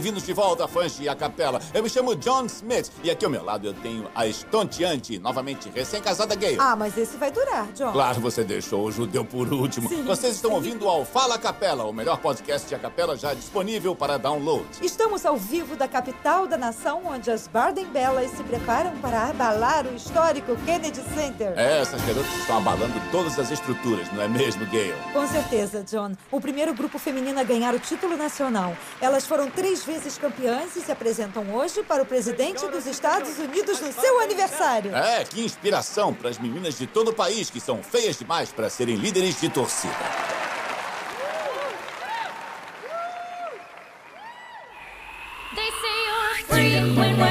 [0.00, 1.60] Bem-vindos de volta, fãs de A Capela.
[1.74, 5.68] Eu me chamo John Smith e aqui ao meu lado eu tenho a estonteante, novamente
[5.68, 6.56] recém-casada Gale.
[6.58, 7.92] Ah, mas esse vai durar, John.
[7.92, 9.90] Claro, você deixou o judeu por último.
[9.90, 10.56] Sim, Vocês estão sim.
[10.56, 14.64] ouvindo ao Fala Capela, o melhor podcast de A Capela já disponível para download.
[14.80, 19.86] Estamos ao vivo da capital da nação, onde as Barden Bellas se preparam para abalar
[19.86, 21.52] o histórico Kennedy Center.
[21.58, 24.94] É, essas garotas estão abalando todas as estruturas, não é mesmo, Gale?
[25.12, 26.12] Com certeza, John.
[26.32, 28.74] O primeiro grupo feminino a ganhar o título nacional.
[28.98, 33.80] Elas foram três vezes campeãs e se apresentam hoje para o presidente dos Estados Unidos
[33.80, 34.94] no seu aniversário.
[34.94, 38.70] É, que inspiração para as meninas de todo o país que são feias demais para
[38.70, 39.92] serem líderes de torcida.
[45.56, 47.29] They say you're free when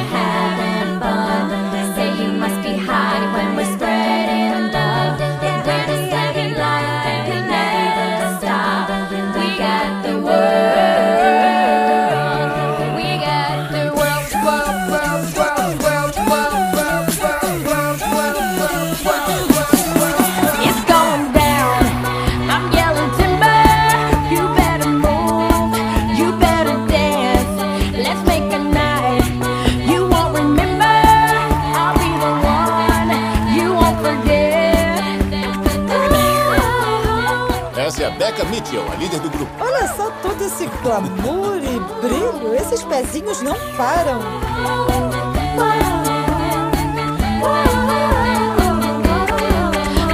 [39.59, 42.55] Olha só todo esse glamour e brilho.
[42.55, 44.19] Esses pezinhos não param.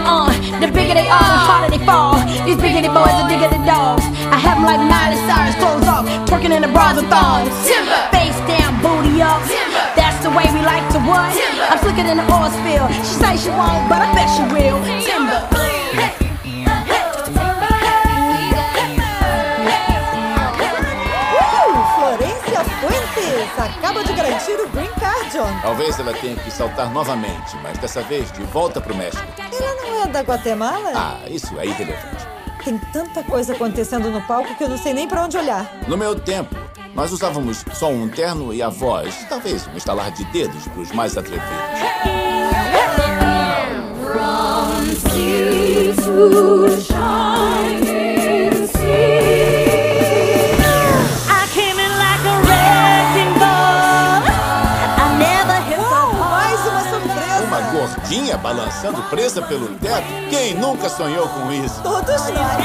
[0.08, 0.30] Uh,
[0.60, 2.16] the bigger they are, the harder they fall.
[2.46, 4.06] These biggity boys are diggity dogs.
[4.32, 7.50] I have 'em like Miley Cyrus, clothes off, twerking in the bras and thongs.
[7.66, 9.42] Timber, face down, booty up.
[9.50, 11.34] Timber, that's the way we like to what?
[11.34, 12.88] Timber, I'm slicker than the oil spill.
[13.08, 14.78] She say she won't, but I bet she will.
[15.02, 15.42] Timber.
[15.52, 16.25] Uh,
[23.58, 25.60] Acaba de garantir o Green Card, John.
[25.62, 29.26] Talvez ela tenha que saltar novamente, mas dessa vez de volta pro México.
[29.38, 30.92] Ela não é da Guatemala?
[30.94, 32.26] Ah, isso é irrelevante.
[32.64, 35.72] Tem tanta coisa acontecendo no palco que eu não sei nem pra onde olhar.
[35.88, 36.56] No meu tempo,
[36.94, 40.92] nós usávamos só um terno e a voz, talvez um estalar de dedos para os
[40.92, 41.46] mais atrevidos.
[46.98, 47.66] I
[58.38, 60.08] balançando presa pelo teto?
[60.30, 61.82] Quem nunca sonhou com isso?
[61.82, 62.56] Todos nós.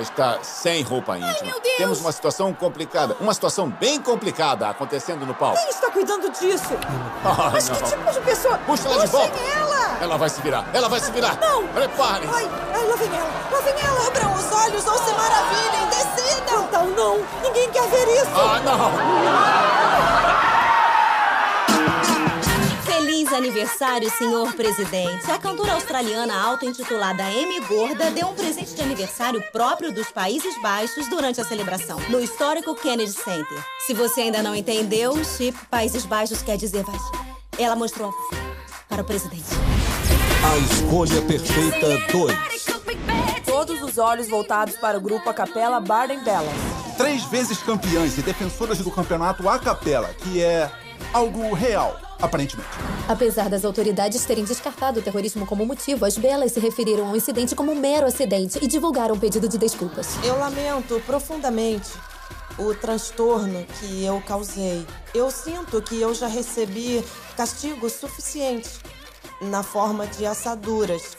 [0.00, 1.50] Está sem roupa íntima.
[1.52, 1.76] meu Deus!
[1.76, 5.56] Temos uma situação complicada, uma situação bem complicada acontecendo no palco.
[5.58, 6.74] Quem está cuidando disso?
[7.24, 7.88] Ah, Mas que não.
[7.90, 8.58] tipo de pessoa?
[8.66, 9.44] Puxa ela de Puxem volta.
[9.56, 9.98] ela!
[10.00, 11.36] Ela vai se virar, ela vai se virar.
[11.40, 11.66] Não!
[11.68, 12.34] Prepare-se.
[12.34, 14.06] Ai, ai, lá vem ela, lá vem ela!
[14.06, 16.64] Abram os olhos ou se maravilhem, decidam!
[16.64, 18.30] Então não, ninguém quer ver isso!
[18.34, 19.89] Ah, não!
[23.20, 25.30] Feliz aniversário, senhor presidente.
[25.30, 31.06] A cantora australiana auto-intitulada Amy Gorda deu um presente de aniversário próprio dos Países Baixos
[31.06, 33.62] durante a celebração, no histórico Kennedy Center.
[33.86, 37.12] Se você ainda não entendeu, o chip Países Baixos quer dizer baixo.
[37.58, 38.10] Ela mostrou
[38.88, 39.50] para o presidente.
[40.42, 43.44] A escolha perfeita 2.
[43.44, 46.54] Todos os olhos voltados para o grupo a capela Barden Bellas.
[46.96, 50.72] Três vezes campeãs e defensoras do campeonato a capela, que é
[51.12, 52.70] algo real, aparentemente.
[53.08, 57.54] Apesar das autoridades terem descartado o terrorismo como motivo, as belas se referiram ao incidente
[57.54, 60.16] como um mero acidente e divulgaram um pedido de desculpas.
[60.24, 61.90] Eu lamento profundamente
[62.58, 64.86] o transtorno que eu causei.
[65.14, 67.04] Eu sinto que eu já recebi
[67.36, 68.68] castigo suficiente
[69.40, 71.16] na forma de assaduras,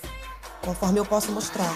[0.64, 1.76] conforme eu posso mostrar.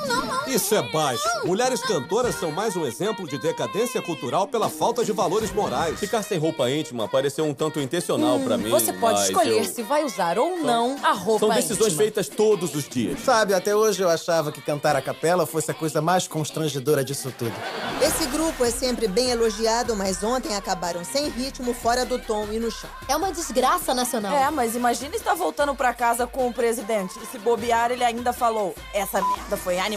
[0.00, 0.46] Não, não, não.
[0.48, 1.22] Isso é baixo.
[1.44, 5.98] Mulheres cantoras são mais um exemplo de decadência cultural pela falta de valores morais.
[5.98, 8.70] Ficar sem roupa íntima pareceu um tanto intencional pra mim.
[8.70, 12.02] Você pode mas escolher eu- se vai usar ou não a roupa São decisões íntima.
[12.02, 13.20] feitas todos os dias.
[13.20, 17.32] Sabe, até hoje eu achava que cantar a capela fosse a coisa mais constrangedora disso
[17.36, 17.52] tudo.
[18.00, 22.58] Esse grupo é sempre bem elogiado, mas ontem acabaram sem ritmo, fora do tom e
[22.58, 22.90] no chão.
[23.08, 24.34] É uma desgraça nacional.
[24.36, 27.14] É, mas imagina estar voltando pra casa com o presidente.
[27.22, 29.95] E se bobear, ele ainda falou: essa merda foi animal.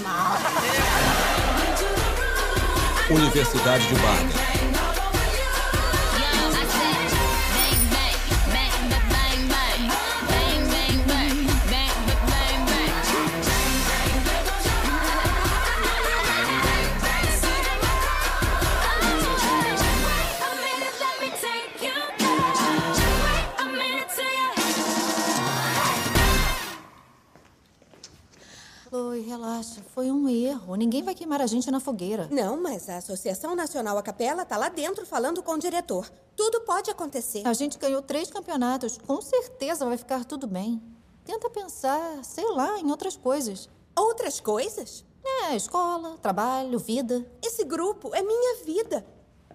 [3.09, 4.58] Universidade de Barden.
[28.89, 29.83] Chloe, relaxa.
[29.93, 30.73] Foi um erro.
[30.73, 32.27] Ninguém vai queimar a gente na fogueira.
[32.31, 36.09] Não, mas a Associação Nacional a Capela tá lá dentro falando com o diretor.
[36.35, 37.45] Tudo pode acontecer.
[37.45, 38.97] A gente ganhou três campeonatos.
[38.97, 40.81] Com certeza vai ficar tudo bem.
[41.23, 43.69] Tenta pensar, sei lá, em outras coisas.
[43.95, 45.05] Outras coisas?
[45.23, 47.23] É, escola, trabalho, vida.
[47.43, 49.05] Esse grupo é minha vida.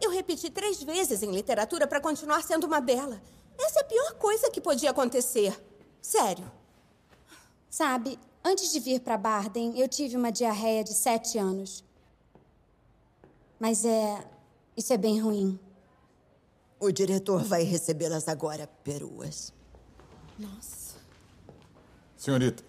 [0.01, 3.21] Eu repeti três vezes em literatura para continuar sendo uma bela.
[3.59, 5.61] Essa é a pior coisa que podia acontecer.
[6.01, 6.49] Sério.
[7.69, 11.83] Sabe, antes de vir para Barden, eu tive uma diarreia de sete anos.
[13.59, 14.25] Mas é.
[14.77, 15.59] Isso é bem ruim.
[16.81, 19.53] O diretor vai recebê-las agora, peruas.
[20.39, 20.97] Nossa.
[22.17, 22.65] Senhoritas,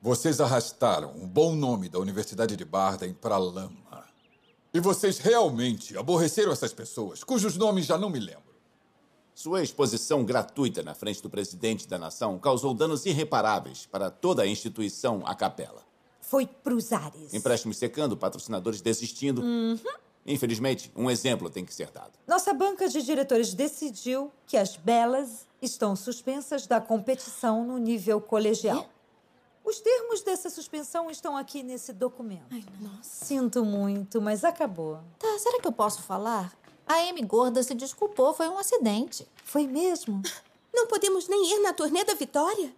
[0.00, 4.04] vocês arrastaram o bom nome da Universidade de Barden para a lama.
[4.72, 8.47] E vocês realmente aborreceram essas pessoas, cujos nomes já não me lembro.
[9.38, 14.46] Sua exposição gratuita na frente do presidente da nação causou danos irreparáveis para toda a
[14.48, 15.84] instituição a capela.
[16.20, 17.32] Foi pros ares.
[17.32, 19.40] Empréstimos secando, patrocinadores desistindo.
[19.40, 19.78] Uhum.
[20.26, 22.10] Infelizmente, um exemplo tem que ser dado.
[22.26, 28.88] Nossa banca de diretores decidiu que as belas estão suspensas da competição no nível colegial.
[29.64, 32.42] Os termos dessa suspensão estão aqui nesse documento.
[33.02, 34.98] Sinto muito, mas acabou.
[35.16, 36.57] Tá, será que eu posso falar?
[36.88, 39.28] A Amy Gorda se desculpou, foi um acidente.
[39.44, 40.22] Foi mesmo?
[40.72, 42.72] Não podemos nem ir na turnê da Vitória?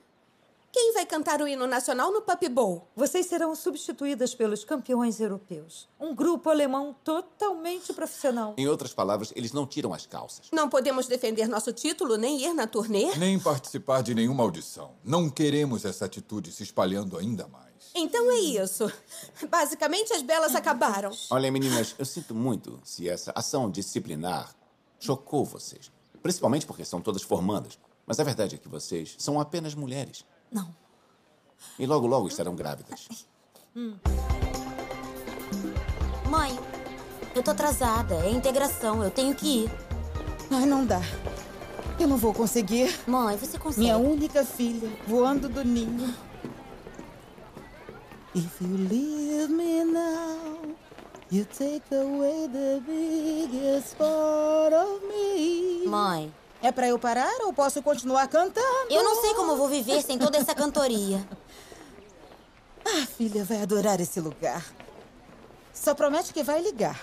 [0.72, 2.86] Quem vai cantar o hino nacional no Pup Bowl?
[2.94, 5.88] Vocês serão substituídas pelos campeões europeus.
[5.98, 8.54] Um grupo alemão totalmente profissional.
[8.56, 10.46] Em outras palavras, eles não tiram as calças.
[10.52, 13.16] Não podemos defender nosso título nem ir na turnê?
[13.16, 14.92] Nem participar de nenhuma audição.
[15.02, 17.90] Não queremos essa atitude se espalhando ainda mais.
[17.92, 18.90] Então é isso.
[19.50, 21.10] Basicamente, as belas acabaram.
[21.30, 24.54] Olha, meninas, eu sinto muito se essa ação disciplinar
[25.00, 25.90] chocou vocês.
[26.22, 27.76] Principalmente porque são todas formandas.
[28.06, 30.24] Mas a verdade é que vocês são apenas mulheres.
[30.52, 30.74] Não.
[31.78, 33.08] E logo, logo estarão grávidas.
[36.28, 36.58] Mãe,
[37.34, 38.14] eu tô atrasada.
[38.16, 39.02] É integração.
[39.02, 39.70] Eu tenho que ir.
[40.50, 41.00] Ai, não dá.
[41.98, 42.98] Eu não vou conseguir.
[43.06, 43.82] Mãe, você consegue.
[43.82, 46.14] Minha única filha, voando do ninho.
[48.34, 50.76] If you leave me now,
[51.30, 55.86] you take away the biggest part of me.
[55.86, 56.32] Mãe.
[56.62, 58.90] É pra eu parar ou posso continuar cantando?
[58.90, 61.26] Eu não sei como vou viver sem toda essa cantoria.
[62.84, 64.64] A filha vai adorar esse lugar.
[65.72, 67.00] Só promete que vai ligar.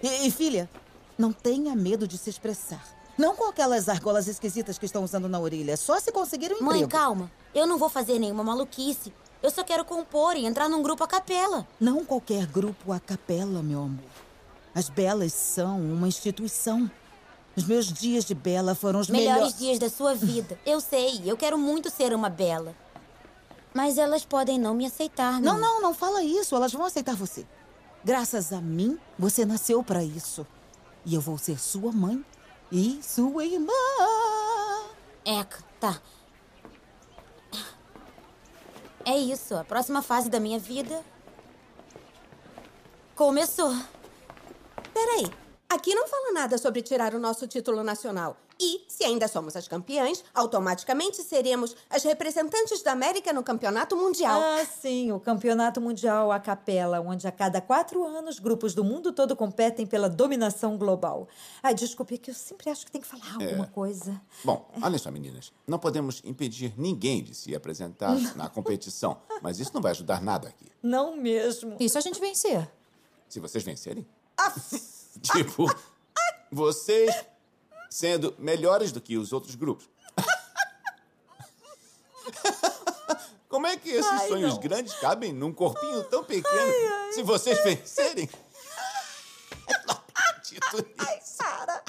[0.00, 0.70] E, e, filha,
[1.18, 2.84] não tenha medo de se expressar.
[3.18, 5.76] Não com aquelas argolas esquisitas que estão usando na orelha.
[5.76, 6.90] Só se conseguir um Mãe, emprego.
[6.90, 7.30] calma.
[7.54, 9.12] Eu não vou fazer nenhuma maluquice.
[9.42, 11.66] Eu só quero compor e entrar num grupo a capela.
[11.80, 14.04] Não qualquer grupo a capela, meu amor.
[14.74, 16.88] As belas são uma instituição.
[17.56, 19.58] Os meus dias de bela foram os Melhores melhores.
[19.58, 20.58] dias da sua vida.
[20.64, 22.74] Eu sei, eu quero muito ser uma bela.
[23.74, 26.54] Mas elas podem não me aceitar, Não, não, não fala isso.
[26.54, 27.46] Elas vão aceitar você.
[28.04, 30.46] Graças a mim, você nasceu pra isso.
[31.04, 32.24] E eu vou ser sua mãe
[32.70, 33.72] e sua irmã.
[35.24, 36.00] Eca, tá.
[39.04, 41.02] É isso, a próxima fase da minha vida
[43.16, 43.74] começou.
[44.94, 45.26] Peraí,
[45.74, 48.36] aqui não fala nada sobre tirar o nosso título nacional.
[48.60, 54.40] E, se ainda somos as campeãs, automaticamente seremos as representantes da América no campeonato mundial.
[54.40, 59.12] Ah, sim, o Campeonato Mundial a Capela, onde a cada quatro anos grupos do mundo
[59.12, 61.26] todo competem pela dominação global.
[61.60, 63.68] Ai, desculpe, é que eu sempre acho que tem que falar alguma É.
[63.68, 64.20] coisa.
[64.44, 65.52] Bom, olha só, meninas.
[65.66, 69.20] Não podemos impedir ninguém de se apresentar na competição.
[69.42, 70.70] Mas isso não vai ajudar nada aqui.
[70.80, 71.76] Não mesmo.
[71.80, 72.70] E se a gente vencer?
[73.28, 74.06] Se vocês vencerem.
[75.20, 75.66] tipo,
[76.50, 77.14] vocês
[77.90, 79.88] sendo melhores do que os outros grupos.
[83.48, 84.60] Como é que esses Ai, sonhos não.
[84.60, 86.72] grandes cabem num corpinho tão pequeno?
[87.12, 88.28] Se vocês vencerem.
[89.68, 90.94] Eu não acredito nisso.
[90.98, 91.82] Ai, para.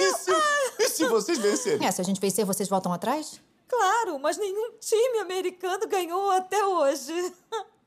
[0.00, 0.30] E se,
[0.78, 1.86] e se vocês vencerem?
[1.86, 3.40] É, se a gente vencer, vocês voltam atrás?
[3.66, 7.34] Claro, mas nenhum time americano ganhou até hoje.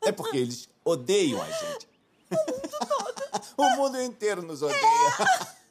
[0.01, 1.89] É porque eles odeiam a gente.
[3.57, 4.81] O mundo inteiro nos odeia.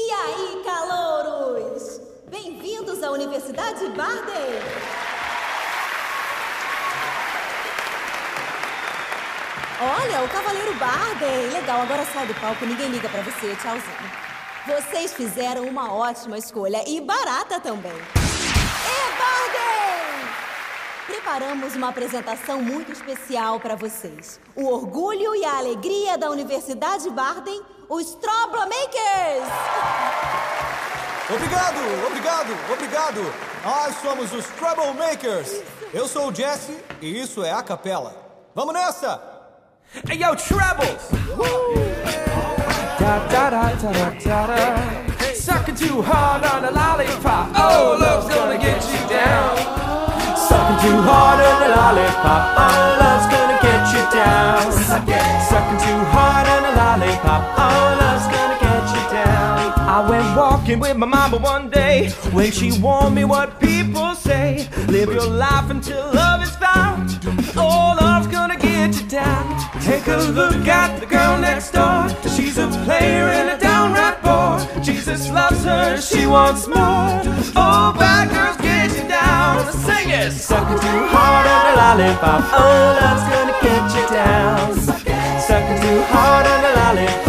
[0.00, 2.00] E aí, calouros?
[2.30, 4.62] Bem-vindos à Universidade Barden!
[9.80, 11.50] Olha, o Cavaleiro Barden!
[11.52, 13.56] Legal, agora sai do palco, ninguém liga pra você.
[13.56, 14.12] Tchauzinho.
[14.68, 17.92] Vocês fizeram uma ótima escolha e barata também.
[21.08, 24.38] Preparamos uma apresentação muito especial para vocês.
[24.54, 29.48] O orgulho e a alegria da Universidade Barden, os Troublemakers!
[31.34, 33.34] Obrigado, obrigado, obrigado.
[33.64, 35.62] Nós somos os Troublemakers.
[35.94, 38.14] Eu sou o Jesse e isso é a capela.
[38.54, 39.18] Vamos nessa!
[40.06, 40.36] Hey yo,
[43.00, 43.50] da da.
[45.34, 47.48] Sucking too hard on the lollipop.
[47.56, 49.87] Oh, love's gonna get you down.
[50.82, 52.42] Too hard on the lollipop.
[52.64, 54.72] Oh, love's gonna get you down.
[55.50, 57.42] Sucking too hard on the lollipop.
[57.64, 59.72] Oh, love's gonna get you down.
[59.96, 64.68] I went walking with my mama one day when she warned me what people say.
[64.86, 67.18] Live your life until love is found.
[67.56, 69.44] Oh, love's gonna get you down.
[69.82, 72.08] Take a look at the girl next door.
[72.36, 74.58] She's a player and a downright bore.
[74.84, 77.20] Jesus loves her, she wants more.
[77.56, 78.77] Oh, bad girls get
[79.54, 79.72] down.
[79.72, 80.32] Sing it.
[80.32, 82.44] Sucking too hard on the lollipop.
[82.52, 84.74] Oh, love's gonna get you down.
[85.40, 87.27] Sucking too hard on the lollipop.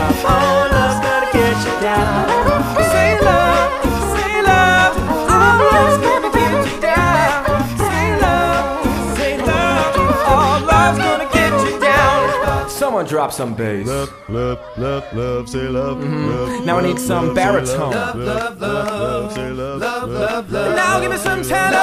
[13.00, 13.08] Down.
[13.08, 13.88] Someone drop some bass.
[13.88, 16.04] Love, love, love, love, say love.
[16.04, 17.92] love Now I need some love, baritone.
[17.92, 20.76] Love, love, love, love, say love, love, love, love.
[20.76, 21.78] Now give me some tenor.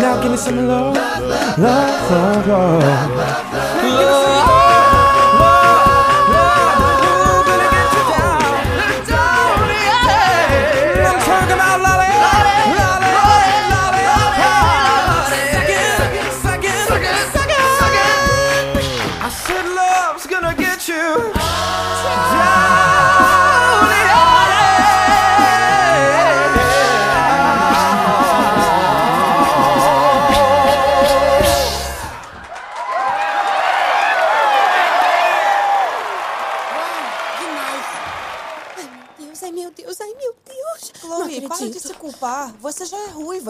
[0.00, 0.96] Now give me some love,
[1.58, 4.23] love, love, love.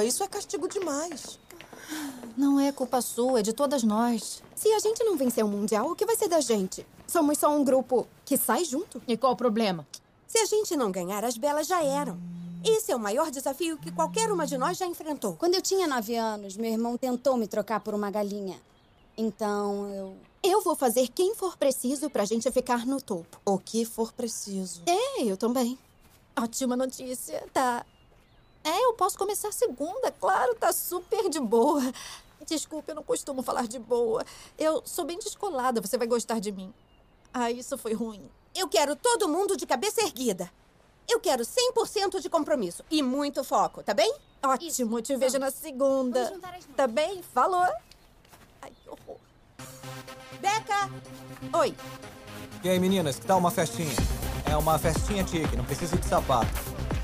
[0.04, 1.38] É isso é castigo demais.
[2.37, 4.42] Não é culpa sua, é de todas nós.
[4.54, 6.87] Se a gente não vencer o Mundial, o que vai ser da gente?
[7.06, 9.02] Somos só um grupo que sai junto?
[9.08, 9.87] E qual o problema?
[10.26, 12.18] Se a gente não ganhar, as belas já eram.
[12.64, 15.37] Esse é o maior desafio que qualquer uma de nós já enfrentou.
[15.37, 18.61] Quando eu tinha nove anos, meu irmão tentou me trocar por uma galinha.
[19.16, 20.16] Então eu.
[20.42, 23.40] Eu vou fazer quem for preciso pra gente ficar no topo.
[23.46, 24.82] O que for preciso.
[24.87, 25.78] É, eu também.
[26.37, 27.42] Ótima notícia.
[27.52, 27.87] Tá.
[28.64, 31.83] É, eu posso começar segunda, claro, tá super de boa.
[32.47, 34.25] Desculpa, eu não costumo falar de boa.
[34.59, 36.73] Eu sou bem descolada, você vai gostar de mim.
[37.33, 38.26] Ah, isso foi ruim.
[38.54, 40.50] Eu quero todo mundo de cabeça erguida.
[41.06, 44.14] Eu quero 100% de compromisso e muito foco, tá bem?
[44.42, 46.33] Ótimo, te vejo na segunda.
[46.75, 47.23] Tá bem?
[47.23, 47.66] Falou.
[48.62, 49.18] Ai, que horror.
[50.40, 50.90] Beca!
[51.59, 51.75] Oi.
[52.62, 53.94] E aí, meninas, que tal uma festinha?
[54.50, 56.49] É uma festinha tique, não precisa de sapato.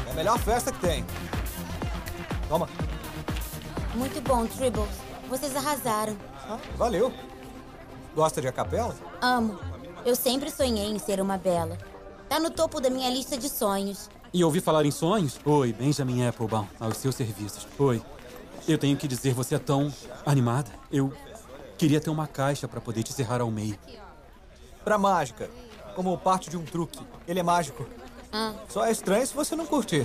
[0.07, 1.05] É a melhor festa que tem.
[2.51, 2.69] Toma.
[3.95, 4.91] Muito bom, Tribbles.
[5.29, 6.17] Vocês arrasaram.
[6.77, 7.13] Valeu.
[8.13, 8.93] Gosta de a capela?
[9.23, 9.57] Amo.
[10.05, 11.79] Eu sempre sonhei em ser uma bela.
[12.29, 14.11] Tá no topo da minha lista de sonhos.
[14.35, 15.39] E ouvi falar em sonhos?
[15.45, 17.69] Oi, Benjamin Applebaum, aos seus serviços.
[17.79, 18.03] Oi.
[18.67, 19.93] Eu tenho que dizer, você é tão
[20.27, 20.71] animada.
[20.91, 21.13] Eu
[21.79, 23.79] queria ter uma caixa para poder te serrar ao meio.
[24.83, 25.49] Pra mágica.
[25.95, 26.99] Como parte de um truque.
[27.29, 27.87] Ele é mágico.
[28.33, 28.55] Ah.
[28.69, 30.05] Só é estranho se você não curtir.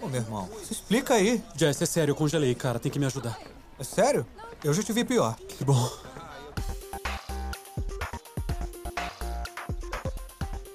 [0.00, 1.42] Ô, meu irmão, se explica aí.
[1.56, 2.78] Jess, é sério, eu congelei, cara.
[2.78, 3.38] Tem que me ajudar.
[3.78, 4.26] É sério?
[4.62, 5.36] Eu já te vi pior.
[5.36, 5.90] Que bom.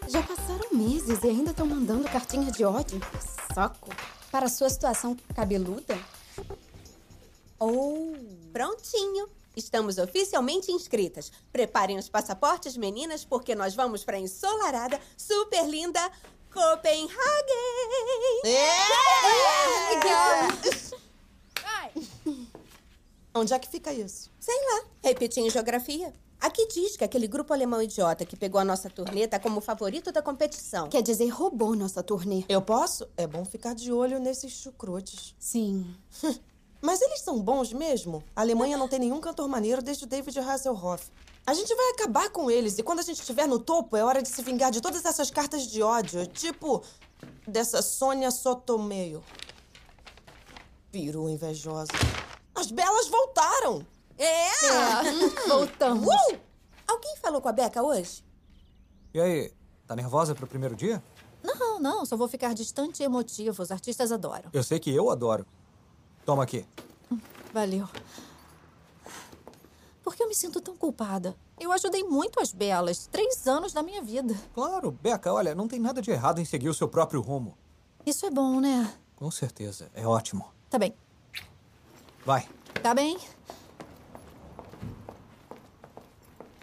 [0.08, 3.00] Já passaram meses e ainda estão mandando cartinha de ódio.
[3.54, 3.90] Saco.
[4.32, 5.98] Para sua situação cabeluda?
[7.60, 8.14] Oh,
[8.52, 9.28] prontinho.
[9.56, 11.32] Estamos oficialmente inscritas.
[11.52, 16.00] Preparem os passaportes, meninas, porque nós vamos para a ensolarada, super linda
[16.52, 17.12] Copenhagen!
[18.46, 19.96] É!
[19.96, 20.52] Legal!
[23.34, 24.30] Onde é que fica isso?
[24.40, 26.14] Sei lá, repetir em geografia.
[26.40, 30.12] Aqui diz que aquele grupo alemão idiota que pegou a nossa turnê tá como favorito
[30.12, 30.90] da competição.
[30.90, 32.44] Quer dizer, roubou nossa turnê.
[32.50, 33.08] Eu posso?
[33.16, 35.34] É bom ficar de olho nesses chucrutes.
[35.40, 35.96] Sim.
[36.82, 38.24] Mas eles são bons mesmo?
[38.36, 41.12] A Alemanha não tem nenhum cantor maneiro desde o David Hasselhoff.
[41.46, 44.22] A gente vai acabar com eles e quando a gente estiver no topo, é hora
[44.22, 46.26] de se vingar de todas essas cartas de ódio.
[46.28, 46.84] Tipo,
[47.48, 49.24] dessa Sônia Sotomeio.
[50.92, 51.92] Peru invejosa.
[52.54, 53.86] As belas voltaram!
[54.18, 54.48] É?
[54.48, 56.08] É, voltamos.
[56.08, 56.38] Uh!
[56.88, 58.24] Alguém falou com a Beca hoje?
[59.14, 59.52] E aí,
[59.88, 61.02] tá nervosa pro primeiro dia?
[61.44, 63.64] Não, não, só vou ficar distante e emotivo.
[63.64, 64.50] Os artistas adoram.
[64.54, 65.46] Eu sei que eu adoro.
[66.26, 66.66] Toma aqui.
[67.52, 67.90] Valeu.
[70.04, 71.36] Por que eu me sinto tão culpada?
[71.60, 73.08] Eu ajudei muito as belas.
[73.12, 74.36] Três anos da minha vida.
[74.54, 77.58] Claro, Beca, olha, não tem nada de errado em seguir o seu próprio rumo.
[78.06, 78.94] Isso é bom, né?
[79.16, 80.52] Com certeza, é ótimo.
[80.70, 80.96] Tá bem.
[82.26, 82.48] Vai.
[82.82, 83.18] Tá bem?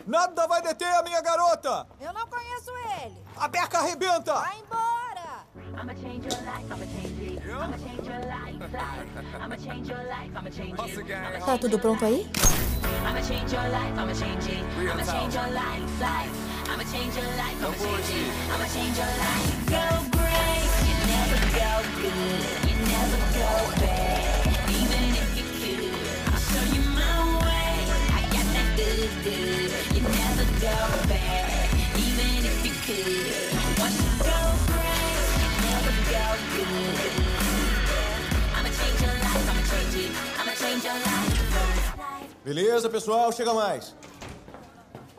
[0.04, 1.86] Nada vai deter a minha garota!
[2.00, 2.70] Eu não conheço
[3.04, 3.22] ele.
[3.36, 4.34] A Beca arrebenta!
[4.34, 5.07] Vai embora!
[5.56, 7.42] I'ma change your life, I'ma change it.
[7.50, 9.06] I'ma change your life, life.
[9.40, 11.40] I'ma change your life, I'ma change it.
[11.44, 12.26] Tá tudo pronto aí?
[13.06, 14.62] I'ma change your life, I'ma change it.
[14.78, 16.32] I'ma change your life, life.
[16.70, 18.30] I'ma change your life, I'ma change it.
[18.52, 19.52] I'ma change your life.
[19.72, 19.84] Go
[20.18, 22.42] great, you never go good.
[22.68, 23.50] You never go
[23.80, 24.44] bad.
[24.68, 25.96] Even if you could,
[26.28, 27.88] I'll show you my way.
[28.12, 29.70] I got that good, good.
[29.96, 30.76] You never go
[31.08, 31.68] bad.
[31.96, 33.80] Even if you could.
[33.80, 34.27] Once
[42.44, 43.94] Beleza, pessoal, chega mais.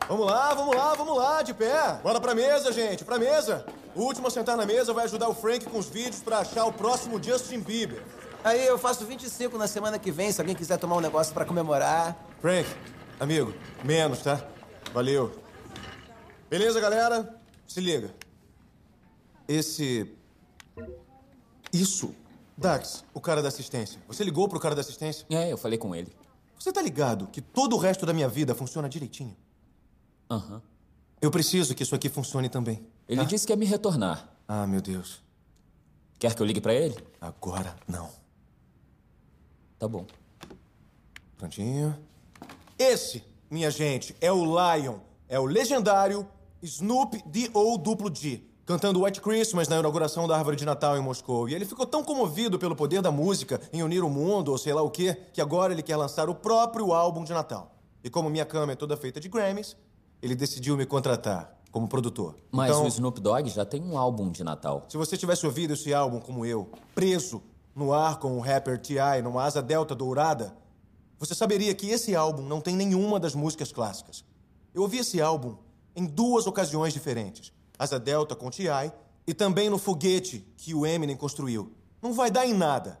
[0.08, 2.00] Vamos lá, vamos lá, vamos lá, de pé.
[2.02, 3.64] Bora pra mesa, gente, pra mesa.
[3.94, 6.64] O último a sentar na mesa vai ajudar o Frank com os vídeos pra achar
[6.64, 8.02] o próximo Justin Bieber.
[8.42, 11.44] Aí eu faço 25 na semana que vem, se alguém quiser tomar um negócio pra
[11.44, 12.16] comemorar.
[12.40, 12.68] Frank,
[13.20, 14.44] amigo, menos, tá?
[14.92, 15.32] Valeu.
[16.48, 17.36] Beleza, galera?
[17.64, 18.10] Se liga.
[19.46, 20.12] Esse.
[21.72, 22.14] Isso.
[22.56, 24.00] Dax, o cara da assistência.
[24.06, 25.26] Você ligou pro cara da assistência?
[25.30, 26.12] É, eu falei com ele.
[26.58, 29.34] Você tá ligado que todo o resto da minha vida funciona direitinho?
[30.30, 30.60] Aham.
[31.20, 32.86] Eu preciso que isso aqui funcione também.
[33.08, 33.26] Ele tá?
[33.26, 34.28] disse que ia me retornar.
[34.46, 35.22] Ah, meu Deus.
[36.18, 36.96] Quer que eu ligue pra ele?
[37.20, 38.10] Agora não.
[39.78, 40.06] Tá bom.
[41.38, 41.98] Prontinho.
[42.78, 44.98] Esse, minha gente, é o Lion.
[45.28, 46.28] É o legendário
[46.62, 47.78] Snoop D.O.
[47.78, 48.42] duplo G.
[48.70, 51.48] Cantando White Christmas na inauguração da árvore de Natal em Moscou.
[51.48, 54.72] E ele ficou tão comovido pelo poder da música em unir o mundo, ou sei
[54.72, 57.74] lá o quê, que agora ele quer lançar o próprio álbum de Natal.
[58.04, 59.76] E como minha cama é toda feita de Grammys,
[60.22, 62.36] ele decidiu me contratar como produtor.
[62.52, 64.86] Mas então, o Snoop Dogg já tem um álbum de Natal.
[64.88, 67.42] se você tivesse ouvido esse álbum como eu, preso
[67.74, 69.20] no ar com o rapper T.I.
[69.20, 70.56] numa asa delta dourada,
[71.18, 74.24] você saberia que esse álbum não tem nenhuma das músicas clássicas.
[74.72, 75.56] Eu ouvi esse álbum
[75.96, 77.52] em duas ocasiões diferentes.
[77.80, 78.92] Asa Delta com T.I.
[79.26, 81.72] e também no foguete que o Eminem construiu.
[82.02, 83.00] Não vai dar em nada.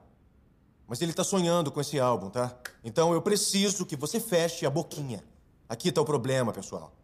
[0.88, 2.56] Mas ele tá sonhando com esse álbum, tá?
[2.82, 5.22] Então eu preciso que você feche a boquinha.
[5.68, 6.94] Aqui tá o problema, pessoal.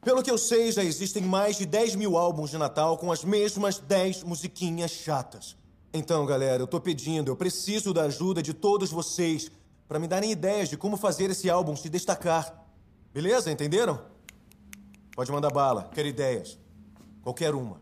[0.00, 3.22] Pelo que eu sei, já existem mais de 10 mil álbuns de Natal com as
[3.22, 5.56] mesmas 10 musiquinhas chatas.
[5.94, 9.52] Então, galera, eu tô pedindo, eu preciso da ajuda de todos vocês
[9.86, 12.66] para me darem ideias de como fazer esse álbum se destacar.
[13.14, 13.52] Beleza?
[13.52, 14.00] Entenderam?
[15.14, 15.88] Pode mandar bala.
[15.94, 16.58] Quero ideias.
[17.22, 17.80] Qualquer uma.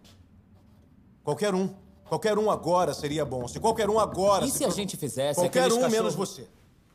[1.24, 1.68] Qualquer um.
[2.08, 3.46] Qualquer um agora seria bom.
[3.46, 4.46] Se qualquer um agora.
[4.46, 6.48] E se a pro- gente fizesse Qualquer um cachorros- menos você.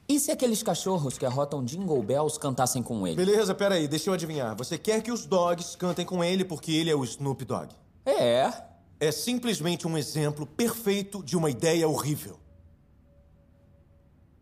[0.09, 3.15] E se aqueles cachorros que arrotam Jingle Bells cantassem com ele?
[3.15, 4.55] Beleza, peraí, deixa eu adivinhar.
[4.57, 7.69] Você quer que os dogs cantem com ele porque ele é o Snoop Dogg?
[8.05, 8.51] É.
[8.99, 12.37] É simplesmente um exemplo perfeito de uma ideia horrível.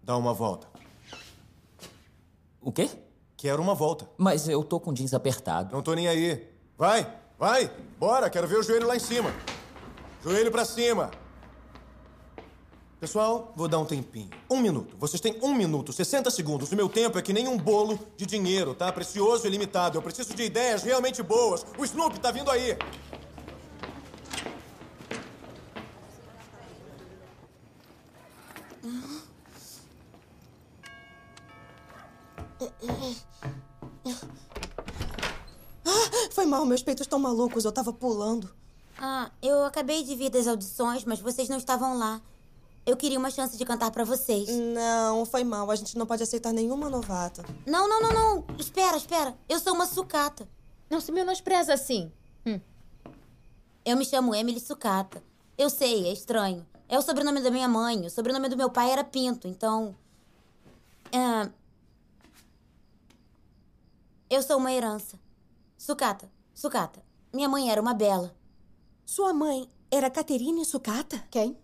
[0.03, 0.67] Dá uma volta.
[2.59, 2.89] O quê?
[3.37, 4.09] Quero uma volta.
[4.17, 5.73] Mas eu tô com jeans apertado.
[5.75, 6.47] Não tô nem aí.
[6.77, 7.07] Vai,
[7.41, 9.33] vai, bora, quero ver o joelho lá em cima.
[10.23, 11.09] Joelho pra cima.
[12.99, 14.29] Pessoal, vou dar um tempinho.
[14.47, 14.95] Um minuto.
[14.99, 16.71] Vocês têm um minuto, 60 segundos.
[16.71, 18.91] O meu tempo é que nem um bolo de dinheiro, tá?
[18.91, 19.97] Precioso e limitado.
[19.97, 21.65] Eu preciso de ideias realmente boas.
[21.79, 22.77] O Snoop tá vindo aí.
[35.85, 38.53] Ah, foi mal, meus peitos estão malucos, eu tava pulando.
[38.97, 42.21] Ah, eu acabei de vir das audições, mas vocês não estavam lá.
[42.85, 44.49] Eu queria uma chance de cantar pra vocês.
[44.49, 45.69] Não, foi mal.
[45.69, 47.43] A gente não pode aceitar nenhuma novata.
[47.65, 48.45] Não, não, não, não.
[48.57, 49.37] Espera, espera.
[49.47, 50.47] Eu sou uma sucata.
[50.89, 52.11] Não se menospreza assim.
[53.83, 55.23] Eu me chamo Emily Sucata.
[55.57, 56.65] Eu sei, é estranho.
[56.87, 58.05] É o sobrenome da minha mãe.
[58.05, 59.95] O sobrenome do meu pai era Pinto, então.
[61.11, 61.49] é,
[64.29, 65.19] Eu sou uma herança.
[65.81, 67.03] Sucata, sucata.
[67.33, 68.35] Minha mãe era uma bela.
[69.03, 71.17] Sua mãe era Caterine Sucata?
[71.31, 71.57] Quem?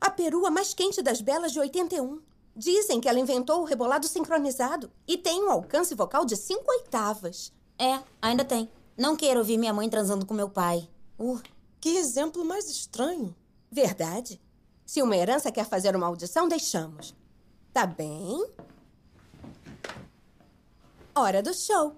[0.00, 2.22] A perua mais quente das belas de 81.
[2.54, 7.52] Dizem que ela inventou o rebolado sincronizado e tem um alcance vocal de cinco oitavas.
[7.76, 8.70] É, ainda tem.
[8.96, 10.88] Não quero ouvir minha mãe transando com meu pai.
[11.18, 11.40] Uh.
[11.80, 13.34] Que exemplo mais estranho.
[13.68, 14.40] Verdade.
[14.86, 17.16] Se uma herança quer fazer uma audição, deixamos.
[17.72, 18.46] Tá bem.
[21.12, 21.96] Hora do show.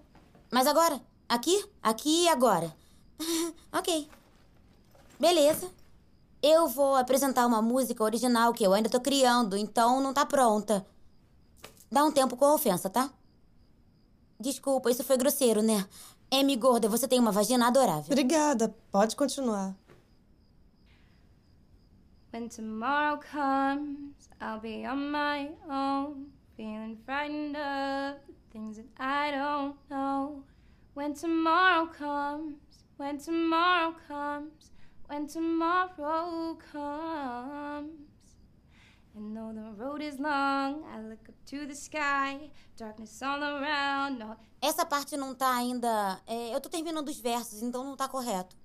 [0.50, 0.98] Mas agora?
[1.28, 1.62] Aqui?
[1.82, 2.74] Aqui e agora.
[3.70, 4.08] ok.
[5.20, 5.70] Beleza.
[6.42, 10.86] Eu vou apresentar uma música original que eu ainda tô criando, então não tá pronta.
[11.90, 13.10] Dá um tempo com a ofensa, tá?
[14.40, 15.86] Desculpa, isso foi grosseiro, né?
[16.30, 18.04] Amy Gorda, você tem uma vagina adorável.
[18.06, 18.74] Obrigada.
[18.92, 19.74] Pode continuar.
[22.32, 29.32] When tomorrow comes, I'll be on my own, feeling frightened of the things that I
[29.32, 30.44] don't know.
[30.98, 32.56] When tomorrow comes,
[32.96, 34.72] when tomorrow comes,
[35.06, 37.92] when tomorrow comes.
[39.14, 44.18] And though the road is long, I look up to the sky, darkness all around.
[44.18, 46.20] No, Essa parte não tá ainda.
[46.26, 48.56] é, eu tô terminando os versos, então não tá correto.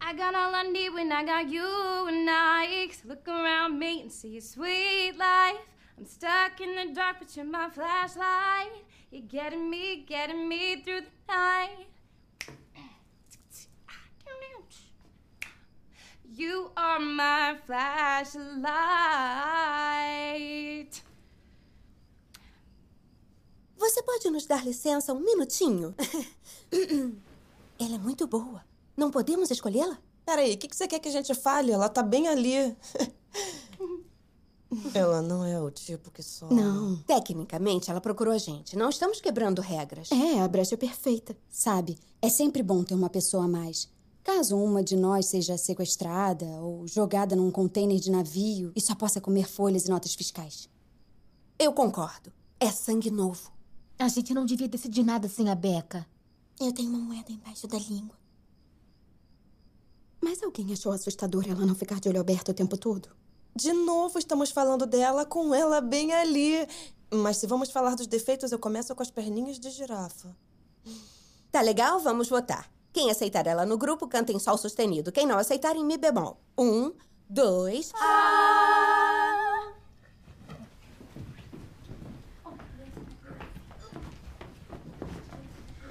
[0.00, 2.88] I got all I need when I got you and I.
[3.04, 5.58] look around me and see a sweet life.
[5.98, 8.84] I'm stuck in the dark, but you're my flashlight.
[9.14, 11.86] You're getting me, getting me through the night.
[16.36, 18.64] You are my flashlight.
[23.76, 25.94] Você pode nos dar licença um minutinho?
[27.78, 28.64] Ela é muito boa.
[28.96, 29.96] Não podemos escolhê-la?
[30.26, 31.70] Peraí, o que, que você quer que a gente fale?
[31.70, 32.76] Ela tá bem ali.
[34.94, 36.48] Ela não é o tipo que só.
[36.48, 36.96] Não.
[37.06, 38.76] Tecnicamente, ela procurou a gente.
[38.76, 40.10] Não estamos quebrando regras.
[40.12, 41.36] É, a brecha é perfeita.
[41.50, 43.88] Sabe, é sempre bom ter uma pessoa a mais.
[44.22, 49.20] Caso uma de nós seja sequestrada ou jogada num container de navio e só possa
[49.20, 50.68] comer folhas e notas fiscais.
[51.58, 52.32] Eu concordo.
[52.58, 53.52] É sangue novo.
[53.98, 56.06] A gente não devia decidir nada sem a Beca.
[56.58, 58.16] Eu tenho uma moeda embaixo da língua.
[60.22, 63.10] Mas alguém achou assustador ela não ficar de olho aberto o tempo todo?
[63.56, 66.66] De novo, estamos falando dela com ela bem ali.
[67.12, 70.36] Mas se vamos falar dos defeitos, eu começo com as perninhas de girafa.
[71.52, 72.00] Tá legal?
[72.00, 72.68] Vamos votar.
[72.92, 75.12] Quem aceitar ela no grupo, canta em sol sustenido.
[75.12, 76.40] Quem não aceitar, em mi bemol.
[76.58, 76.92] Um,
[77.28, 77.92] dois...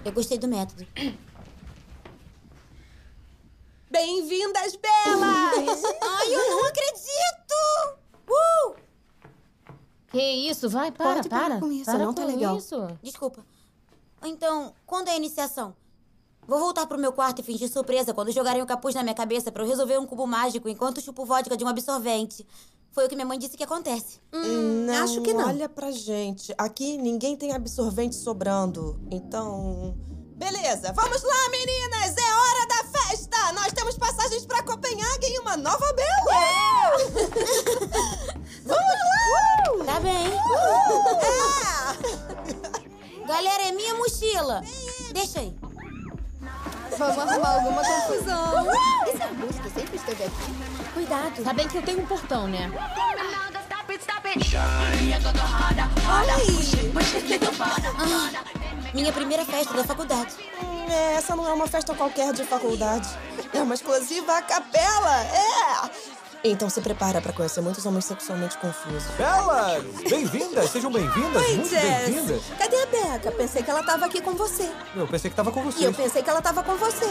[0.06, 0.86] Eu gostei do método.
[3.94, 5.84] Bem-vindas, belas!
[6.02, 8.00] Ai, eu não acredito!
[8.28, 8.76] Uh!
[10.08, 10.68] Que isso?
[10.68, 11.40] Vai, para, Pode para.
[11.42, 12.58] parar com isso, Para não tá legal.
[12.58, 12.76] isso.
[13.04, 13.46] Desculpa.
[14.24, 15.76] Então, quando é a iniciação?
[16.48, 19.52] Vou voltar pro meu quarto e fingir surpresa quando jogarem o capuz na minha cabeça
[19.52, 22.48] pra eu resolver um cubo mágico enquanto chupo vodka de um absorvente.
[22.92, 24.20] Foi o que minha mãe disse que acontece.
[24.32, 25.48] não, acho que não.
[25.50, 26.52] Olha pra gente.
[26.58, 29.00] Aqui ninguém tem absorvente sobrando.
[29.12, 29.96] Então.
[30.36, 32.16] Beleza, vamos lá, meninas!
[32.18, 32.84] É hora da
[33.34, 33.52] festa!
[33.54, 36.34] Nós temos passagens pra Copenhague e uma nova bela!
[38.64, 39.86] vamos lá!
[39.86, 40.32] Tá bem.
[43.22, 43.26] É!
[43.28, 44.62] Galera, é minha mochila.
[45.12, 45.56] Deixa aí.
[46.98, 48.68] Vamos arrumar alguma confusão.
[49.08, 50.54] Esse arbusto sempre esteve aqui.
[50.94, 51.44] Cuidado.
[51.44, 52.72] Tá bem que eu tenho um portão, né?
[52.86, 53.22] Ah,
[58.94, 60.36] minha primeira festa da faculdade.
[60.90, 63.08] É, essa não é uma festa qualquer de faculdade.
[63.54, 65.24] É uma exclusiva a capela!
[65.24, 65.90] É!
[66.46, 69.04] Então se prepara pra conhecer muitos homens sexualmente confusos.
[69.18, 69.84] Belas!
[70.10, 70.70] Bem-vindas!
[70.72, 71.42] Sejam bem-vindas!
[71.42, 71.84] Oi, muito Jess.
[72.10, 72.42] bem-vindas!
[72.58, 73.32] Cadê a Beca?
[73.32, 74.70] Pensei que ela tava aqui com você.
[74.96, 75.84] Eu pensei que tava com E vocês.
[75.86, 77.06] eu pensei que ela tava com você.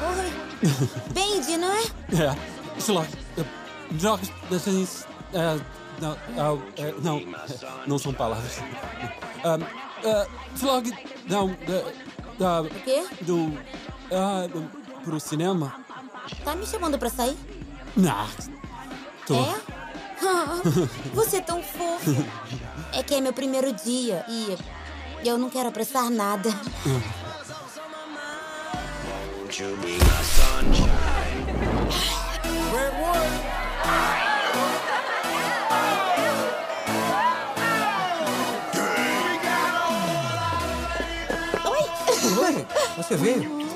[0.00, 0.32] Oi.
[1.12, 1.82] Bendy, não é?
[2.14, 2.36] É.
[3.98, 5.06] Jogos dessas.
[5.34, 5.58] É,
[6.00, 7.24] não, ah, é, não, é,
[7.86, 8.58] não são palavras.
[9.44, 10.92] Um, é, Slog.
[11.28, 11.56] Não.
[12.38, 13.06] Da, O quê?
[13.22, 13.58] Do.
[14.12, 14.46] Ah,
[15.04, 15.74] pro cinema?
[16.44, 17.36] Tá me chamando pra sair?
[17.96, 18.26] Não.
[19.26, 19.34] Tô.
[19.34, 19.54] É?
[20.22, 20.60] Ah,
[21.14, 22.10] você é tão fofo.
[22.92, 24.56] É que é meu primeiro dia e
[25.24, 26.50] eu não quero apressar nada.
[32.72, 34.35] Oi,
[42.96, 43.66] você veio?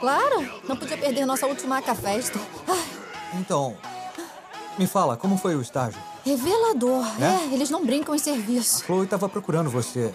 [0.00, 2.38] Claro, não podia perder nossa última festa.
[3.34, 3.76] Então,
[4.78, 6.00] me fala, como foi o estágio?
[6.24, 7.04] Revelador.
[7.20, 7.24] É?
[7.24, 8.84] É, eles não brincam em serviço.
[8.84, 10.12] Chloe estava procurando você.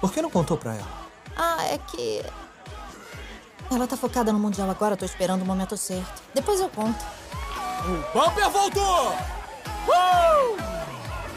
[0.00, 0.88] Por que não contou pra ela?
[1.36, 2.22] Ah, é que.
[3.70, 6.22] Ela tá focada no Mundial agora, tô esperando o momento certo.
[6.34, 7.04] Depois eu conto.
[7.84, 9.12] O Bumper voltou!
[9.88, 10.56] Uh!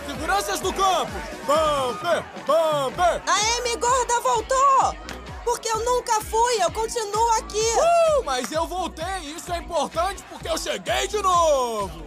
[0.08, 1.12] Seguranças do campo!
[1.46, 2.24] Bumper!
[2.46, 3.22] Bumper!
[3.28, 5.07] A Amy Gorda voltou!
[5.48, 7.58] Porque eu nunca fui, eu continuo aqui!
[7.58, 9.32] Uh, mas eu voltei!
[9.34, 12.04] Isso é importante porque eu cheguei de novo!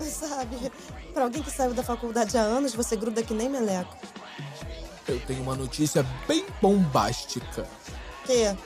[0.00, 0.70] Sabe,
[1.12, 3.96] pra alguém que saiu da faculdade há anos, você gruda que nem meleco.
[5.08, 7.68] Eu tenho uma notícia bem bombástica.
[8.24, 8.56] Que?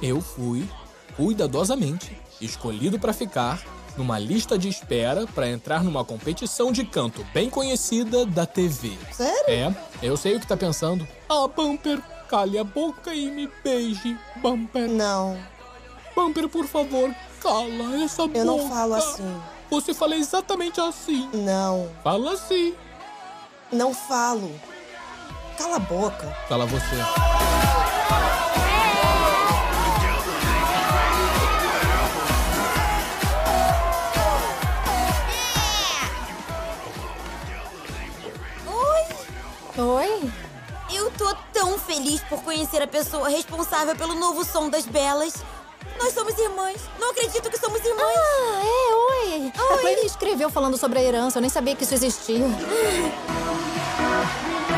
[0.00, 0.70] Eu fui,
[1.16, 3.60] cuidadosamente, escolhido pra ficar
[3.96, 8.96] numa lista de espera pra entrar numa competição de canto bem conhecida da TV.
[9.10, 9.48] Sério?
[9.48, 11.06] É, eu sei o que tá pensando.
[11.28, 14.88] Ah, Bumper, cale a boca e me beije, Bumper.
[14.88, 15.36] Não.
[16.14, 17.12] Bumper, por favor,
[17.42, 18.38] cala essa boca.
[18.38, 19.42] Eu não falo assim.
[19.68, 21.28] Você fala exatamente assim.
[21.34, 21.90] Não.
[22.04, 22.72] Fala assim.
[23.72, 24.48] Não falo.
[25.58, 26.26] Cala a boca.
[26.48, 26.96] Fala você.
[39.76, 39.84] Oi?
[39.84, 40.49] Oi?
[41.60, 45.44] Tão feliz por conhecer a pessoa responsável pelo novo som das belas.
[45.98, 46.80] Nós somos irmãs.
[46.98, 48.02] Não acredito que somos irmãs.
[48.02, 48.94] Ah, é,
[49.34, 49.52] oi.
[49.54, 52.46] A Queen escreveu falando sobre a herança, eu nem sabia que isso existia.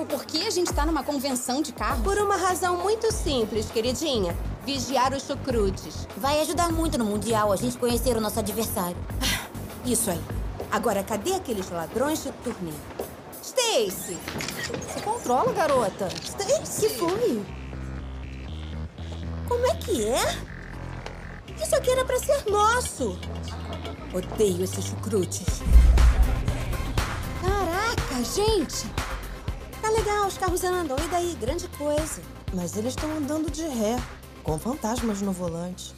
[0.00, 2.02] novo por que a gente tá numa convenção de carros?
[2.02, 4.36] Por uma razão muito simples, queridinha.
[4.64, 6.06] Vigiar os chucrutes.
[6.16, 8.96] Vai ajudar muito no Mundial a gente conhecer o nosso adversário.
[9.84, 10.20] Isso aí.
[10.70, 12.72] Agora, cadê aqueles ladrões de turnê?
[13.42, 14.18] Stacy!
[14.92, 16.08] Se controla, garota.
[16.22, 16.88] Stacy!
[16.88, 17.42] Que foi?
[19.48, 20.38] Como é que é?
[21.62, 23.18] Isso aqui era pra ser nosso.
[24.14, 25.60] Odeio esses chucrutes.
[27.40, 29.09] Caraca, gente!
[29.80, 30.96] Tá legal, os carros andam.
[30.98, 31.36] E daí?
[31.40, 32.22] Grande coisa.
[32.52, 33.98] Mas eles estão andando de ré,
[34.42, 35.94] com fantasmas no volante.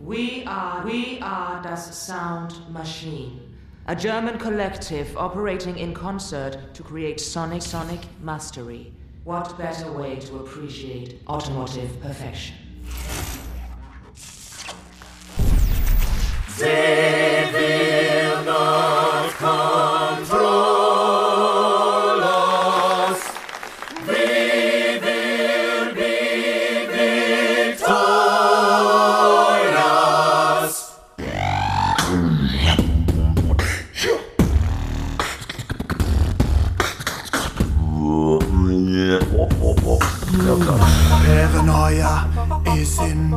[0.00, 3.42] We are, we are das Sound Machine,
[3.86, 8.92] a German collective operating in concert to create sonic sonic mastery.
[9.24, 12.56] What better way to appreciate automotive perfection?
[16.58, 17.18] They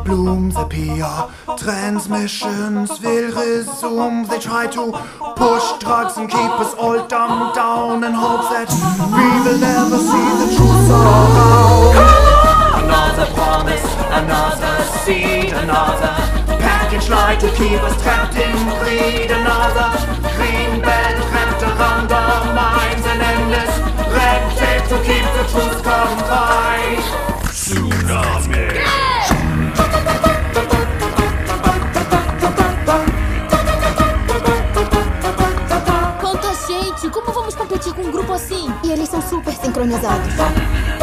[0.06, 4.26] is in bloom, the PR transmissions will resume.
[4.28, 4.92] They try to
[5.36, 8.70] push drugs and keep us all dumbed down in hopes that
[9.14, 11.96] we will never see the truth around.
[12.84, 16.14] Another promise, another seed, another
[16.60, 19.32] package lie to keep us trapped in greed.
[19.32, 20.21] Another
[39.82, 41.01] sincronizados.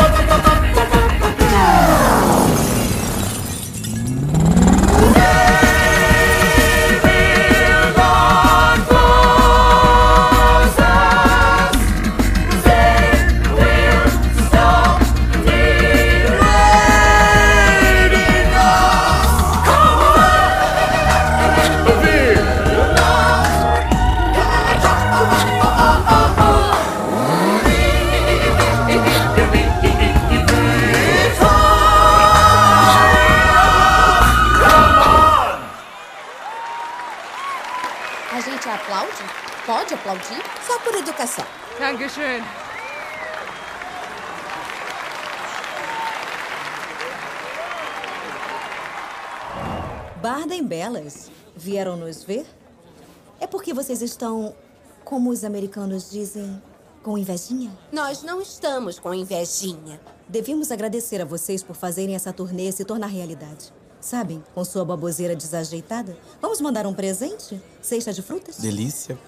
[53.88, 54.54] Vocês estão,
[55.02, 56.62] como os americanos dizem,
[57.02, 57.70] com invejinha?
[57.90, 59.98] Nós não estamos com invejinha.
[60.28, 63.72] Devíamos agradecer a vocês por fazerem essa turnê se tornar realidade.
[63.98, 67.58] Sabem, com sua baboseira desajeitada, vamos mandar um presente?
[67.80, 68.58] Cesta de frutas?
[68.58, 69.18] Delícia.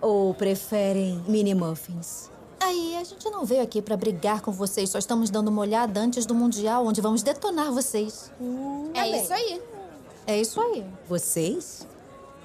[0.00, 2.30] Ou preferem mini muffins?
[2.58, 6.00] Aí, a gente não veio aqui pra brigar com vocês, só estamos dando uma olhada
[6.00, 8.32] antes do Mundial, onde vamos detonar vocês.
[8.94, 9.62] é isso aí.
[10.26, 10.86] É isso aí.
[11.06, 11.86] Vocês?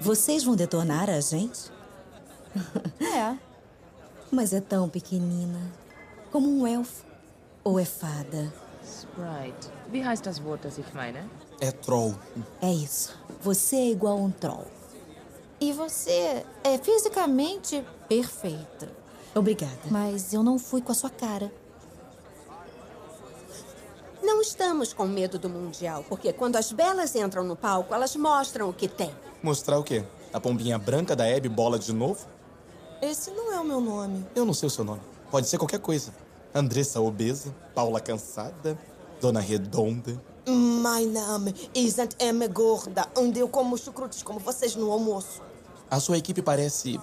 [0.00, 1.70] Vocês vão detonar a gente?
[3.00, 3.36] É.
[4.30, 5.60] Mas é tão pequenina.
[6.32, 7.04] Como um elfo.
[7.62, 8.52] Ou é fada?
[8.82, 9.68] Sprite.
[9.90, 11.18] Wie heißt das Wort, das ich meine?
[11.60, 12.14] É troll.
[12.60, 13.16] É isso.
[13.42, 14.66] Você é igual a um troll.
[15.60, 18.88] E você é fisicamente perfeita.
[19.34, 19.78] Obrigada.
[19.90, 21.52] Mas eu não fui com a sua cara.
[24.26, 28.68] Não estamos com medo do Mundial, porque quando as belas entram no palco, elas mostram
[28.68, 29.14] o que tem.
[29.40, 30.02] Mostrar o quê?
[30.32, 32.26] A pombinha branca da Abby bola de novo?
[33.00, 34.26] Esse não é o meu nome.
[34.34, 35.00] Eu não sei o seu nome.
[35.30, 36.12] Pode ser qualquer coisa.
[36.52, 38.76] Andressa obesa, Paula cansada,
[39.20, 40.20] Dona Redonda.
[40.48, 45.40] My name isn't M gorda, onde eu como chucrutes como vocês no almoço.
[45.88, 47.00] A sua equipe parece,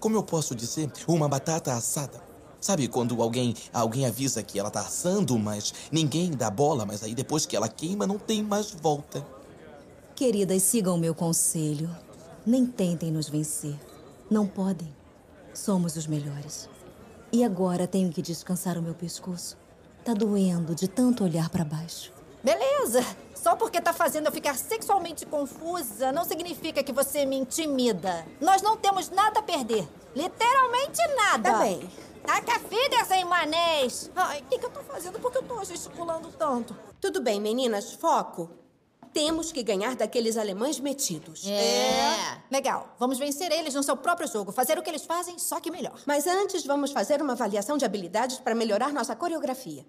[0.00, 2.20] como eu posso dizer, uma batata assada.
[2.64, 7.14] Sabe quando alguém alguém avisa que ela tá assando, mas ninguém dá bola, mas aí
[7.14, 9.22] depois que ela queima não tem mais volta.
[10.16, 11.94] Queridas, sigam o meu conselho.
[12.46, 13.78] Nem tentem nos vencer.
[14.30, 14.90] Não podem.
[15.52, 16.66] Somos os melhores.
[17.30, 19.58] E agora tenho que descansar o meu pescoço.
[20.02, 22.14] Tá doendo de tanto olhar para baixo.
[22.42, 23.04] Beleza.
[23.34, 28.24] Só porque tá fazendo eu ficar sexualmente confusa não significa que você me intimida.
[28.40, 29.86] Nós não temos nada a perder.
[30.16, 31.52] Literalmente nada.
[31.52, 31.90] Tá bem.
[32.24, 34.10] Taca fidas em manês.
[34.16, 35.20] Ai, o que, que eu tô fazendo?
[35.20, 36.74] Por que eu tô gesticulando tanto?
[37.00, 38.50] Tudo bem, meninas, foco.
[39.12, 41.46] Temos que ganhar daqueles alemães metidos.
[41.46, 42.42] É.
[42.50, 42.96] Legal.
[42.98, 44.50] Vamos vencer eles no seu próprio jogo.
[44.50, 46.00] Fazer o que eles fazem, só que melhor.
[46.06, 49.86] Mas antes, vamos fazer uma avaliação de habilidades para melhorar nossa coreografia.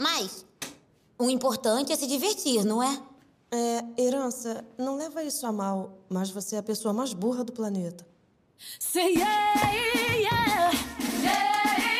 [0.00, 0.44] Mas
[1.18, 3.00] o importante é se divertir, não é?
[3.52, 7.52] É, herança, não leva isso a mal, mas você é a pessoa mais burra do
[7.52, 8.04] planeta.
[8.78, 10.72] Say yeah, yeah,
[11.22, 11.93] yeah.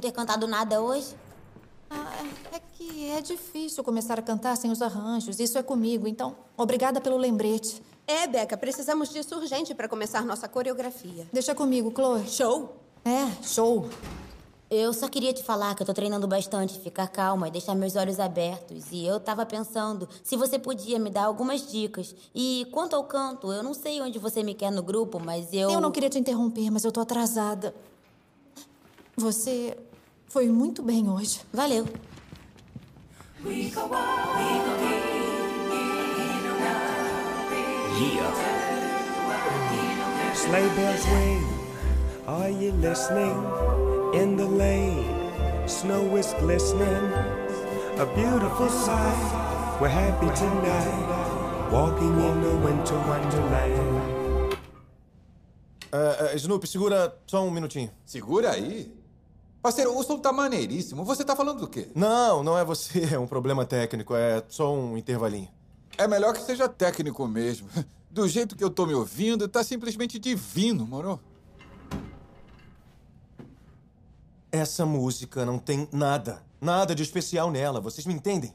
[0.00, 1.14] Não ter cantado nada hoje.
[1.90, 5.38] Ah, é que é difícil começar a cantar sem os arranjos.
[5.38, 7.82] Isso é comigo, então obrigada pelo lembrete.
[8.06, 11.28] É, Beca, precisamos disso urgente para começar nossa coreografia.
[11.32, 12.26] Deixa comigo, Chloe.
[12.26, 12.76] Show?
[13.04, 13.88] É, show.
[14.70, 17.96] Eu só queria te falar que eu tô treinando bastante, ficar calma e deixar meus
[17.96, 18.84] olhos abertos.
[18.92, 22.14] E eu tava pensando se você podia me dar algumas dicas.
[22.34, 25.70] E quanto ao canto, eu não sei onde você me quer no grupo, mas eu.
[25.70, 27.74] Eu não queria te interromper, mas eu tô atrasada.
[29.16, 29.76] Você
[30.30, 31.40] foi muito bem hoje.
[31.52, 31.86] Valeu.
[40.34, 41.44] Sleigh bells ring.
[42.26, 43.36] Are you listening?
[44.14, 45.04] In the lane,
[45.66, 47.12] snow is glistening.
[47.98, 49.80] A beautiful sight.
[49.80, 51.70] We're happy tonight.
[51.72, 54.56] Walking in a winter wonderland.
[55.92, 57.90] Ah, ah, Snoopy, segura só um minutinho.
[58.06, 58.99] Segura aí.
[59.62, 61.04] Parceiro, o som tá maneiríssimo.
[61.04, 61.88] Você tá falando do quê?
[61.94, 65.48] Não, não é você, é um problema técnico, é só um intervalinho.
[65.98, 67.68] É melhor que seja técnico mesmo.
[68.10, 71.20] Do jeito que eu tô me ouvindo, tá simplesmente divino, moro?
[74.50, 78.52] Essa música não tem nada, nada de especial nela, vocês me entendem?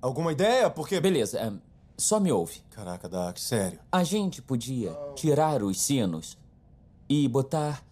[0.00, 0.70] Alguma ideia?
[0.70, 1.00] Porque.
[1.00, 1.52] Beleza, é,
[1.96, 2.62] só me ouve.
[2.70, 3.80] Caraca, Dax, sério.
[3.90, 6.38] A gente podia tirar os sinos
[7.08, 7.82] e botar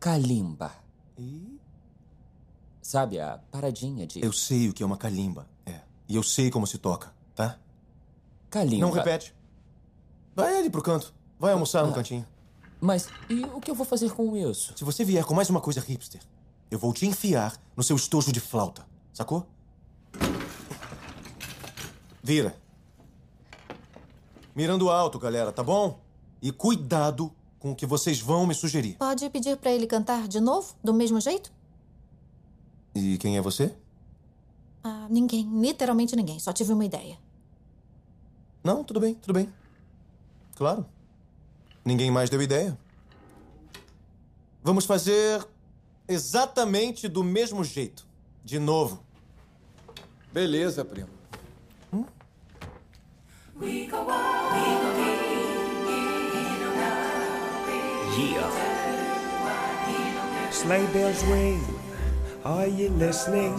[0.00, 0.72] calimba.
[2.80, 4.24] Sabe, a paradinha de.
[4.24, 5.80] Eu sei o que é uma calimba, é.
[6.08, 7.58] E eu sei como se toca, tá?
[8.48, 8.86] Calimba.
[8.86, 9.34] Não repete.
[10.34, 11.14] Vai ali pro canto.
[11.38, 12.26] Vai almoçar no cantinho.
[12.80, 14.72] Mas e o que eu vou fazer com isso?
[14.76, 16.20] Se você vier com mais uma coisa hipster,
[16.70, 18.86] eu vou te enfiar no seu estojo de flauta.
[19.12, 19.46] Sacou?
[22.22, 22.56] Vira.
[24.54, 26.00] Mirando alto, galera, tá bom?
[26.42, 28.96] E cuidado com o que vocês vão me sugerir.
[28.96, 31.52] Pode pedir pra ele cantar de novo, do mesmo jeito?
[32.94, 33.72] E quem é você?
[34.82, 36.40] Ah, ninguém, literalmente ninguém.
[36.40, 37.18] Só tive uma ideia.
[38.64, 39.48] Não, tudo bem, tudo bem.
[40.56, 40.86] Claro.
[41.84, 42.76] Ninguém mais deu ideia.
[44.62, 45.46] Vamos fazer
[46.08, 48.06] exatamente do mesmo jeito.
[48.42, 49.04] De novo.
[50.32, 51.20] Beleza, primo.
[58.20, 58.50] Yeah.
[60.50, 61.64] Sleigh bells ring.
[62.44, 63.54] Are you listening?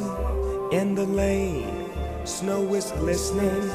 [0.72, 1.90] In the lane,
[2.26, 3.72] snow is glistening.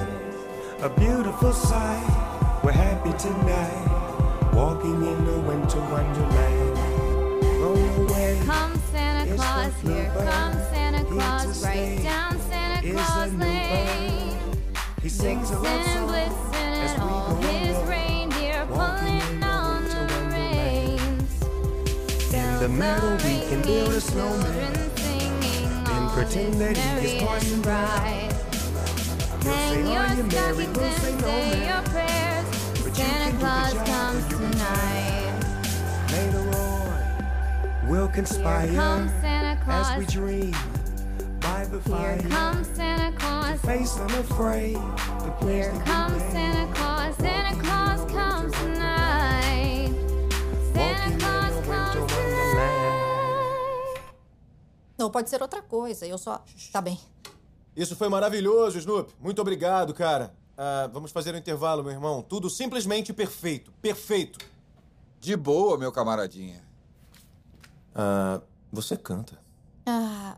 [0.82, 2.60] A beautiful sight.
[2.62, 4.52] We're happy tonight.
[4.54, 6.78] Walking in a winter wonderland.
[7.60, 8.40] Roll away.
[8.46, 14.38] Come Santa It's Claus, here comes Santa Claus, right down Santa Claus Lane.
[15.02, 16.06] He sings a love song
[22.66, 24.74] the meadow we can build a snowman.
[25.88, 28.30] And pretend that he is Parson and bright.
[29.44, 32.46] You'll Hang say, your "Are you merry?" stockings We'll say, and "No, say your prayers.
[32.82, 35.34] But Santa can do the Claus comes tonight.
[36.10, 39.90] Later on, we'll conspire comes Santa Claus.
[39.90, 40.56] as we dream
[41.38, 42.16] by the fire.
[42.16, 43.60] Here comes Santa Claus.
[43.60, 46.20] Face unafraid, the Here comes.
[46.32, 47.14] Santa Claus.
[47.16, 48.85] Santa Claus comes tonight.
[54.98, 56.06] Não, pode ser outra coisa.
[56.06, 56.42] Eu só.
[56.72, 56.98] Tá bem.
[57.76, 59.12] Isso foi maravilhoso, Snoop.
[59.20, 60.34] Muito obrigado, cara.
[60.56, 62.22] Ah, vamos fazer um intervalo, meu irmão.
[62.22, 63.70] Tudo simplesmente perfeito.
[63.82, 64.38] Perfeito.
[65.20, 66.64] De boa, meu camaradinha.
[67.94, 68.40] Ah,
[68.72, 69.38] você canta.
[69.84, 70.36] Ah,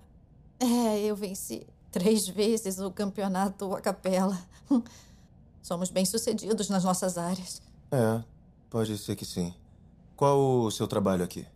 [0.59, 4.38] é, eu venci três vezes o campeonato a capela.
[5.62, 7.62] Somos bem-sucedidos nas nossas áreas.
[7.92, 8.22] É,
[8.68, 9.54] pode ser que sim.
[10.18, 11.46] Qual o seu trabalho aqui?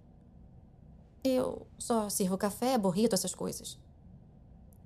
[1.24, 3.76] Eu só sirvo café, burrito, essas coisas.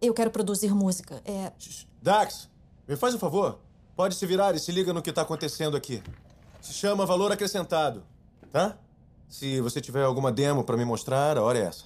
[0.01, 1.21] Eu quero produzir música.
[1.27, 1.53] É.
[2.01, 2.49] Dax,
[2.89, 3.59] me faz um favor.
[3.95, 6.03] Pode se virar e se liga no que tá acontecendo aqui.
[6.59, 8.03] Se chama valor acrescentado,
[8.51, 8.79] tá?
[9.29, 11.85] Se você tiver alguma demo pra me mostrar, a hora é essa.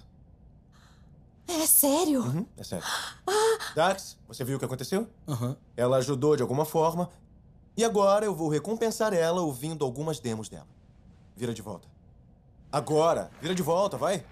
[1.48, 2.22] É sério?
[2.22, 2.86] Uhum, é sério.
[3.74, 5.08] Dax, você viu o que aconteceu?
[5.26, 5.56] Aham.
[5.76, 7.10] Ela ajudou de alguma forma.
[7.76, 10.68] E agora eu vou recompensar ela ouvindo algumas demos dela.
[11.40, 11.88] Vira de volta.
[12.70, 13.30] Agora!
[13.40, 14.22] Vira de volta, vai!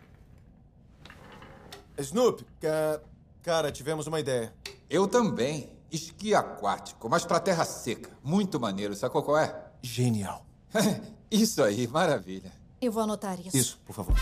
[1.97, 3.01] Snoop, ca-
[3.43, 4.53] cara, tivemos uma ideia.
[4.91, 5.73] Eu também.
[5.91, 8.11] Esqui aquático, mas pra terra seca.
[8.23, 9.59] Muito maneiro, sacou qual é?
[9.81, 10.45] Genial.
[11.31, 12.53] Isso aí, maravilha.
[12.79, 13.57] Eu vou anotar isso.
[13.57, 14.15] Isso, por favor.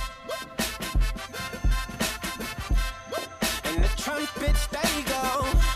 [3.64, 5.75] And the trumpets, they go.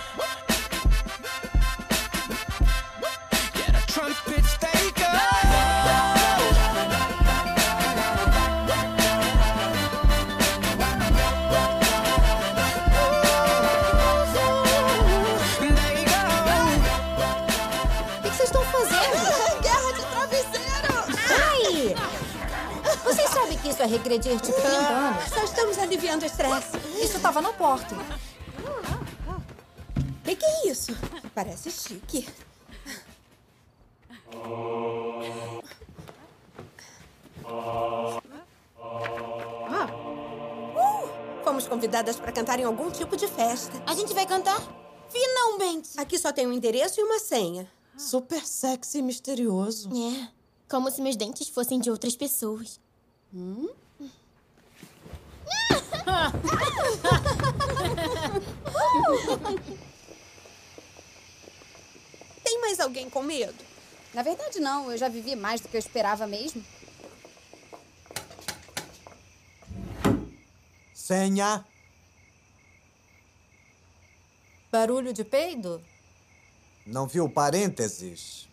[23.80, 25.24] Isso é regredir tipo 30 anos?
[25.30, 26.76] Só estamos aliviando o estresse.
[27.02, 27.96] Isso tava na porta.
[27.96, 27.98] O
[30.22, 30.94] que, que é isso?
[31.34, 32.28] Parece chique.
[34.34, 35.22] Uh,
[41.42, 43.82] fomos convidadas para cantar em algum tipo de festa.
[43.86, 44.60] A gente vai cantar?
[45.08, 45.88] Finalmente!
[45.96, 47.66] Aqui só tem um endereço e uma senha.
[47.96, 49.88] Super sexy e misterioso.
[49.88, 50.28] É.
[50.68, 52.78] Como se meus dentes fossem de outras pessoas.
[53.32, 53.68] Hum?
[62.42, 63.64] Tem mais alguém com medo?
[64.12, 64.90] Na verdade, não.
[64.90, 66.64] Eu já vivi mais do que eu esperava mesmo.
[70.92, 71.64] Senha.
[74.70, 75.82] Barulho de peido?
[76.86, 78.48] Não viu parênteses?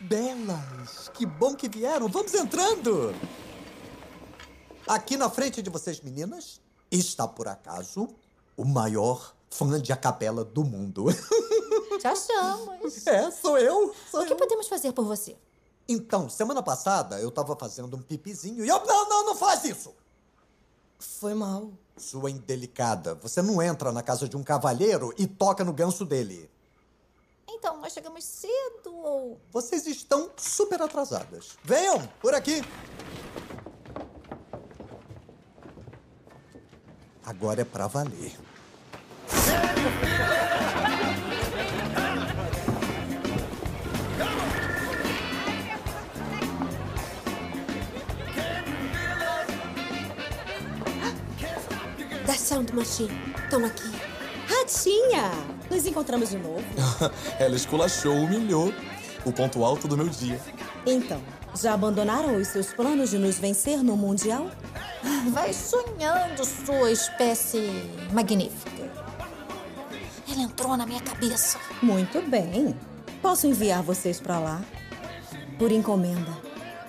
[0.00, 2.08] Belas, que bom que vieram.
[2.08, 3.14] Vamos entrando.
[4.86, 6.60] Aqui na frente de vocês, meninas,
[6.90, 8.08] está por acaso
[8.56, 11.06] o maior fã de a capela do mundo.
[12.02, 13.06] Já achamos.
[13.06, 13.94] É, sou eu.
[14.10, 15.36] Sou o que podemos fazer por você?
[15.88, 18.84] Então, semana passada eu tava fazendo um pipizinho e eu.
[18.84, 19.94] Não, não, não faz isso!
[20.98, 21.70] Foi mal.
[21.96, 23.14] Sua indelicada.
[23.16, 26.50] Você não entra na casa de um cavalheiro e toca no ganso dele.
[27.64, 27.80] Então?
[27.80, 29.40] Nós chegamos cedo ou.
[29.50, 31.56] Vocês estão super atrasadas.
[31.64, 32.62] Venham, por aqui.
[37.24, 38.36] Agora é pra valer.
[52.26, 53.10] Da Sound Machine.
[53.42, 53.90] Estão aqui.
[54.46, 55.53] Ratinha!
[55.74, 56.62] Nos encontramos de novo.
[57.36, 58.72] Ela esculachou, humilhou.
[59.24, 60.38] O ponto alto do meu dia.
[60.86, 61.20] Então,
[61.60, 64.50] já abandonaram os seus planos de nos vencer no Mundial?
[65.32, 68.84] Vai sonhando, sua espécie magnífica.
[70.30, 71.58] Ela entrou na minha cabeça.
[71.82, 72.76] Muito bem.
[73.20, 74.62] Posso enviar vocês pra lá?
[75.58, 76.38] Por encomenda.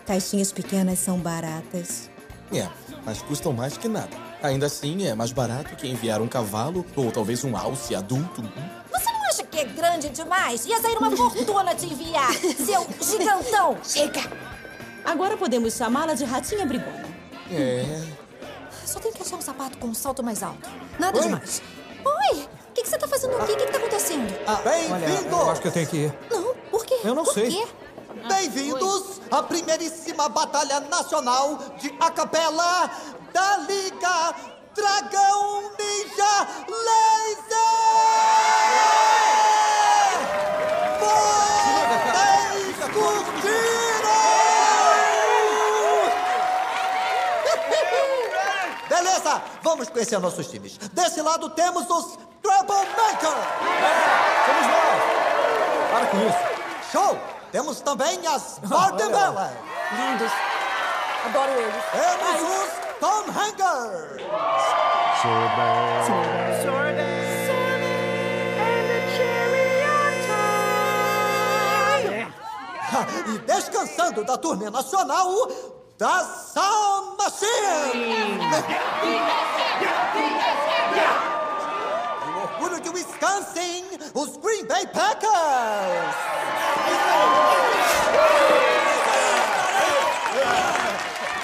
[0.06, 2.12] Caixinhas pequenas são baratas.
[2.54, 2.70] É,
[3.04, 4.25] mas custam mais que nada.
[4.46, 8.44] Ainda assim, é mais barato que enviar um cavalo ou talvez um alce adulto.
[8.92, 10.66] Você não acha que é grande demais?
[10.68, 12.32] Ia sair uma fortuna te enviar,
[12.64, 13.76] seu gigantão.
[13.84, 14.22] Chega.
[15.04, 17.06] Agora podemos chamá-la de Ratinha Brigona.
[17.52, 18.04] É.
[18.86, 20.70] Só tenho que achar um sapato com um salto mais alto.
[21.00, 21.24] Nada Oi?
[21.24, 21.62] demais.
[22.06, 22.38] Oi!
[22.70, 23.54] O que, que você tá fazendo aqui?
[23.54, 24.32] O que, que tá acontecendo?
[24.64, 25.32] Bem-vindos!
[25.32, 26.14] Eu acho que eu tenho que ir.
[26.30, 27.00] Não, por quê?
[27.04, 27.50] Eu não por sei.
[27.50, 27.68] Quê?
[28.28, 32.92] Bem-vindos à primeiríssima Batalha Nacional de Acapela
[33.36, 34.34] da Liga
[34.74, 37.66] Dragão Ninja Laser!
[41.92, 44.16] Vocês curtiram!
[48.88, 50.78] Beleza, vamos conhecer nossos times.
[50.94, 53.36] Desse lado temos os Troublemaker!
[54.46, 55.92] Somos nós!
[55.92, 56.38] Para com isso.
[56.90, 57.20] Show!
[57.52, 59.52] Temos também as Bartebella!
[59.92, 60.32] Lindos.
[61.26, 61.84] Adoro eles.
[61.92, 64.18] Temos os Tom Hanger!
[73.28, 75.28] E descansando da turnê nacional,
[75.98, 78.40] da Sound Machine!
[82.24, 86.16] E o orgulho de Wisconsin, os Green Bay Packers!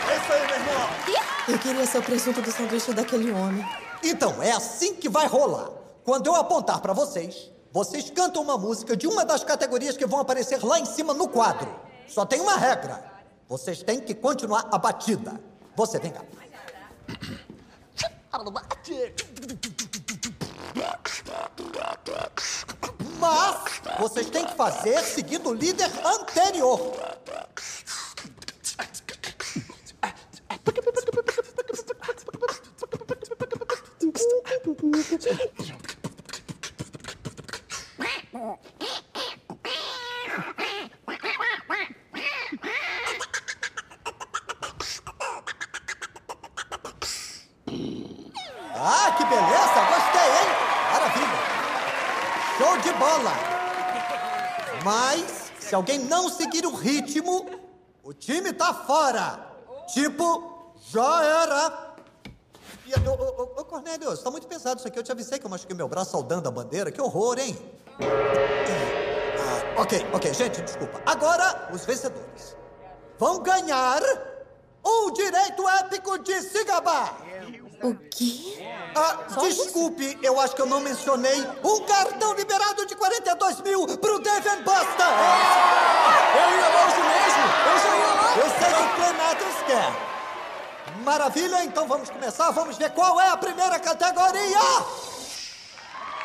[0.08, 1.31] É isso aí, meu irmão!
[1.48, 3.66] Eu queria ser o presunto do sanduíche daquele homem.
[4.04, 5.70] Então, é assim que vai rolar.
[6.04, 10.20] Quando eu apontar pra vocês, vocês cantam uma música de uma das categorias que vão
[10.20, 11.74] aparecer lá em cima no quadro.
[12.08, 13.04] Só tem uma regra.
[13.48, 15.42] Vocês têm que continuar a batida.
[15.76, 16.22] Você, vem cá.
[23.20, 26.94] Mas vocês têm que fazer seguindo o líder anterior.
[48.84, 49.80] Ah, que beleza!
[49.90, 50.50] Gostei, hein?
[50.92, 51.40] Maravilha!
[52.58, 53.34] Show de bola!
[54.84, 57.50] Mas, se alguém não seguir o ritmo,
[58.04, 59.40] o time tá fora!
[59.88, 61.92] Tipo, já era!
[63.72, 65.00] Cornélio, tá muito pesado isso aqui.
[65.00, 66.92] Eu te avisei que eu machuquei meu braço saudando a bandeira.
[66.92, 67.58] Que horror, hein?
[68.02, 71.02] Ah, ok, ok, gente, desculpa.
[71.06, 72.58] Agora, os vencedores
[73.18, 74.02] vão ganhar
[74.86, 77.16] um direito épico de se gabar.
[77.82, 78.62] O quê?
[78.94, 84.20] Ah, desculpe, eu acho que eu não mencionei um cartão liberado de 42 mil pro
[84.20, 85.08] Devin Buster!
[86.36, 87.46] Eu ia longe mesmo!
[87.72, 88.36] Eu já ia lá!
[88.36, 90.11] Eu sei que o Clay Matthews quer.
[91.04, 92.52] Maravilha, então vamos começar.
[92.52, 94.60] Vamos ver qual é a primeira categoria.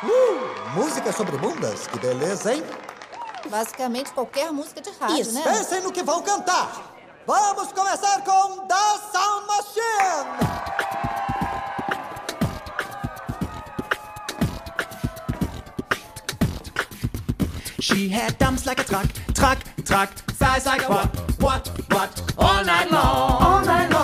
[0.03, 1.87] Uh, música sobre bundas?
[1.87, 2.63] Que beleza, hein?
[3.49, 5.41] Basicamente qualquer música de rádio, Isso, né?
[5.43, 6.69] pensem no que vão cantar.
[7.25, 8.75] Vamos começar com The
[9.11, 10.67] Sound Machine.
[17.79, 22.63] She had dumps like a truck, truck, truck, size like a what, what, what, all
[22.65, 23.96] night long, all night long.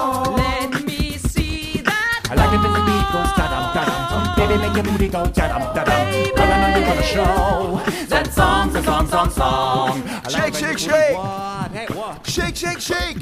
[4.53, 6.11] Baby, make your booty go da dum da dum.
[6.35, 10.03] Girl, I know you wanna show that song's a song, song, song.
[10.29, 11.17] Shake, shake, shake.
[11.17, 11.71] what?
[11.71, 12.27] Hey, what?
[12.27, 13.17] Shake, shake, shake.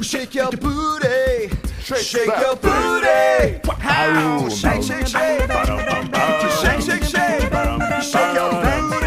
[0.00, 1.50] Shake your booty.
[1.82, 3.60] Shake your booty.
[3.78, 4.48] How?
[4.48, 5.50] Shake, shake, shake.
[6.62, 8.02] Shake, shake, shake.
[8.02, 8.99] Shake your booty.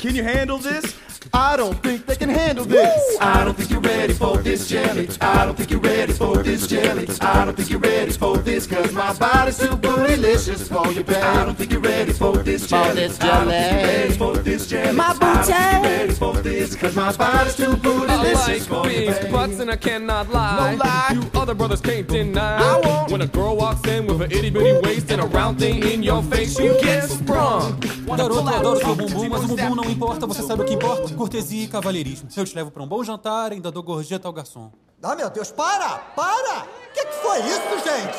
[0.00, 0.99] Can you handle this?
[1.40, 3.16] I don't think they can handle this.
[3.18, 5.08] I don't think you're ready for this jelly.
[5.22, 7.08] I don't think you're ready for this jelly.
[7.22, 11.16] I don't think you're ready for this, cause my body's too bootylicious for your babe.
[11.16, 12.94] I don't think you're ready for this jelly.
[12.94, 13.98] this I don't think you're jelly.
[14.00, 14.92] ready for this jelly.
[14.92, 18.62] My I don't think you're ready for this, cause my body's too I bootylicious like
[18.62, 19.32] for you, big babe.
[19.32, 20.72] butts and I cannot lie.
[20.72, 21.10] No lie.
[21.14, 23.06] You other brothers can't deny.
[23.08, 26.02] When a girl walks in with an itty bitty waist and a round thing in
[26.02, 27.80] your face, you get sprung.
[28.10, 31.08] Garoto, eu adoro seu bumbum, mas o bumbum não importa, você sabe o que importa?
[31.30, 32.28] Cortesia e cavalheirismo.
[32.36, 34.72] Eu te levo pra um bom jantar e ainda dou gorjeta ao garçom.
[35.00, 35.98] Ah, meu Deus, para!
[36.16, 36.64] Para!
[36.64, 38.18] O que, que foi isso, gente?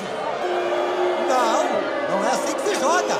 [1.27, 3.15] Não, não é assim que se joga.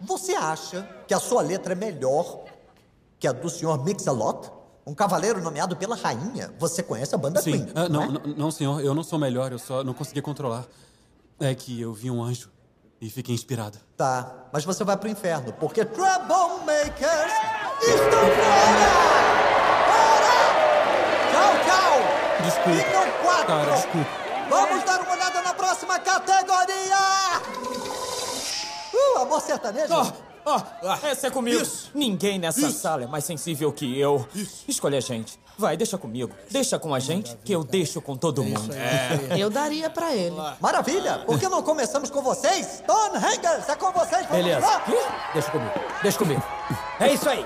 [0.00, 2.40] Você acha que a sua letra é melhor
[3.20, 3.80] que a do Sr.
[3.84, 4.50] Mix-a-Lot?
[4.84, 6.52] Um cavaleiro nomeado pela rainha?
[6.58, 7.68] Você conhece a banda Sim, Queen?
[7.76, 8.08] ah, não, é?
[8.08, 10.66] não, não, senhor, eu não sou melhor, eu só não consegui controlar.
[11.38, 12.50] É que eu vi um anjo
[13.00, 13.80] e fiquei inspirada.
[13.96, 17.32] Tá, mas você vai pro inferno, porque Troublemakers
[17.82, 18.90] estão fora!
[19.88, 20.36] Fora!
[21.32, 22.44] Tchau, tchau!
[22.44, 22.78] Desculpa.
[22.78, 23.46] Ficam quatro!
[23.46, 24.10] Cara, desculpa.
[24.50, 26.96] Vamos dar uma olhada na próxima categoria!
[28.92, 29.94] Uh, amor sertanejo?
[31.02, 31.62] essa é comigo.
[31.94, 34.26] Ninguém nessa sala é mais sensível que eu.
[34.66, 35.38] Escolhe a gente.
[35.60, 36.32] Vai, deixa comigo.
[36.50, 38.72] Deixa com a gente, que eu deixo com todo mundo.
[39.38, 40.34] Eu daria pra ele.
[40.58, 41.18] Maravilha!
[41.26, 42.82] Por que não começamos com vocês?
[42.86, 44.26] Don Hangers, é com vocês!
[44.26, 44.66] Vamos Beleza.
[44.66, 44.82] lá!
[45.34, 45.70] Deixa comigo.
[46.02, 46.42] Deixa comigo.
[46.98, 47.44] É isso aí.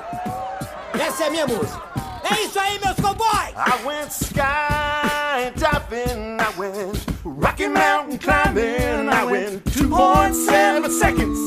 [0.97, 1.83] Essa é a minha música.
[2.31, 3.53] É isso aí, meus cowboys!
[3.57, 11.39] I went sky diving, I went Rocky Mountain climbing, I went 2.7 seconds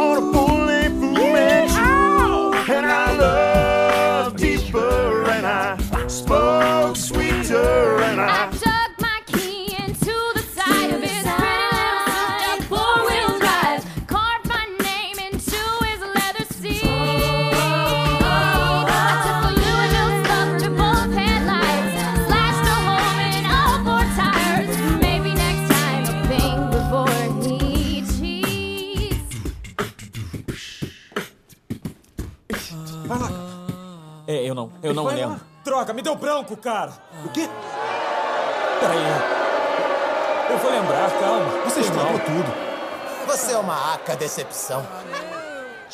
[0.00, 1.72] on a full-length image.
[2.70, 3.57] And I I
[6.08, 8.50] spoke sweeter, and I I.
[8.50, 11.68] dug my key into the side of his pretty
[12.40, 13.84] little four-wheel drive.
[14.06, 16.84] Carved my name into his leather seat.
[18.90, 21.92] I took the Louisville stuff to both headlights.
[22.26, 24.72] Slashed a hole in all four tires.
[25.00, 29.28] Maybe next time a ping before he cheats.
[34.26, 35.47] Eu não, eu não lembro.
[35.78, 36.90] Droga, me deu branco, cara.
[37.24, 37.48] O quê?
[38.80, 38.98] Peraí.
[40.50, 41.62] Eu vou lembrar, calma.
[41.66, 43.28] Você estragou tudo.
[43.28, 44.84] Você é uma aca decepção.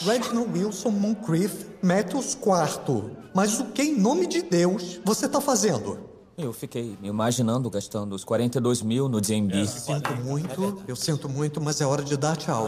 [0.00, 3.10] Reginald Wilson Moncrief, Matthews quarto.
[3.34, 5.98] Mas o que, em nome de Deus, você tá fazendo?
[6.38, 9.66] Eu fiquei me imaginando gastando os 42 mil no DMB.
[9.66, 12.66] Sinto muito, eu sinto muito, mas é hora de dar tchau.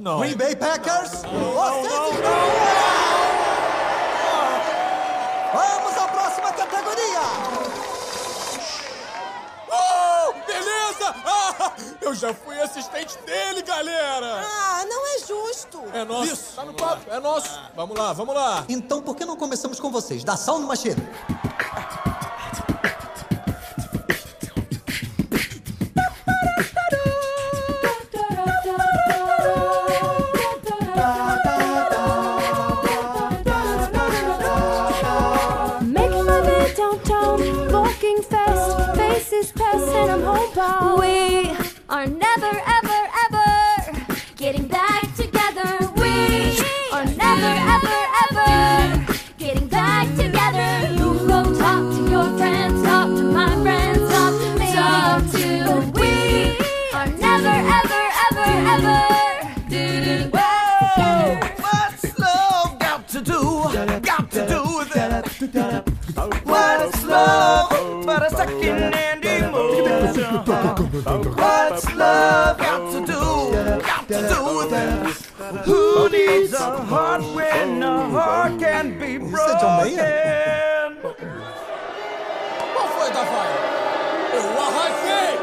[0.00, 0.20] não.
[0.20, 2.88] Green Bay Packers, vocês estão...
[5.52, 7.20] Vamos à próxima categoria!
[9.70, 10.97] Oh, beleza!
[11.24, 14.42] Ah, eu já fui assistente dele, galera!
[14.44, 15.82] Ah, não é justo.
[15.92, 16.54] É nosso.
[16.54, 17.60] Tá no papo, é nosso.
[17.74, 18.64] Vamos lá, vamos lá.
[18.68, 20.24] Então, por que não começamos com vocês?
[20.24, 20.96] Da Sound Machine.
[20.96, 21.47] Making
[47.44, 48.50] are never, ever,
[49.02, 50.92] ever getting back together.
[50.94, 54.72] You go talk to your friends, talk to my friends, talk to me.
[54.72, 55.48] Talk to
[55.98, 56.12] we
[56.94, 59.02] are never, ever, ever, ever.
[60.34, 61.38] Whoa!
[61.60, 63.40] What's love got to do?
[64.00, 65.12] Got to do with it?
[66.44, 70.44] What's love but a second hand emotion?
[71.36, 73.17] What's love got to do?
[76.60, 79.98] A heart when a heart can be broken?
[82.74, 83.48] Qual foi, Davai?
[84.34, 85.38] Eu arrasei!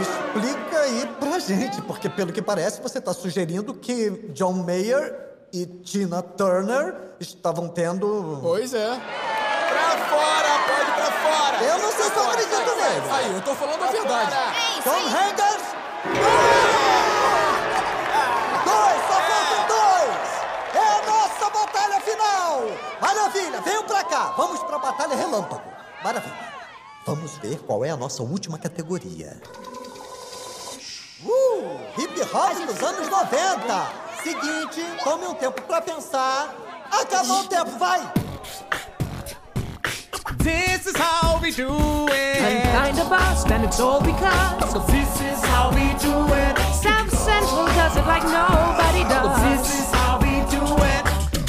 [0.00, 5.14] Explica aí pra gente, porque pelo que parece você tá sugerindo que John Mayer
[5.52, 8.38] e Tina Turner estavam tendo...
[8.42, 8.88] Pois é.
[9.68, 11.62] Pra fora, pode ir pra fora!
[11.64, 13.12] Eu não sei se eu acredito neles.
[13.12, 14.36] Aí, eu tô falando a verdade.
[14.82, 15.62] John Hangers!
[16.04, 16.71] Dois,
[22.12, 22.62] final!
[23.00, 24.34] Maravilha, venham pra cá!
[24.36, 25.62] Vamos pra batalha relâmpago.
[26.02, 26.52] Maravilha.
[27.06, 29.40] Vamos ver qual é a nossa última categoria.
[31.24, 31.78] Uh!
[31.98, 34.02] Hip hop dos anos 90!
[34.22, 36.54] Seguinte, tome um tempo pra pensar.
[36.90, 38.00] Acabou o tempo, vai!
[40.38, 42.42] This is how we do it.
[42.42, 44.72] I'm kind of boss, and it's all because.
[44.72, 46.58] So this is how we do it.
[46.82, 49.40] Sam Central does it like nobody does.
[49.42, 49.81] This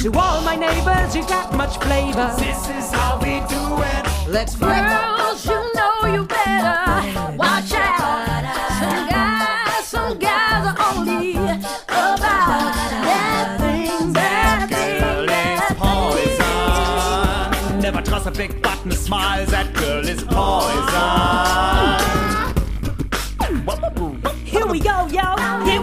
[0.04, 2.30] To all my neighbors, you got much flavor.
[2.38, 4.28] This is how we do it.
[4.28, 8.44] Let's Girls, you know you better watch out.
[8.80, 15.74] Some guys, some guys are only about that thing, that thing, that
[17.64, 17.80] Poison.
[17.80, 19.46] Never trust a big button smile.
[19.46, 21.73] That girl is poison.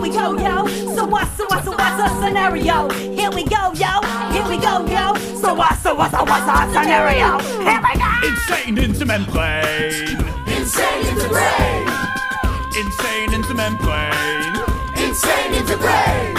[0.02, 0.68] We go, yo.
[0.95, 2.89] So what, so what, so what's the scenario?
[2.89, 4.02] Here we go, yo.
[4.32, 5.14] Here we go, yo.
[5.39, 7.38] So what, so what, so what's the scenario?
[7.39, 8.28] Here we go.
[8.28, 10.18] Insane into membrane.
[10.47, 11.88] Insane into brain.
[12.76, 14.58] Insane into membrane.
[14.97, 16.36] Insane into brain.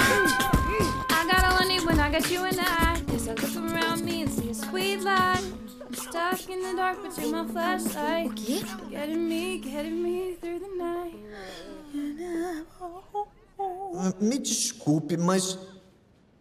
[1.11, 3.01] I got all I need when I got you and I.
[3.15, 5.41] As I look around me and see a sweet light.
[5.87, 8.35] I'm stuck in the dark, but you're my flashlight.
[8.91, 11.15] Getting me, getting me through the night.
[12.81, 13.25] Ah,
[14.21, 15.59] Me desculpe, mas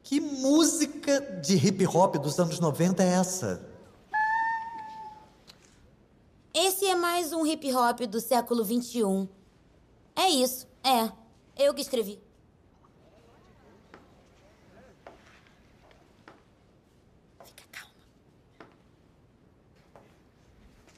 [0.04, 3.70] que música de hip hop dos anos 90 é essa?
[6.54, 9.30] Esse é mais um hip hop do século XXI.
[10.16, 11.12] É isso, é.
[11.58, 12.20] Eu que escrevi.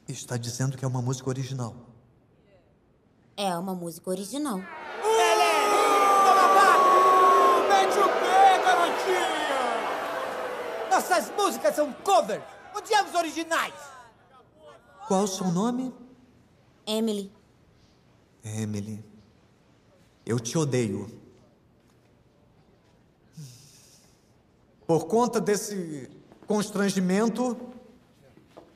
[0.07, 1.75] Está dizendo que é uma música original.
[3.35, 4.59] É uma música original.
[7.83, 9.27] Mete o pé, garotinha!
[10.89, 12.41] Nossas músicas são covers!
[12.73, 13.73] Odiamos originais!
[15.05, 15.93] Qual o seu nome?
[16.87, 17.29] Emily.
[18.41, 19.03] Emily.
[20.25, 21.11] Eu te odeio.
[24.87, 26.09] Por conta desse
[26.47, 27.57] constrangimento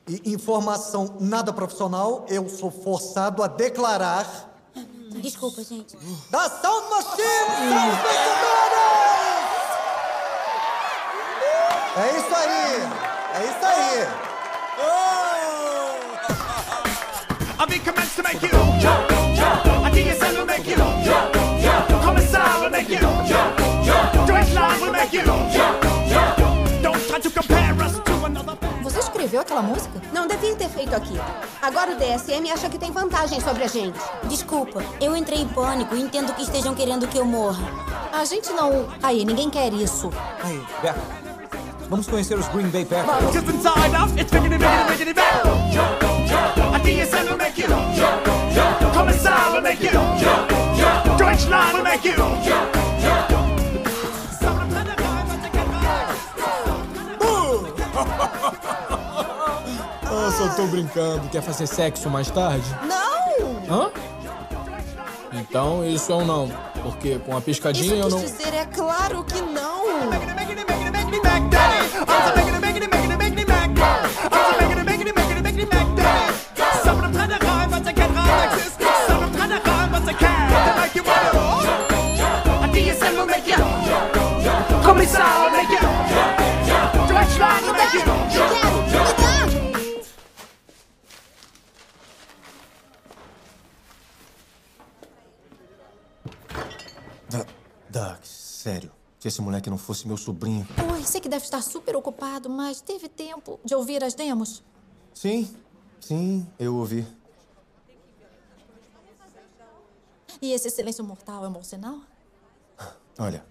[0.06, 4.50] e informação nada profissional, eu sou forçado a declarar.
[5.22, 5.96] Desculpa, gente.
[6.30, 7.16] Da Sound Machine!
[7.16, 8.68] São os vencedores!
[12.00, 12.80] É isso aí!
[13.34, 14.06] É isso aí!
[17.58, 19.66] A big commence to make you jump, jump.
[19.84, 21.88] A DSL will make you jump, jump.
[22.04, 24.26] Commissar will make you jump, jump.
[24.26, 26.38] Direct line will make you jump, jump.
[26.82, 30.00] Don't try to compare us to another Você escreveu aquela música?
[30.12, 31.24] Não devia ter feito aquilo.
[31.60, 33.98] Agora o DSM acha que tem vantagem sobre a gente.
[34.28, 37.64] Desculpa, eu entrei em pânico e entendo que estejam querendo que eu morra.
[38.12, 38.86] A gente não.
[39.02, 40.12] Aí, ninguém quer isso.
[40.44, 41.27] Aí, Beca,
[41.88, 43.32] vamos conhecer os Green Bay Packers.
[43.32, 45.42] Just inside us, it's biggity, biggity, biggity, back.
[45.72, 46.74] Jump, jump.
[46.74, 48.94] A DSL will make you jump, jump.
[48.94, 51.18] Commissar will make you jump, jump.
[51.18, 52.78] Direct line will make you jump, jump.
[60.10, 61.28] Ah, só tô brincando.
[61.28, 62.64] Quer fazer sexo mais tarde?
[62.86, 63.86] Não!
[63.86, 63.90] Hã?
[65.32, 66.50] Então isso é um não.
[66.82, 68.18] Porque com a piscadinha eu não.
[68.18, 69.78] dizer é claro que não.
[82.78, 83.46] Commissar will make
[85.70, 85.78] you
[87.38, 88.02] line will make you
[97.30, 97.46] Da-
[97.90, 98.90] Doug, sério.
[99.18, 100.66] Se esse moleque não fosse meu sobrinho.
[100.92, 104.62] Oi, sei que deve estar super ocupado, mas teve tempo de ouvir as demos?
[105.12, 105.52] Sim,
[106.00, 107.04] sim, eu ouvi.
[110.40, 111.98] E esse silêncio mortal é um bom sinal?
[113.18, 113.44] Olha.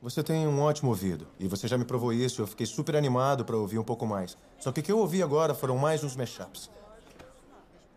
[0.00, 1.26] Você tem um ótimo ouvido.
[1.40, 2.42] E você já me provou isso.
[2.42, 4.36] Eu fiquei super animado pra ouvir um pouco mais.
[4.58, 6.70] Só que o que eu ouvi agora foram mais uns mashups.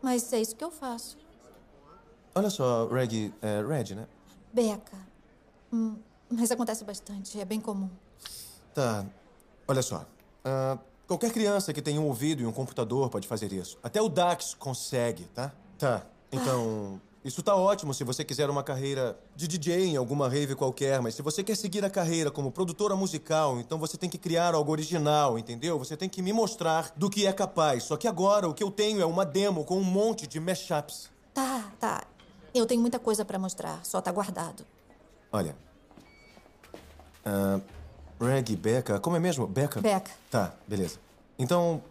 [0.02, 1.18] Mas é isso que eu faço.
[2.34, 3.34] Olha só, Reg.
[3.42, 4.08] É, Reg, né?
[4.54, 4.98] Beca.
[5.72, 5.98] Hum,
[6.30, 7.90] mas acontece bastante, é bem comum.
[8.74, 9.06] Tá.
[9.68, 10.06] Olha só.
[10.46, 13.78] Ah, qualquer criança que tenha um ouvido e um computador pode fazer isso.
[13.84, 15.52] Até o Dax consegue, tá?
[15.78, 16.06] Tá.
[16.32, 21.02] Então, isso tá ótimo se você quiser uma carreira de DJ em alguma rave qualquer,
[21.02, 24.54] mas se você quer seguir a carreira como produtora musical, então você tem que criar
[24.54, 25.78] algo original, entendeu?
[25.78, 27.84] Você tem que me mostrar do que é capaz.
[27.84, 31.10] Só que agora o que eu tenho é uma demo com um monte de mashups.
[31.34, 32.04] Tá, tá.
[32.54, 34.66] Eu tenho muita coisa pra mostrar, só tá guardado.
[35.30, 35.54] Olha.
[37.26, 37.60] Ah,
[38.22, 39.46] Reg, Becca, como é mesmo?
[39.46, 39.82] Becca?
[39.82, 40.12] Becca.
[40.32, 40.98] Tá, beleza.
[41.38, 41.84] Então,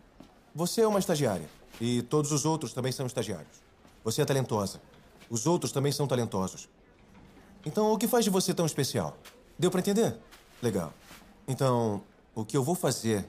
[0.55, 1.49] você é uma estagiária.
[1.79, 3.63] E todos os outros também são estagiários.
[4.03, 4.81] Você é talentosa.
[5.29, 6.69] Os outros também são talentosos.
[7.65, 9.17] Então, o que faz de você tão especial?
[9.59, 10.17] Deu pra entender?
[10.63, 10.93] Legal.
[11.49, 12.03] Então,
[12.35, 13.29] o que eu vou fazer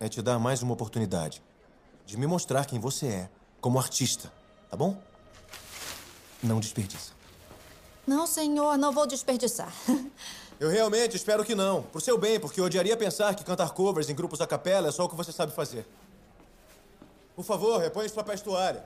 [0.00, 1.42] é te dar mais uma oportunidade
[2.06, 4.32] de me mostrar quem você é como artista,
[4.70, 4.96] tá bom?
[6.42, 7.12] Não desperdiça.
[8.06, 9.72] Não, senhor, não vou desperdiçar.
[10.58, 11.82] Eu realmente espero que não.
[11.82, 14.90] Por seu bem, porque eu odiaria pensar que cantar covers em grupos a capela é
[14.90, 15.86] só o que você sabe fazer.
[17.36, 18.84] Por favor, repõe os papéis toalha.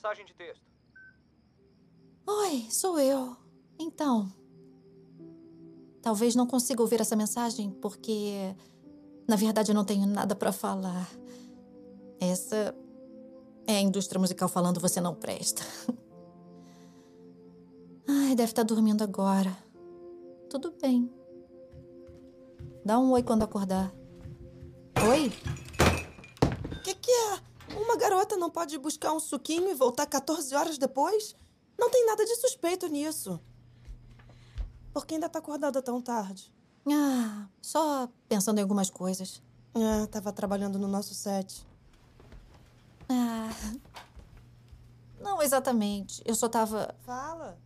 [0.00, 0.64] Mensagem de texto.
[2.26, 3.36] Oi, sou eu.
[3.78, 4.32] Então.
[6.00, 8.56] Talvez não consiga ouvir essa mensagem porque,
[9.28, 11.06] na verdade, eu não tenho nada pra falar.
[12.18, 12.74] Essa
[13.66, 15.62] é a indústria musical falando você não presta.
[18.08, 19.54] Ai, deve estar dormindo agora.
[20.48, 21.12] Tudo bem.
[22.86, 23.92] Dá um oi quando acordar.
[25.10, 25.30] Oi?
[27.80, 31.34] Uma garota não pode buscar um suquinho e voltar 14 horas depois?
[31.78, 33.40] Não tem nada de suspeito nisso.
[34.92, 36.52] Por que ainda tá acordada tão tarde?
[36.86, 39.42] Ah, só pensando em algumas coisas.
[39.74, 41.66] Ah, tava trabalhando no nosso set.
[43.08, 43.50] Ah.
[45.20, 46.22] Não exatamente.
[46.26, 46.94] Eu só tava.
[47.00, 47.58] Fala.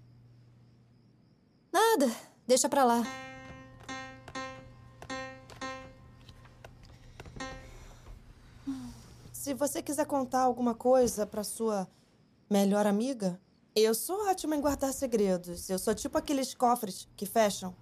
[1.72, 2.10] Nada.
[2.46, 3.02] Deixa pra lá.
[9.45, 11.86] Se você quiser contar alguma coisa pra sua
[12.49, 13.38] melhor amiga,
[13.76, 15.68] eu sou ótima em guardar segredos.
[15.68, 17.76] Eu sou tipo aqueles cofres que fecham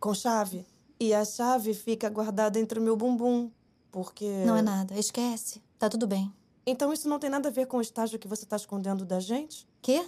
[0.00, 0.66] com chave.
[0.98, 3.48] E a chave fica guardada entre o meu bumbum,
[3.92, 4.26] porque.
[4.44, 4.98] Não é nada.
[4.98, 5.62] Esquece.
[5.78, 6.34] Tá tudo bem.
[6.66, 9.20] Então isso não tem nada a ver com o estágio que você tá escondendo da
[9.20, 9.68] gente?
[9.80, 10.04] Quê?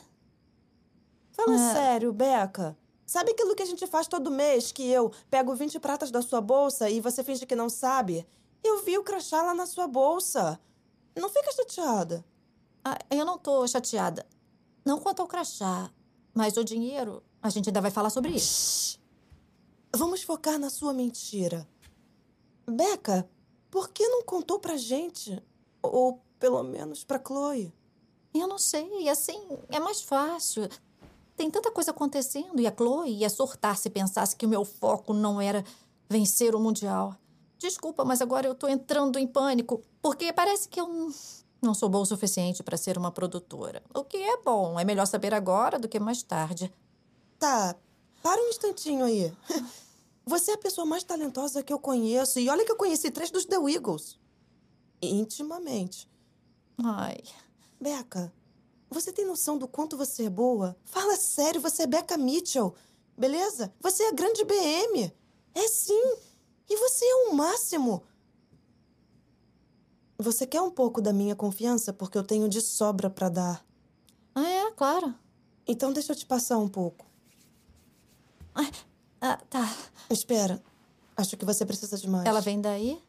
[1.31, 1.73] Fala Ah.
[1.73, 2.77] sério, Beca.
[3.07, 6.41] Sabe aquilo que a gente faz todo mês, que eu pego 20 pratas da sua
[6.41, 8.27] bolsa e você finge que não sabe?
[8.63, 10.61] Eu vi o crachá lá na sua bolsa.
[11.17, 12.25] Não fica chateada.
[12.85, 14.27] Ah, eu não tô chateada.
[14.85, 15.91] Não quanto ao crachá.
[16.35, 18.99] Mas o dinheiro, a gente ainda vai falar sobre isso.
[19.95, 21.69] Vamos focar na sua mentira.
[22.67, 23.29] Beca,
[23.71, 25.43] por que não contou pra gente?
[25.83, 27.73] Ou pelo menos pra Chloe?
[28.33, 29.09] Eu não sei.
[29.09, 30.69] Assim, é mais fácil.
[31.37, 35.13] Tem tanta coisa acontecendo e a Chloe ia surtar se pensasse que o meu foco
[35.13, 35.65] não era
[36.09, 37.17] vencer o Mundial.
[37.63, 41.13] Desculpa, mas agora eu tô entrando em pânico, porque parece que eu
[41.63, 43.81] não- sou boa o suficiente para ser uma produtora.
[43.95, 46.73] O que é bom, é melhor saber agora do que mais tarde.
[47.39, 47.77] Tá,
[48.21, 49.33] para um instantinho aí.
[50.27, 52.41] Você é a pessoa mais talentosa que eu conheço.
[52.41, 54.19] E olha que eu conheci três dos The Eagles.
[55.01, 56.09] Intimamente.
[56.83, 57.19] Ai.
[57.81, 58.33] Beca,
[58.91, 60.77] você tem noção do quanto você é boa?
[60.85, 62.75] Fala sério, você é Becca Mitchell.
[63.17, 63.73] Beleza?
[63.81, 65.13] Você é a grande BM.
[65.55, 66.17] É sim.
[66.69, 68.03] E você é o máximo.
[70.19, 73.65] Você quer um pouco da minha confiança porque eu tenho de sobra pra dar.
[74.35, 75.15] Ah, é, claro.
[75.67, 77.05] Então deixa eu te passar um pouco.
[79.21, 79.73] Ah, tá.
[80.11, 80.63] Espera.
[81.17, 82.25] Acho que você precisa de mais.
[82.27, 83.01] Ela vem daí?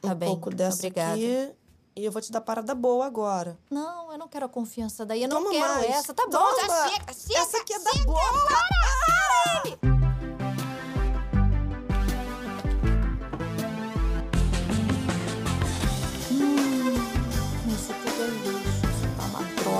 [0.00, 0.28] Tá um bem.
[0.28, 1.14] pouco dessa Obrigada.
[1.14, 1.52] aqui.
[1.96, 3.58] E eu vou te dar parada boa agora.
[3.70, 5.22] Não, eu não quero a confiança daí.
[5.22, 5.90] Eu não Toma quero mais.
[5.90, 6.12] essa.
[6.14, 6.60] Tá bom, Toma.
[6.60, 7.38] já chega, chega.
[7.40, 8.04] Essa aqui é da chega.
[8.04, 8.20] boa.
[8.32, 9.95] Para, para!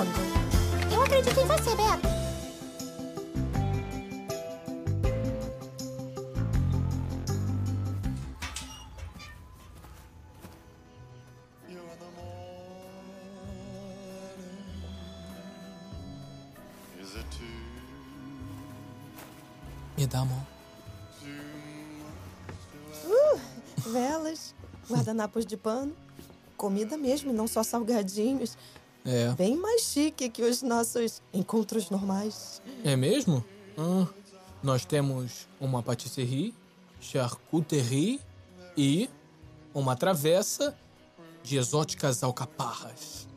[0.05, 0.11] Droga.
[0.93, 2.17] Eu acredito em você, Beca.
[19.97, 20.47] Me dá a mão.
[23.07, 23.41] Uh,
[23.91, 24.55] velas,
[24.91, 25.97] guardanapos de pano.
[26.55, 28.59] Comida mesmo, e não só salgadinhos.
[29.07, 29.31] É.
[29.35, 32.61] Bem mais chique que os nossos encontros normais.
[32.83, 33.45] É mesmo?
[34.61, 36.53] Nós temos uma patisserie,
[37.01, 38.21] charcuterie
[38.77, 39.09] e
[39.73, 40.77] uma travessa
[41.45, 43.29] de exóticas alcaparras.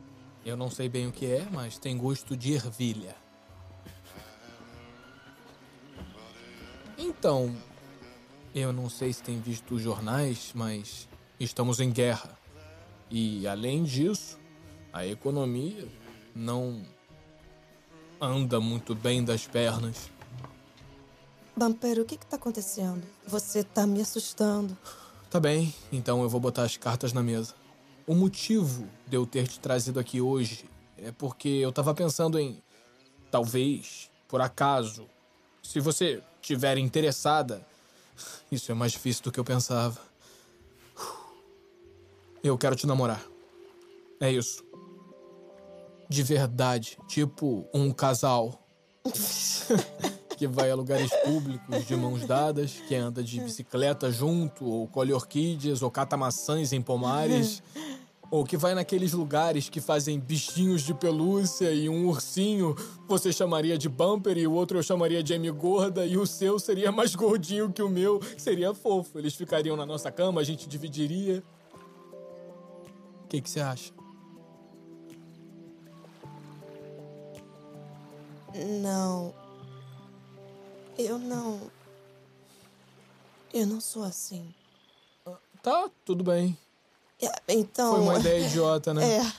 [0.44, 3.14] Eu não sei bem o que é, mas tem gosto de ervilha.
[6.98, 7.54] Então,
[8.52, 11.08] eu não sei se tem visto os jornais, mas
[11.38, 12.36] estamos em guerra.
[13.08, 14.39] E, além disso,
[14.92, 15.86] a economia
[16.34, 16.84] não
[18.20, 20.10] anda muito bem das pernas.
[21.56, 23.02] Bamper, o que que tá acontecendo?
[23.26, 24.76] Você tá me assustando.
[25.30, 27.54] Tá bem, então eu vou botar as cartas na mesa.
[28.06, 30.64] O motivo de eu ter te trazido aqui hoje
[30.96, 32.62] é porque eu tava pensando em.
[33.30, 35.06] Talvez, por acaso,
[35.62, 37.64] se você tiver interessada.
[38.50, 40.00] Isso é mais difícil do que eu pensava.
[42.42, 43.22] Eu quero te namorar.
[44.18, 44.64] É isso.
[46.10, 48.66] De verdade, tipo um casal
[50.36, 55.12] que vai a lugares públicos de mãos dadas, que anda de bicicleta junto, ou colhe
[55.12, 57.62] orquídeas, ou cata maçãs em pomares,
[58.28, 62.74] ou que vai naqueles lugares que fazem bichinhos de pelúcia e um ursinho
[63.06, 66.58] você chamaria de bumper e o outro eu chamaria de M gorda e o seu
[66.58, 69.16] seria mais gordinho que o meu, seria fofo.
[69.16, 71.40] Eles ficariam na nossa cama, a gente dividiria.
[73.24, 73.99] O que que você acha?
[78.54, 79.34] Não.
[80.98, 81.70] Eu não.
[83.52, 84.54] Eu não sou assim.
[85.62, 86.56] Tá, tudo bem.
[87.20, 87.94] É, Então.
[87.94, 89.18] Foi uma ideia idiota, né?
[89.18, 89.32] É.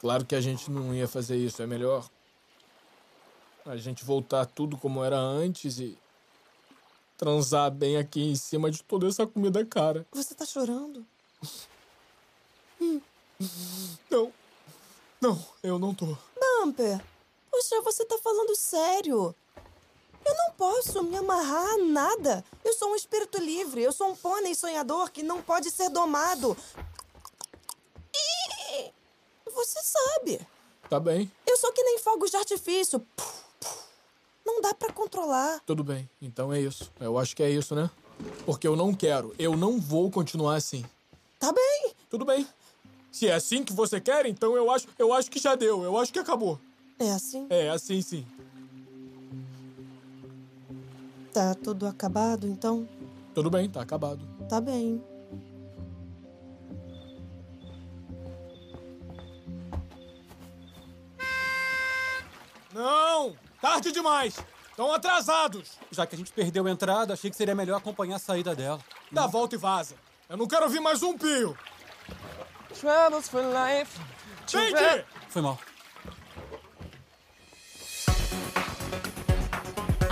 [0.00, 2.08] Claro que a gente não ia fazer isso, é melhor
[3.66, 5.98] a gente voltar tudo como era antes e
[7.18, 10.06] transar bem aqui em cima de toda essa comida cara.
[10.12, 11.04] Você tá chorando?
[14.10, 14.32] Não.
[15.20, 16.16] Não, eu não tô.
[16.40, 17.00] Bumper,
[17.50, 19.34] poxa, você tá falando sério.
[20.24, 22.44] Eu não posso me amarrar a nada.
[22.64, 23.82] Eu sou um espírito livre.
[23.82, 26.56] Eu sou um pônei sonhador que não pode ser domado.
[28.14, 28.90] E
[29.50, 30.40] você sabe.
[30.88, 33.04] Tá bem, Eu sou que nem fogos de artifício.
[34.44, 35.60] Não dá pra controlar.
[35.66, 36.08] tudo bem.
[36.20, 36.90] Então é isso.
[36.98, 37.90] Eu acho que é isso, né?
[38.46, 39.34] Porque eu não quero.
[39.38, 40.84] Eu não vou continuar assim.
[41.38, 41.94] Tá bem.
[42.08, 42.48] Tudo bem.
[43.12, 45.82] Se é assim que você quer, então eu acho, eu acho que já deu.
[45.82, 46.58] Eu acho que acabou.
[46.98, 47.46] É assim?
[47.48, 48.26] É, assim sim.
[51.32, 52.88] Tá tudo acabado, então?
[53.34, 54.26] Tudo bem, tá acabado.
[54.48, 55.00] Tá bem.
[62.74, 63.36] Não!
[63.60, 64.36] Tarde demais!
[64.70, 65.78] Estão atrasados!
[65.90, 68.80] Já que a gente perdeu a entrada, achei que seria melhor acompanhar a saída dela.
[69.12, 69.94] Dá a volta e vaza.
[70.28, 71.56] Eu não quero ouvir mais um pio.
[72.78, 74.00] Travels for life.
[74.46, 75.04] Gente!
[75.28, 75.58] Foi mal.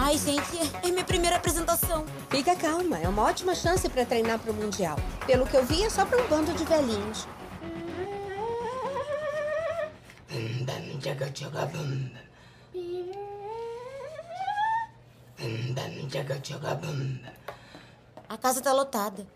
[0.06, 2.06] Ai, gente, é minha primeira apresentação.
[2.30, 4.96] Fica calma, é uma ótima chance pra treinar pro Mundial.
[5.26, 7.26] Pelo que eu vi, é só pra um bando de velhinhos.
[18.28, 19.26] A casa tá lotada.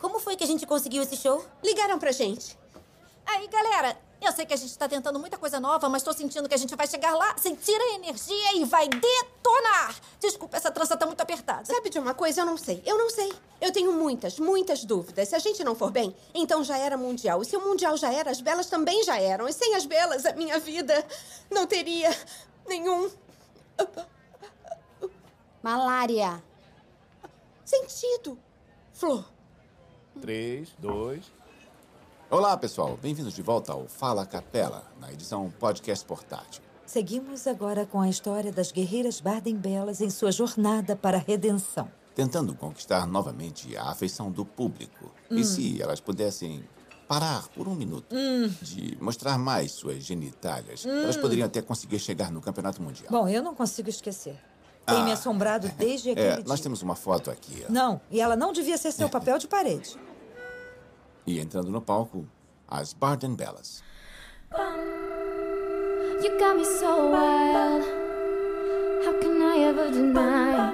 [0.00, 1.46] Como foi que a gente conseguiu esse show?
[1.64, 2.58] Ligaram pra gente.
[3.24, 6.48] Aí, galera, eu sei que a gente tá tentando muita coisa nova, mas tô sentindo
[6.48, 9.94] que a gente vai chegar lá, sentir a energia e vai detonar.
[10.18, 11.64] Desculpa, essa trança tá muito apertada.
[11.64, 12.40] Sabe de uma coisa?
[12.40, 12.82] Eu não sei.
[12.84, 13.32] Eu não sei.
[13.60, 15.28] Eu tenho muitas, muitas dúvidas.
[15.28, 17.42] Se a gente não for bem, então já era mundial.
[17.42, 19.48] E se o mundial já era, as belas também já eram.
[19.48, 21.06] E sem as belas, a minha vida
[21.50, 22.10] não teria
[22.66, 23.10] nenhum
[25.62, 26.42] Malária.
[27.64, 28.38] sentido.
[28.92, 29.24] Flor.
[30.20, 31.37] 3, 2.
[32.30, 32.98] Olá, pessoal.
[33.00, 36.62] Bem-vindos de volta ao Fala Capela, na edição podcast portátil.
[36.84, 41.88] Seguimos agora com a história das guerreiras Baden-Belas em sua jornada para a redenção.
[42.14, 45.10] Tentando conquistar novamente a afeição do público.
[45.30, 45.36] Hum.
[45.36, 46.64] E se elas pudessem
[47.06, 48.52] parar por um minuto Hum.
[48.60, 50.90] de mostrar mais suas genitálias, Hum.
[51.04, 53.08] elas poderiam até conseguir chegar no Campeonato Mundial.
[53.10, 54.36] Bom, eu não consigo esquecer.
[54.86, 55.04] Tem Ah.
[55.04, 56.44] me assombrado desde aquele É, dia.
[56.46, 57.64] nós temos uma foto aqui.
[57.68, 57.72] ó.
[57.72, 59.96] Não, e ela não devia ser seu papel de parede.
[61.28, 62.24] E entrando no palco,
[62.70, 63.82] as Barden Bellas.
[66.22, 67.82] You got me so wild.
[69.04, 70.72] How can I ever deny?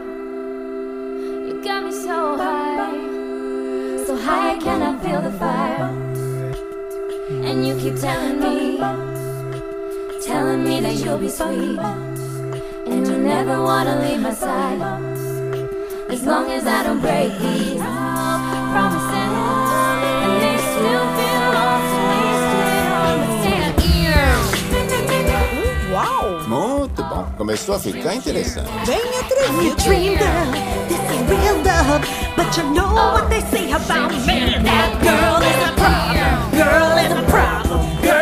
[1.48, 2.92] You got me so high.
[4.07, 5.90] So high, I feel the fire?
[7.42, 8.78] And you keep telling me,
[10.24, 11.80] telling me that you'll be sweet.
[12.86, 14.80] And you never wanna leave my side.
[16.09, 17.80] As long as I don't break these
[18.70, 19.73] promises.
[25.93, 26.41] Uau!
[26.49, 27.24] Muito bom.
[27.37, 28.68] Começou a ficar interessante.
[28.87, 29.76] Bem atrevido.
[29.85, 30.53] Dream girl,
[30.89, 32.07] this is real love.
[32.37, 34.59] But you know what they say about me.
[34.64, 36.51] That girl is a problem.
[36.53, 37.80] Girl is a problem.
[38.03, 38.13] Girl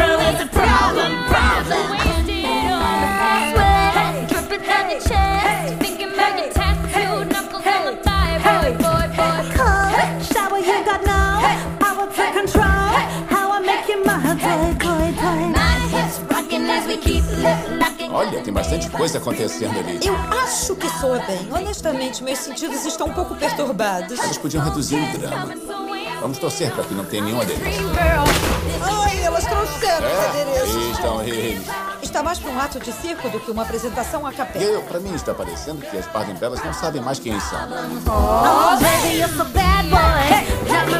[18.10, 19.98] Olha, tem bastante coisa acontecendo ali.
[20.04, 21.48] Eu acho que soa bem.
[21.52, 24.18] Honestamente, meus sentidos estão um pouco perturbados.
[24.18, 25.54] Elas podiam reduzir o drama.
[26.20, 27.80] Vamos torcer para que não tenha nenhum adereço.
[28.82, 30.76] Ai, elas trouxeram os É, adereços.
[30.76, 31.62] aí estão eles.
[32.02, 34.64] Está mais para um ato de circo do que uma apresentação a capela.
[34.64, 37.58] eu, pra mim está parecendo que as Barden Bellas não sabem mais quem são.
[38.06, 39.98] Oh, baby, you're so bad boy.
[40.68, 40.90] Got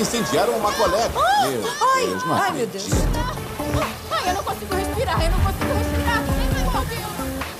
[0.00, 1.12] incendiaram uma colega.
[1.16, 2.86] Ai, Meu ai, Deus, não ai, meu Deus.
[4.10, 6.38] Ai, eu não consigo respirar, eu não consigo respirar.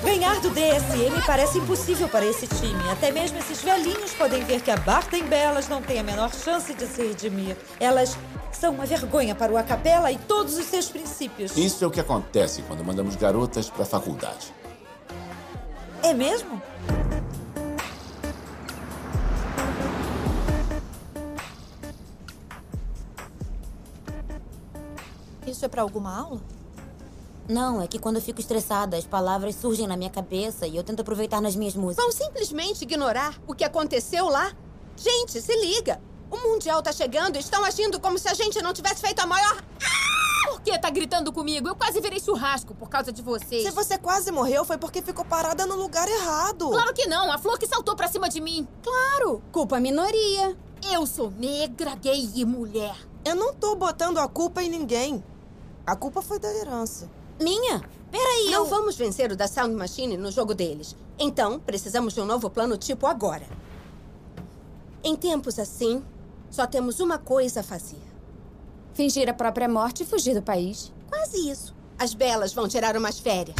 [0.05, 2.89] Ganhar do DSM parece impossível para esse time.
[2.91, 6.72] Até mesmo esses velhinhos podem ver que a Barton Belas não tem a menor chance
[6.72, 7.57] de se redimir.
[7.78, 8.16] Elas
[8.51, 11.57] são uma vergonha para o Acapela e todos os seus princípios.
[11.57, 14.53] Isso é o que acontece quando mandamos garotas pra faculdade.
[16.03, 16.62] É mesmo?
[25.49, 26.40] Isso é pra alguma aula?
[27.49, 30.84] Não, é que quando eu fico estressada, as palavras surgem na minha cabeça e eu
[30.84, 32.05] tento aproveitar nas minhas músicas.
[32.05, 34.53] Vão simplesmente ignorar o que aconteceu lá?
[34.96, 35.99] Gente, se liga!
[36.30, 39.26] O Mundial tá chegando e estão agindo como se a gente não tivesse feito a
[39.26, 39.62] maior.
[40.44, 41.68] Por que tá gritando comigo?
[41.68, 43.62] Eu quase virei churrasco por causa de vocês.
[43.62, 46.68] Se você quase morreu, foi porque ficou parada no lugar errado.
[46.68, 48.68] Claro que não, a flor que saltou pra cima de mim.
[48.82, 50.55] Claro, culpa minoria.
[50.92, 52.94] Eu sou negra, gay e mulher.
[53.24, 55.24] Eu não tô botando a culpa em ninguém.
[55.89, 57.11] A culpa foi da herança.
[57.41, 57.80] Minha?
[58.11, 58.66] Peraí, Não eu...
[58.66, 60.95] vamos vencer o da Sound Machine no jogo deles.
[61.18, 63.47] Então, precisamos de um novo plano tipo agora.
[65.03, 66.05] Em tempos assim,
[66.51, 68.03] só temos uma coisa a fazer.
[68.93, 70.93] Fingir a própria morte e fugir do país.
[71.09, 71.74] Quase isso.
[71.99, 73.57] As belas vão tirar umas férias.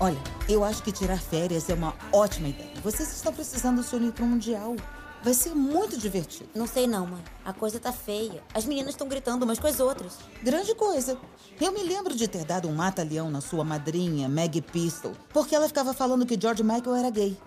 [0.00, 2.80] Olha, eu acho que tirar férias é uma ótima ideia.
[2.82, 4.74] Vocês estão precisando se unir para o Mundial.
[5.22, 6.50] Vai ser muito divertido.
[6.52, 7.22] Não sei não, mãe.
[7.44, 8.42] A coisa tá feia.
[8.52, 10.18] As meninas estão gritando umas com as outras.
[10.42, 11.16] Grande coisa.
[11.60, 15.68] Eu me lembro de ter dado um mata-leão na sua madrinha, Maggie Pistol, porque ela
[15.68, 17.38] ficava falando que George Michael era gay.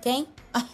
[0.00, 0.26] Quem?
[0.54, 0.64] Ah.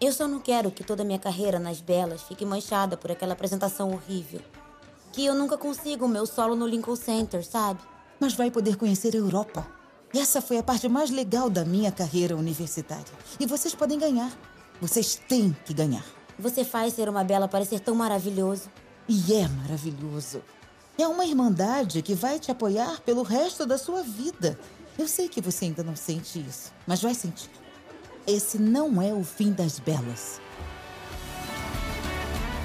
[0.00, 3.34] Eu só não quero que toda a minha carreira nas belas fique manchada por aquela
[3.34, 4.40] apresentação horrível.
[5.12, 7.80] Que eu nunca consiga o meu solo no Lincoln Center, sabe?
[8.18, 9.75] Mas vai poder conhecer a Europa.
[10.18, 13.04] Essa foi a parte mais legal da minha carreira universitária.
[13.38, 14.32] E vocês podem ganhar.
[14.80, 16.04] Vocês têm que ganhar.
[16.38, 18.70] Você faz ser uma bela parecer tão maravilhoso.
[19.06, 20.42] E é maravilhoso.
[20.98, 24.58] É uma irmandade que vai te apoiar pelo resto da sua vida.
[24.98, 27.50] Eu sei que você ainda não sente isso, mas vai sentir.
[28.26, 30.40] Esse não é o fim das belas.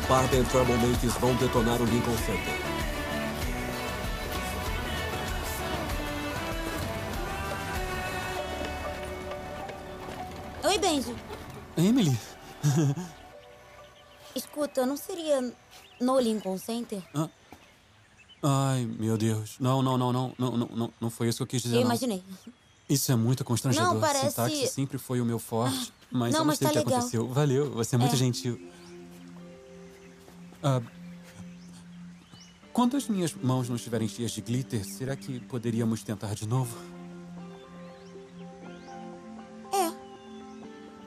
[0.08, 2.71] Barden Troublemakers vão detonar o Lincoln Center.
[10.64, 11.16] Oi, Benji.
[11.78, 12.18] Emily?
[14.36, 15.54] Escuta, não seria
[16.00, 17.02] no Lincoln Center?
[18.44, 19.56] Ai, meu Deus.
[19.60, 21.76] Não, não, não, não, não, não, não, não foi isso que eu quis dizer.
[21.78, 21.88] Eu não.
[21.88, 22.24] imaginei.
[22.90, 23.94] Isso é muito constrangedor.
[23.94, 25.92] Não, parece- Sintaxe sempre foi o meu forte.
[26.12, 26.94] Mas não, eu não mas sei tá o que legal.
[27.00, 27.28] aconteceu.
[27.30, 28.18] Valeu, você é muito É.
[28.18, 28.60] gentil.
[30.64, 30.82] Ah,
[32.74, 36.76] quando as minhas mãos não estiverem cheias de glitter, será que poderíamos tentar de novo?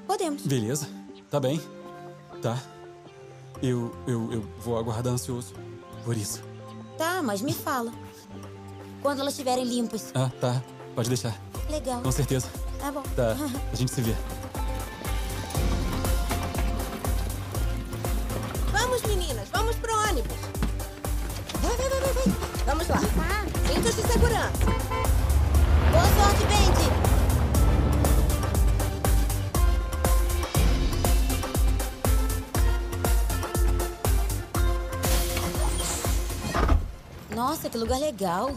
[0.06, 0.42] Podemos.
[0.46, 0.88] Beleza,
[1.30, 1.60] tá bem.
[2.42, 2.58] Tá.
[3.62, 5.54] Eu, eu, eu vou aguardar ansioso
[6.04, 6.42] por isso.
[6.98, 7.92] Tá, mas me fala.
[9.02, 10.12] Quando elas estiverem limpas.
[10.14, 10.62] Ah, tá.
[10.94, 11.34] Pode deixar.
[11.70, 12.02] Legal.
[12.02, 12.48] Com certeza.
[12.78, 13.02] Tá bom.
[13.16, 13.36] Tá.
[13.72, 14.14] A gente se vê.
[18.70, 20.36] Vamos, meninas, vamos pro ônibus.
[21.62, 22.64] Vai, vai, vai, vai, vai.
[22.66, 23.00] Vamos lá.
[23.66, 24.64] Cintos de segurança.
[25.90, 27.13] Boa sorte, Benji!
[37.54, 38.50] Nossa, que lugar legal.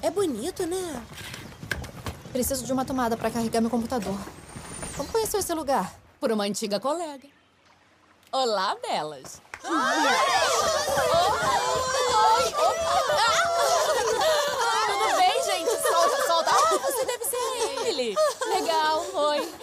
[0.00, 1.04] É bonito, né?
[2.32, 4.18] Preciso de uma tomada pra carregar meu computador.
[4.96, 5.94] Como conheceu esse lugar?
[6.18, 7.28] Por uma antiga colega.
[8.32, 9.42] Olá, belas.
[9.60, 9.76] Tudo
[15.18, 15.70] bem, gente?
[15.82, 16.50] Solta, solta.
[16.52, 18.16] Ah, você deve ser Emily.
[18.48, 19.54] Legal, oi.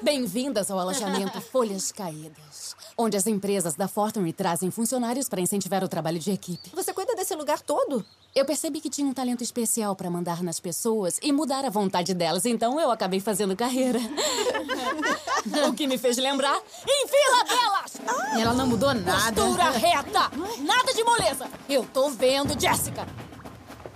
[0.00, 5.88] Bem-vindas ao alojamento Folhas Caídas, onde as empresas da Fortune trazem funcionários para incentivar o
[5.88, 6.70] trabalho de equipe.
[6.74, 8.04] Você cuida desse lugar todo?
[8.34, 12.14] Eu percebi que tinha um talento especial para mandar nas pessoas e mudar a vontade
[12.14, 13.98] delas, então eu acabei fazendo carreira.
[15.68, 16.56] o que me fez lembrar:
[16.86, 18.40] em fila delas!
[18.40, 19.42] Ela não mudou nada.
[19.42, 20.30] Postura reta!
[20.60, 21.48] Nada de moleza!
[21.68, 23.06] Eu tô vendo, Jéssica!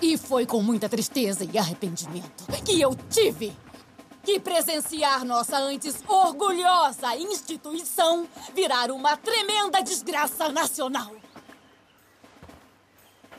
[0.01, 3.53] E foi com muita tristeza e arrependimento que eu tive
[4.23, 11.11] que presenciar nossa antes orgulhosa instituição virar uma tremenda desgraça nacional.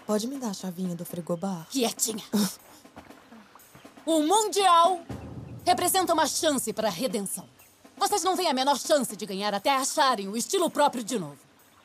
[0.05, 1.67] Pode me dar a chavinha do frigobar?
[1.69, 2.23] Quietinha.
[4.05, 4.99] O Mundial
[5.65, 7.47] representa uma chance para a redenção.
[7.95, 11.37] Vocês não têm a menor chance de ganhar até acharem o estilo próprio de novo.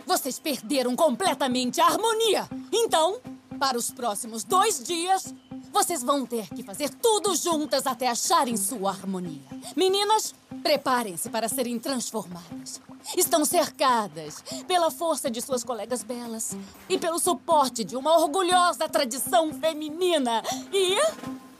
[0.06, 2.48] Vocês perderam completamente a harmonia.
[2.73, 3.20] Então,
[3.59, 5.35] Para os próximos dois dias,
[5.72, 9.43] vocês vão ter que fazer tudo juntas até acharem sua harmonia.
[9.76, 12.80] Meninas, preparem-se para serem transformadas.
[13.16, 16.56] Estão cercadas pela força de suas colegas belas
[16.88, 20.43] e pelo suporte de uma orgulhosa tradição feminina.
[20.72, 20.97] E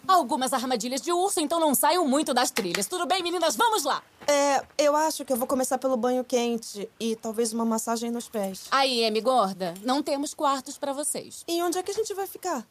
[0.09, 2.87] algumas armadilhas de urso, então não saiam muito das trilhas.
[2.87, 3.57] Tudo bem, meninas?
[3.57, 4.03] Vamos lá!
[4.27, 8.28] É, eu acho que eu vou começar pelo banho quente e talvez uma massagem nos
[8.28, 8.66] pés.
[8.70, 11.45] Aí, Amy gorda, não temos quartos para vocês.
[11.47, 12.66] E onde é que a gente vai ficar?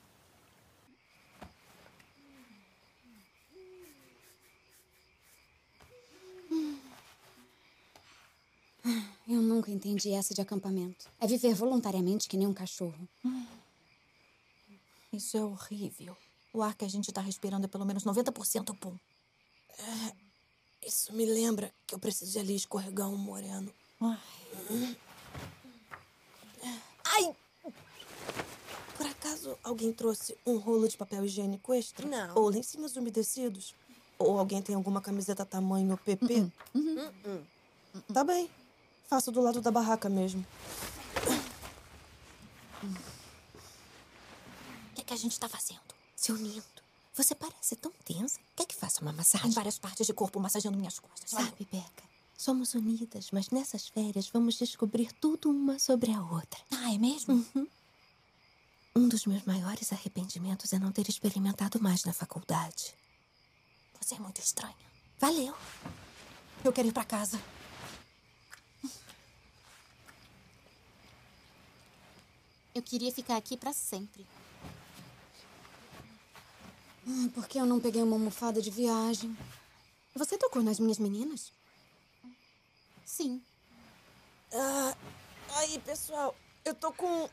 [9.28, 11.10] Eu nunca entendi essa de acampamento.
[11.20, 13.08] É viver voluntariamente que nem um cachorro.
[15.12, 16.16] Isso é horrível.
[16.54, 18.96] O ar que a gente tá respirando é pelo menos 90% pum.
[19.78, 20.14] É,
[20.88, 23.72] isso me lembra que eu preciso ir ali escorregar um moreno.
[24.00, 24.98] Ai.
[27.06, 27.36] Ai!
[28.96, 32.08] Por acaso alguém trouxe um rolo de papel higiênico extra?
[32.08, 32.36] Não.
[32.36, 33.74] Ou lencinhos umedecidos?
[34.18, 36.50] Ou alguém tem alguma camiseta tamanho PP?
[36.74, 37.44] Hum,
[38.14, 38.50] Tá bem.
[39.08, 40.46] Faço do lado da barraca mesmo.
[42.84, 45.80] O que, é que a gente tá fazendo?
[46.16, 46.64] Se unindo.
[47.14, 48.40] Você parece tão tensa.
[48.56, 49.50] Quer que faça uma massagem?
[49.50, 51.30] Em várias partes de corpo massageando minhas costas.
[51.30, 52.04] Sabe, Beca?
[52.38, 56.60] Somos unidas, mas nessas férias vamos descobrir tudo uma sobre a outra.
[56.72, 57.46] Ah, é mesmo?
[57.56, 57.68] Uhum.
[58.96, 62.94] Um dos meus maiores arrependimentos é não ter experimentado mais na faculdade.
[64.02, 64.76] Você é muito estranha.
[65.20, 65.56] Valeu.
[66.64, 67.40] Eu quero ir pra casa.
[72.76, 74.28] Eu queria ficar aqui pra sempre.
[77.08, 79.34] Ai, por que eu não peguei uma almofada de viagem?
[80.14, 81.54] Você tocou nas minhas meninas?
[83.06, 83.42] Sim.
[84.54, 84.94] Ah,
[85.56, 86.36] aí, pessoal,
[86.66, 87.30] eu tô com.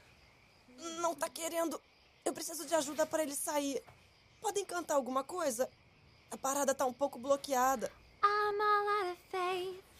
[1.00, 1.80] Não tá querendo.
[2.24, 3.82] Eu preciso de ajuda para ele sair.
[4.40, 5.68] Podem cantar alguma coisa?
[6.30, 7.90] A parada tá um pouco bloqueada.
[8.22, 9.91] I'm all out of faith.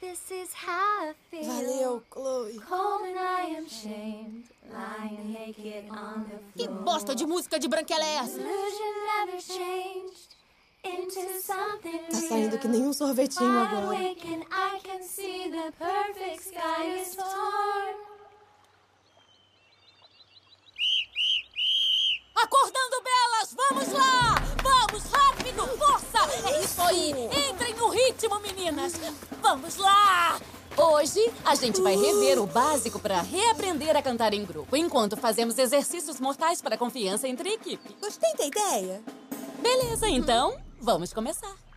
[0.00, 1.44] This is how I feel.
[1.44, 2.58] Valeu, Chloe.
[2.68, 4.44] Cold and I am shamed.
[4.72, 6.54] Lying naked on the floor.
[6.56, 8.38] Que bosta de música de branquela é essa?
[8.38, 10.36] Illusion never changed
[10.84, 13.96] into something Tá saindo que nem um sorvetinho agora.
[13.96, 18.07] I can see the perfect sky is torn.
[22.40, 24.34] Acordando belas, vamos lá!
[24.62, 26.48] Vamos, rápido, força!
[26.48, 27.10] É isso aí!
[27.50, 28.92] Entrem no ritmo, meninas!
[29.42, 30.40] Vamos lá!
[30.76, 35.58] Hoje a gente vai rever o básico para reaprender a cantar em grupo, enquanto fazemos
[35.58, 37.96] exercícios mortais para a confiança entre equipe.
[38.00, 39.02] Gostei da ideia.
[39.60, 41.67] Beleza, então vamos começar.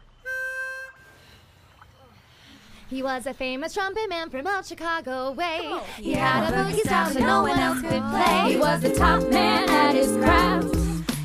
[2.91, 5.61] He was a famous trumpet man from out Chicago way.
[5.95, 8.51] He had a boogie style that no one else could play.
[8.51, 10.75] He was the top man at his craft.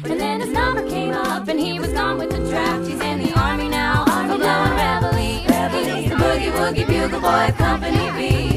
[0.05, 2.87] And then his number came up and he was gone with the draft.
[2.87, 5.97] He's in the army now, army blowing reveille.
[5.97, 8.56] He's the boogie woogie bugle boy of Company B.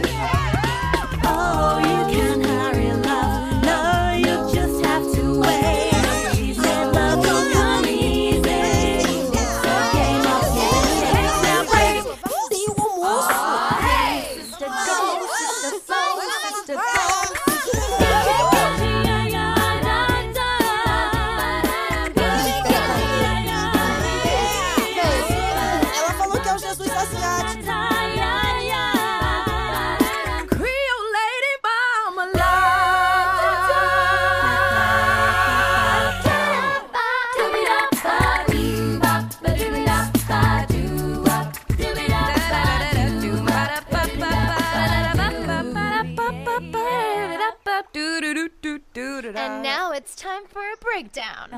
[49.39, 51.49] And now it's time for a breakdown.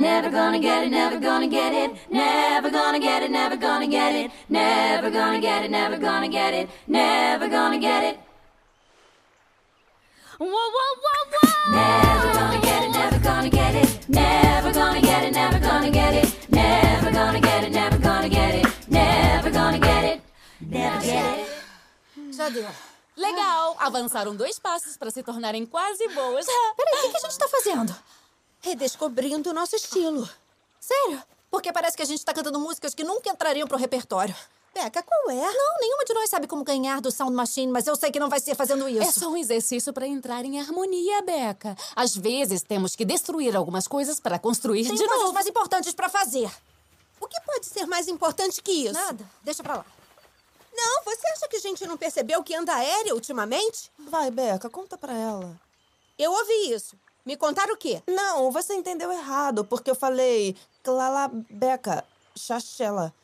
[0.00, 4.12] Never gonna get it, never gonna get it, never gonna get it, never gonna get
[4.12, 8.18] it, never gonna get it, never gonna get it, never gonna get it.
[10.38, 11.70] Whoa, whoa, whoa, whoa!
[11.70, 16.14] Never gonna get it, never gonna get it, never gonna get it, never gonna get
[16.14, 20.20] it, never gonna get it, never gonna get it, never gonna get it,
[20.60, 21.48] never get it.
[22.36, 22.93] Já deu.
[23.16, 26.46] Legal, avançaram dois passos para se tornarem quase boas.
[26.76, 27.96] Peraí, o que, a gente tá fazendo?
[28.60, 30.28] Redescobrindo o nosso estilo.
[30.80, 31.22] Sério?
[31.50, 34.34] Porque parece que a gente tá cantando músicas que nunca entrariam pro repertório.
[34.74, 35.52] Beca, qual é?
[35.52, 38.28] Não, nenhuma de nós sabe como ganhar do Sound Machine, mas eu sei que não
[38.28, 39.02] vai ser fazendo isso.
[39.02, 41.76] É só um exercício para entrar em harmonia, Beca.
[41.94, 45.32] Às vezes temos que destruir algumas coisas para construir Tem de coisas novo.
[45.32, 46.50] mais importantes pra fazer.
[47.20, 48.94] O que pode ser mais importante que isso?
[48.94, 49.24] Nada.
[49.44, 49.86] Deixa pra lá.
[50.74, 53.90] Não, você acha que a gente não percebeu que anda aérea ultimamente?
[53.98, 55.60] Vai, Beca, conta pra ela.
[56.18, 56.96] Eu ouvi isso.
[57.24, 58.02] Me contaram o quê?
[58.06, 62.04] Não, você entendeu errado, porque eu falei Clalabeca,
[62.36, 63.14] Chachela.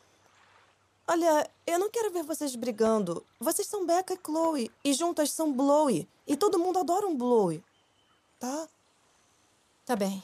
[1.06, 3.27] Olha, eu não quero ver vocês brigando.
[3.39, 6.09] Vocês são Becca e Chloe, e juntas são Blowy.
[6.27, 7.62] E todo mundo adora um Blowy.
[8.39, 8.68] Tá?
[9.85, 10.22] Tá bem.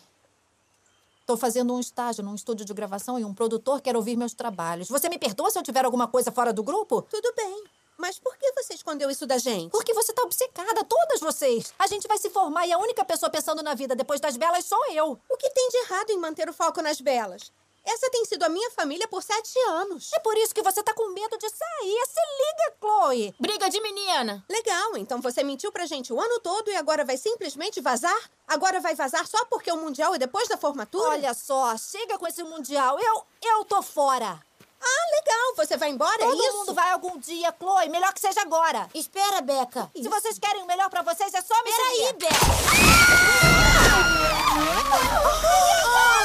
[1.26, 4.88] Tô fazendo um estágio num estúdio de gravação e um produtor quer ouvir meus trabalhos.
[4.88, 7.02] Você me perdoa se eu tiver alguma coisa fora do grupo?
[7.02, 7.64] Tudo bem.
[7.98, 9.72] Mas por que você escondeu isso da gente?
[9.72, 11.74] Porque você tá obcecada, todas vocês.
[11.80, 14.66] A gente vai se formar e a única pessoa pensando na vida depois das belas
[14.66, 15.18] sou eu.
[15.28, 17.50] O que tem de errado em manter o foco nas belas?
[17.86, 20.10] Essa tem sido a minha família por sete anos.
[20.12, 22.06] É por isso que você tá com medo de sair.
[22.06, 23.34] Se liga, Chloe.
[23.38, 24.44] Briga de menina.
[24.50, 28.18] Legal, então você mentiu pra gente o ano todo e agora vai simplesmente vazar?
[28.48, 31.10] Agora vai vazar só porque o Mundial é depois da formatura?
[31.10, 32.98] Olha só, chega com esse Mundial.
[32.98, 34.40] Eu, eu tô fora.
[34.78, 35.54] Ah, legal.
[35.56, 36.56] Você vai embora, Todo é isso?
[36.58, 37.88] mundo vai algum dia, Chloe.
[37.88, 38.88] Melhor que seja agora.
[38.94, 39.90] Espera, Beca.
[39.94, 42.12] Se vocês querem o melhor pra vocês, é só me Peraí.
[42.14, 42.36] Beca.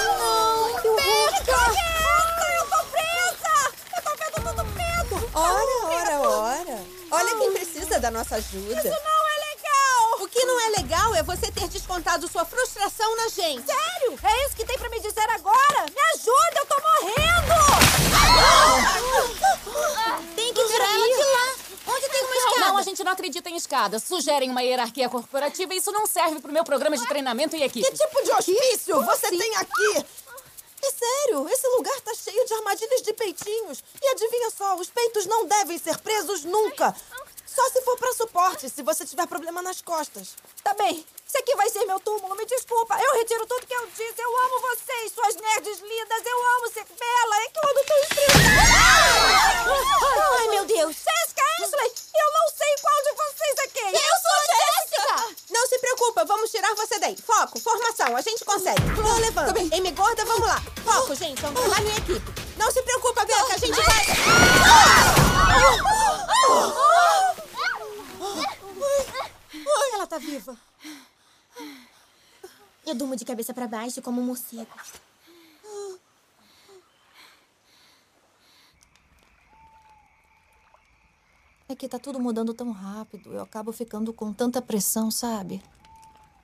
[0.07, 0.10] Eu
[5.33, 6.85] Ora, ora, ora.
[7.11, 8.79] Olha quem precisa da nossa ajuda.
[8.79, 10.21] Isso não é legal!
[10.21, 13.65] O que não é legal é você ter descontado sua frustração na gente.
[13.65, 14.19] Sério?
[14.23, 15.85] É isso que tem pra me dizer agora?
[15.85, 17.51] Me ajuda, eu tô morrendo!
[20.35, 21.55] Tem que tirar ela de lá.
[21.87, 22.59] Onde tem uma escada?
[22.59, 24.03] Não, a gente não acredita em escadas.
[24.03, 27.89] Sugerem uma hierarquia corporativa e isso não serve pro meu programa de treinamento e equipe.
[27.89, 30.05] Que tipo de hospício você tem aqui?
[30.83, 33.83] É sério, esse lugar tá cheio de armadilhas de peitinhos.
[34.01, 36.95] E adivinha só, os peitos não devem ser presos nunca.
[37.53, 40.35] Só se for pra suporte, se você tiver problema nas costas.
[40.63, 42.97] Tá bem, isso aqui vai ser meu túmulo, me desculpa.
[42.97, 44.15] Eu retiro tudo que eu disse.
[44.17, 46.25] Eu amo vocês, suas nerds lindas.
[46.25, 47.35] Eu amo ser bela.
[47.35, 48.41] É que eu ando tão estressada.
[50.39, 50.95] Ai, meu Deus.
[50.95, 53.91] Jessica Ashley, eu não sei qual de vocês é quem.
[53.95, 55.35] Eu sou Jéssica!
[55.49, 57.17] Não se preocupa, vamos tirar você daí.
[57.17, 58.81] Foco, formação, a gente consegue.
[58.95, 59.59] Flor levanta.
[59.75, 60.61] Amy gorda, vamos lá.
[60.85, 62.31] Foco, gente, vamos levar minha equipe.
[62.57, 64.05] Não se preocupa, Beca, a gente vai...
[69.93, 70.57] Ela tá viva.
[72.85, 74.67] Eu durmo de cabeça pra baixo como um morcego.
[81.69, 83.31] É que tá tudo mudando tão rápido.
[83.31, 85.63] Eu acabo ficando com tanta pressão, sabe?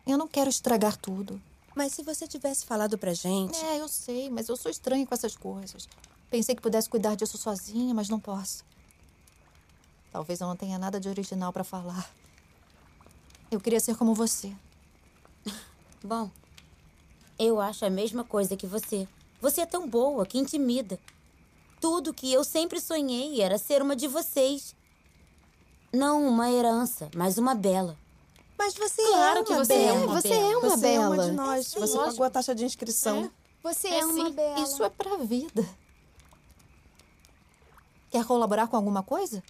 [0.06, 1.42] Eu não quero estragar tudo.
[1.76, 3.58] Mas se você tivesse falado pra gente...
[3.66, 5.88] É, eu sei, mas eu sou estranha com essas coisas.
[6.30, 8.64] Pensei que pudesse cuidar disso sozinha, mas não posso.
[10.18, 12.10] Talvez eu não tenha nada de original pra falar.
[13.52, 14.52] Eu queria ser como você.
[16.04, 16.32] Bom,
[17.38, 19.08] eu acho a mesma coisa que você.
[19.40, 20.98] Você é tão boa que intimida.
[21.80, 24.76] Tudo que eu sempre sonhei era ser uma de vocês.
[25.94, 27.96] Não uma herança, mas uma bela.
[28.58, 30.06] Mas você Claro é que uma você é bela.
[30.08, 31.26] uma Você é uma Você é uma bela.
[31.30, 31.68] de nós.
[31.68, 33.32] sim, você pagou a taxa de inscrição.
[33.62, 34.32] Você É é, uma sim.
[34.34, 34.60] bela.
[34.62, 35.64] Isso é pra vida.
[38.10, 39.44] Quer colaborar com alguma coisa?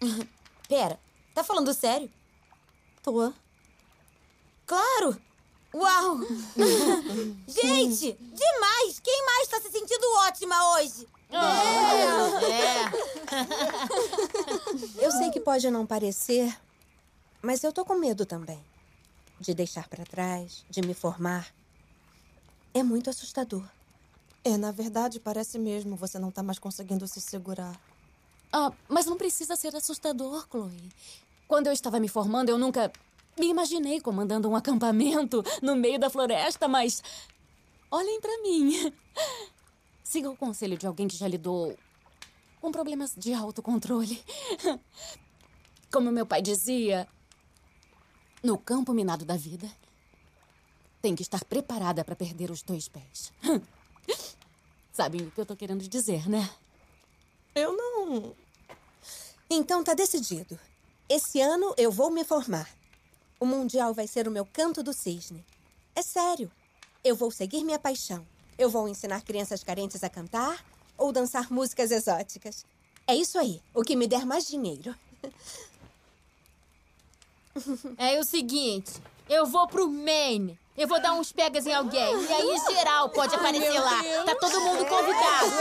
[0.68, 0.98] Pera,
[1.34, 2.10] tá falando sério?
[3.02, 3.32] Tô.
[4.66, 5.20] Claro!
[5.74, 6.18] Uau!
[7.46, 9.00] Gente, demais!
[9.02, 11.08] Quem mais tá se sentindo ótima hoje?
[15.00, 16.56] Eu sei que pode não parecer,
[17.40, 18.62] mas eu tô com medo também.
[19.38, 21.48] De deixar pra trás, de me formar.
[22.74, 23.64] É muito assustador.
[24.44, 25.96] É, na verdade, parece mesmo.
[25.96, 27.78] Você não tá mais conseguindo se segurar.
[28.52, 30.92] Ah, mas não precisa ser assustador, Chloe.
[31.46, 32.92] Quando eu estava me formando, eu nunca
[33.38, 37.02] me imaginei comandando um acampamento no meio da floresta, mas
[37.90, 38.92] olhem pra mim.
[40.02, 41.76] Siga o conselho de alguém que já lidou
[42.60, 44.22] com problemas de autocontrole.
[45.92, 47.08] Como meu pai dizia,
[48.42, 49.70] no campo minado da vida,
[51.00, 53.32] tem que estar preparada para perder os dois pés.
[54.92, 56.48] Sabem o que eu tô querendo dizer, né?
[57.54, 58.34] Eu não.
[59.48, 60.58] Então tá decidido.
[61.08, 62.68] Esse ano eu vou me formar.
[63.38, 65.44] O Mundial vai ser o meu canto do cisne.
[65.94, 66.50] É sério.
[67.02, 68.26] Eu vou seguir minha paixão.
[68.58, 70.64] Eu vou ensinar crianças carentes a cantar
[70.96, 72.64] ou dançar músicas exóticas.
[73.06, 73.60] É isso aí.
[73.74, 74.94] O que me der mais dinheiro.
[77.98, 78.92] É o seguinte,
[79.28, 80.58] eu vou pro Maine.
[80.80, 82.24] Eu vou dar uns pegas em alguém.
[82.24, 84.00] E aí, geral pode aparecer meu lá.
[84.00, 84.24] Deus.
[84.24, 85.52] Tá todo mundo convidado,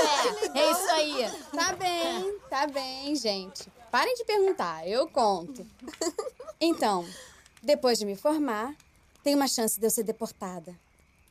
[0.56, 0.60] é.
[0.62, 1.30] É isso aí.
[1.54, 3.70] Tá bem, tá bem, gente.
[3.92, 5.68] Parem de perguntar, eu conto.
[6.62, 7.06] Então,
[7.62, 8.74] depois de me formar,
[9.22, 10.74] tem uma chance de eu ser deportada.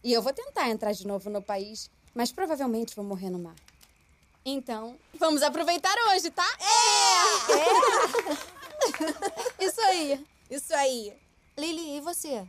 [0.05, 3.57] E eu vou tentar entrar de novo no país, mas provavelmente vou morrer no mar.
[4.45, 6.47] Então, vamos aproveitar hoje, tá?
[9.59, 9.65] É!
[9.65, 11.15] Isso aí, isso aí.
[11.57, 12.47] Lily, e você?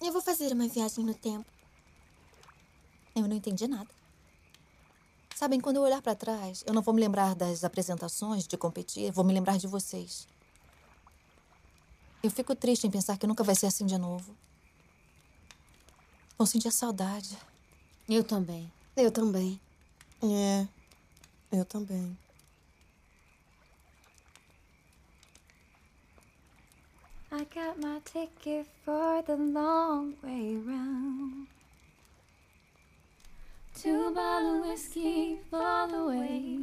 [0.00, 1.46] Eu vou fazer uma viagem no tempo.
[3.14, 3.88] Eu não entendi nada.
[5.34, 9.12] Sabem, quando eu olhar pra trás, eu não vou me lembrar das apresentações, de competir,
[9.12, 10.26] vou me lembrar de vocês.
[12.22, 14.34] Eu fico triste em pensar que nunca vai ser assim de novo.
[16.36, 17.36] Vou sentir saudade.
[18.08, 18.70] Eu também.
[18.96, 19.60] Eu também.
[20.22, 20.66] É,
[21.52, 22.16] eu também.
[27.30, 31.46] I got my ticket for the long way round.
[33.74, 36.58] Two bottle whiskey for the way.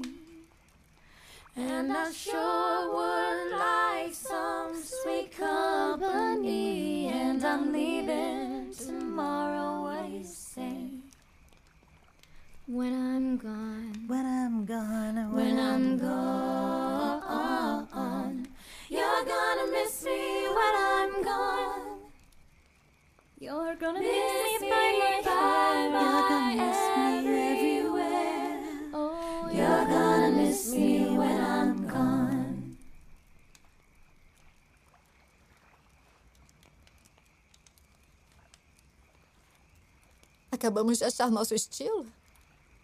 [1.56, 7.10] And I sure would like some sweet company.
[7.10, 10.90] And I'm leaving tomorrow, what you say?
[12.66, 14.04] When I'm gone.
[14.08, 15.32] When I'm gone.
[15.32, 16.26] When I'm gone.
[18.88, 22.02] You're gonna miss me when I'm gone.
[23.40, 27.08] You're gonna miss, me by my by You're gonna miss me
[27.50, 28.62] everywhere.
[28.94, 32.78] Oh, you're gonna miss me when I'm gone.
[40.52, 42.06] Acabamos de achar nosso estilo?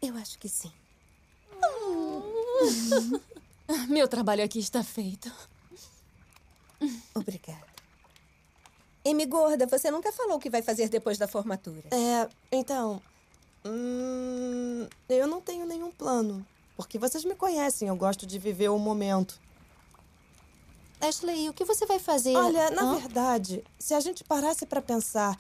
[0.02, 0.72] Eu acho que sim.
[3.88, 5.32] Meu trabalho aqui está feito.
[7.16, 7.72] Obrigada.
[9.06, 11.84] Amy Gorda, você nunca falou o que vai fazer depois da formatura.
[11.92, 13.02] É, então.
[13.66, 16.46] hum, eu não tenho nenhum plano.
[16.76, 19.40] Porque vocês me conhecem, eu gosto de viver o momento.
[21.00, 22.36] Ashley, o que você vai fazer?
[22.36, 22.96] Olha, na Hã?
[23.00, 25.36] verdade, se a gente parasse pra pensar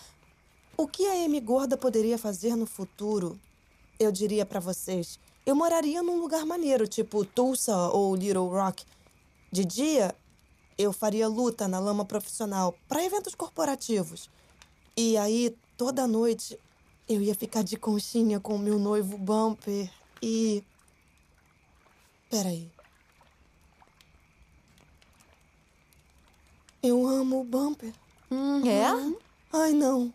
[0.75, 3.39] o que a Amy Gorda poderia fazer no futuro,
[3.99, 8.83] eu diria pra vocês, eu moraria num lugar maneiro, tipo Tulsa ou Little Rock.
[9.51, 10.15] De dia,
[10.77, 14.29] eu faria luta na lama profissional pra eventos corporativos.
[14.95, 16.57] E aí, toda noite,
[17.07, 19.91] eu ia ficar de conchinha com o meu noivo Bumper
[20.21, 20.63] e.
[22.29, 22.71] Peraí.
[26.81, 27.93] Eu amo o Bumper.
[28.65, 29.15] É?
[29.53, 30.11] Ai, não.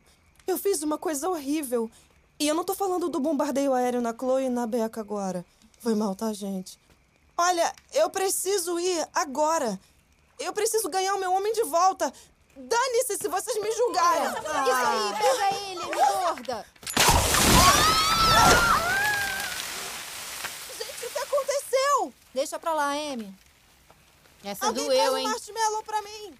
[0.47, 1.91] Eu fiz uma coisa horrível.
[2.39, 5.45] E eu não tô falando do bombardeio aéreo na Chloe e na Becca agora.
[5.79, 6.79] Foi mal, tá, gente?
[7.37, 9.79] Olha, eu preciso ir agora.
[10.39, 12.13] Eu preciso ganhar o meu homem de volta.
[12.57, 14.29] Dane-se se vocês me julgarem.
[14.29, 16.67] Isso aí, pega ele, me gorda.
[20.79, 22.13] Gente, o que aconteceu?
[22.35, 23.35] Deixa pra lá, Amy.
[24.45, 25.29] Essa Alguém doeu, traz um hein?
[25.29, 26.35] marshmallow pra mim.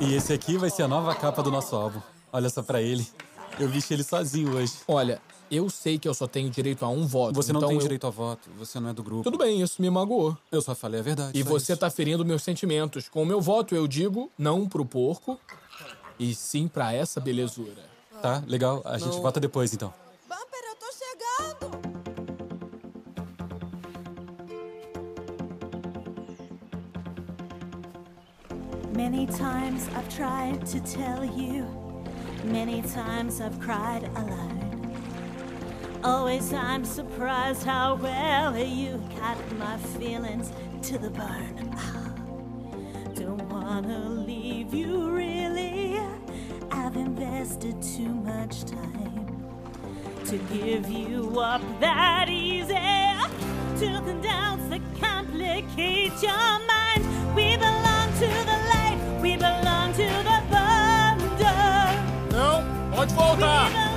[0.00, 2.00] E esse aqui vai ser a nova capa do nosso álbum.
[2.32, 3.10] Olha só pra ele.
[3.58, 4.74] Eu vesti ele sozinho hoje.
[4.86, 7.34] Olha, eu sei que eu só tenho direito a um voto.
[7.34, 8.48] Você não então tem eu- direito a voto.
[8.58, 9.24] Você não é do grupo.
[9.24, 10.36] Tudo bem, isso me magoou.
[10.50, 11.38] Eu só falei a verdade.
[11.38, 11.80] E você isso.
[11.80, 13.08] tá ferindo meus sentimentos.
[13.08, 15.38] Com o meu voto, eu digo não pro porco,
[16.18, 17.90] e sim pra essa belezura.
[18.22, 18.82] Tá, legal.
[18.84, 19.22] A gente Não.
[19.22, 19.92] vota depois, então.
[20.28, 21.80] Bumper, eu tô chegando.
[28.94, 31.64] Many times I've tried to tell you,
[32.44, 34.49] many times I've cried alone.
[36.02, 40.50] Always I'm surprised how well you cut my feelings
[40.82, 41.74] to the bone.
[41.76, 42.14] Ah,
[43.14, 46.00] Don't wanna leave you really.
[46.70, 49.44] I've invested too much time
[50.24, 52.74] to give you up that easy.
[53.80, 57.04] To condense the complicate your mind.
[57.36, 58.98] We belong to the light.
[59.20, 61.56] We belong to the thunder.
[62.32, 63.89] Não, pode voltar.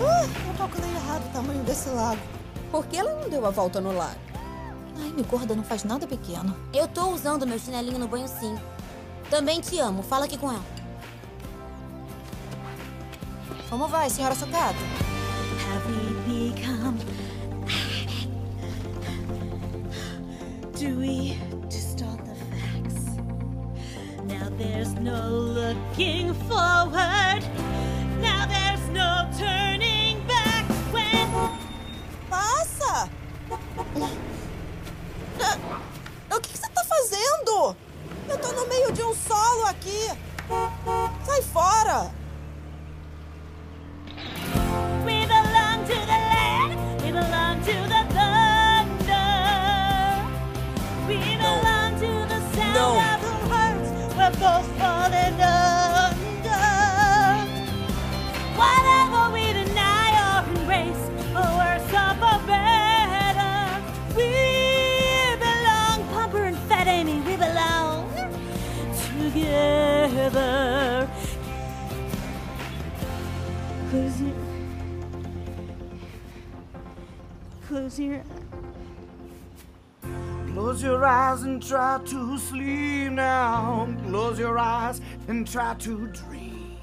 [0.00, 2.20] Uh, eu calculei errado o tamanho desse lago.
[2.70, 4.18] Por que ela não deu a volta no lago?
[5.00, 6.54] Ai, me gorda não faz nada pequeno.
[6.72, 8.56] Eu tô usando meu chinelinho no banho sim.
[9.30, 10.02] Também te amo.
[10.02, 10.77] Fala aqui com ela.
[13.68, 14.78] Como vai, senhora Sucata?
[15.68, 15.84] Have
[16.26, 16.96] we become?
[20.72, 21.36] Do we
[21.68, 23.18] distort the facts?
[24.24, 27.44] Now there's no looking forward.
[28.22, 30.64] Now there's no turning back.
[30.90, 31.28] When
[32.30, 33.10] Passa!
[36.30, 37.76] O que que você tá fazendo?
[38.30, 40.08] Eu tô no meio de um solo aqui.
[41.26, 42.17] Sai fora!
[77.88, 78.22] Close your
[80.52, 83.88] Close your eyes and try to sleep now.
[84.08, 86.76] Close your eyes and try to dream.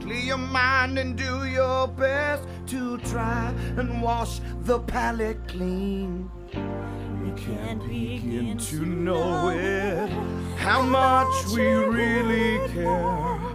[0.00, 6.30] Clear your mind and do your best to try and wash the palate clean.
[6.52, 10.10] We can't begin to know it,
[10.56, 13.49] how much we really care.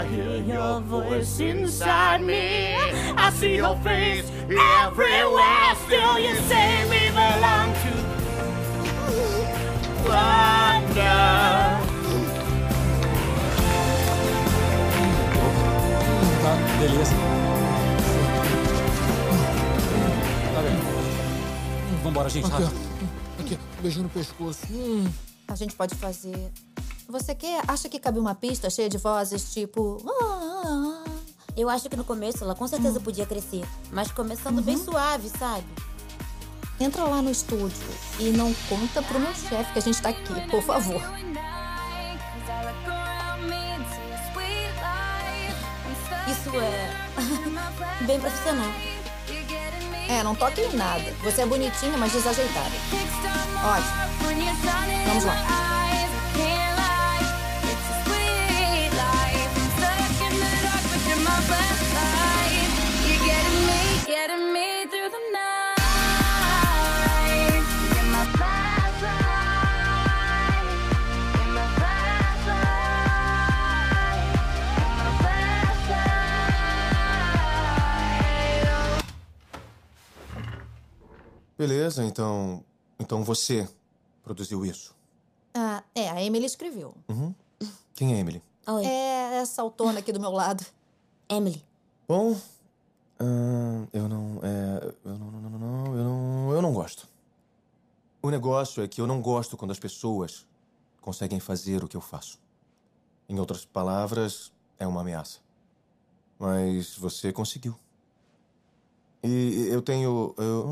[0.00, 2.74] I hear your voice inside me.
[3.18, 4.24] I see your face
[4.80, 5.74] everywhere.
[5.84, 7.92] Still, you say we belong to
[10.08, 11.20] thunder.
[16.40, 17.14] Tá, beleza.
[20.54, 22.02] Tá bem.
[22.02, 22.80] Vambora, gente, Aqui, rápido.
[23.38, 24.66] Aqui, beijinho no pescoço.
[24.70, 25.06] Hum.
[25.46, 26.50] A gente pode fazer.
[27.10, 27.62] Você quer?
[27.66, 29.98] Acha que cabe uma pista cheia de vozes, tipo.
[30.22, 31.10] "Ah, ah,
[31.56, 35.64] Eu acho que no começo ela com certeza podia crescer, mas começando bem suave, sabe?
[35.76, 36.82] ah"?
[36.82, 37.76] Entra lá no estúdio
[38.18, 41.00] e não conta pro meu chefe que a gente tá aqui, por favor.
[46.28, 48.70] Isso é bem profissional.
[50.08, 51.12] É, não toque em nada.
[51.22, 52.70] Você é bonitinha, mas desajeitada.
[53.64, 54.10] Ótimo.
[55.06, 55.69] Vamos lá.
[81.60, 82.64] Beleza, então.
[82.98, 83.68] Então você
[84.22, 84.96] produziu isso.
[85.52, 86.94] Ah, é, a Emily escreveu.
[87.06, 87.34] Uhum.
[87.94, 88.42] Quem é Emily?
[88.82, 90.64] É essa autona aqui do meu lado.
[91.28, 91.62] Emily.
[92.08, 92.34] Bom,
[93.20, 97.06] ahn, eu não, é, eu não, não, não, não, eu não, eu não gosto.
[98.22, 100.46] O negócio é que eu não gosto quando as pessoas
[100.98, 102.40] conseguem fazer o que eu faço.
[103.28, 105.40] Em outras palavras, é uma ameaça.
[106.38, 107.78] Mas você conseguiu.
[109.22, 110.66] E eu tenho eu-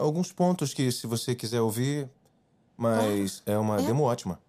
[0.00, 2.08] alguns pontos que, se você quiser ouvir,
[2.76, 3.82] mas é uma é?
[3.82, 4.40] demo ótima,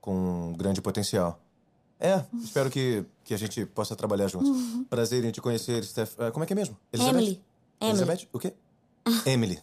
[0.00, 1.40] com grande potencial.
[1.98, 4.48] É, espero que, que a gente possa trabalhar juntos.
[4.50, 4.84] Uhum.
[4.84, 6.14] Prazer em te conhecer, Steph.
[6.20, 6.76] Ah, como é que é mesmo?
[6.92, 7.08] Emily.
[7.10, 7.42] Emily.
[7.80, 8.28] Elizabeth?
[8.32, 8.54] O quê?
[9.26, 9.58] Emily.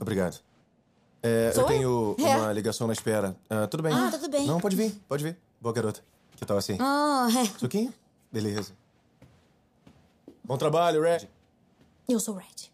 [0.00, 0.38] Obrigado.
[1.22, 2.36] É, eu tenho É.
[2.36, 3.36] uma ligação na espera.
[3.50, 3.92] Ah, tudo bem?
[3.92, 4.46] Ah, tudo bem.
[4.46, 5.36] Não, pode vir, pode vir.
[5.60, 6.00] Boa garota.
[6.36, 6.78] Que tal assim?
[6.80, 7.44] Oh, é.
[7.58, 7.92] Suquinho?
[8.30, 8.72] Beleza.
[10.44, 11.28] Bom trabalho, Red.
[12.10, 12.72] Eu sou Red.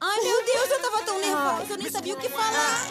[0.00, 2.88] Ai, meu Deus, eu tava tão nervosa, eu nem sabia o que falar.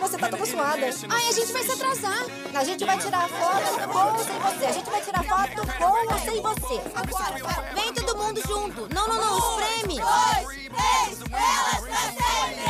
[0.00, 0.86] Você tá toda suada.
[1.08, 2.26] Ai, a gente vai se atrasar.
[2.54, 4.66] A gente vai tirar foto com ou sem você.
[4.66, 6.82] A gente vai tirar foto com ou sem você.
[6.94, 7.74] Agora, vai.
[7.74, 8.94] Vem todo mundo junto.
[8.94, 9.94] Não, não, não, espreme.
[9.98, 12.68] Dois, três, elas pra sempre.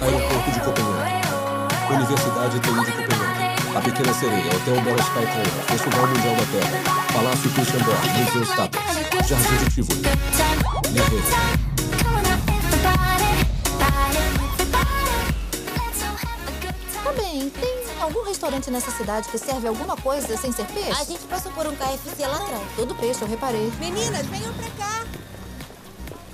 [0.00, 1.28] Aeroporto de Copenhague.
[1.92, 3.15] Universidade TI de Copenhague.
[3.76, 8.42] A Pequena Sereia, Hotel Bela Sky Tower, Festival Mundial da Terra, Palácio Christian Borg, Museu
[8.44, 8.80] Status,
[9.28, 10.02] Jardim de Tivoli.
[17.04, 20.98] Tá bem, tem algum restaurante nessa cidade que serve alguma coisa sem ser peixe?
[20.98, 22.62] A gente passou por um KFC lá atrás.
[22.76, 23.70] Tudo peixe, eu reparei.
[23.78, 25.04] Meninas, venham pra cá.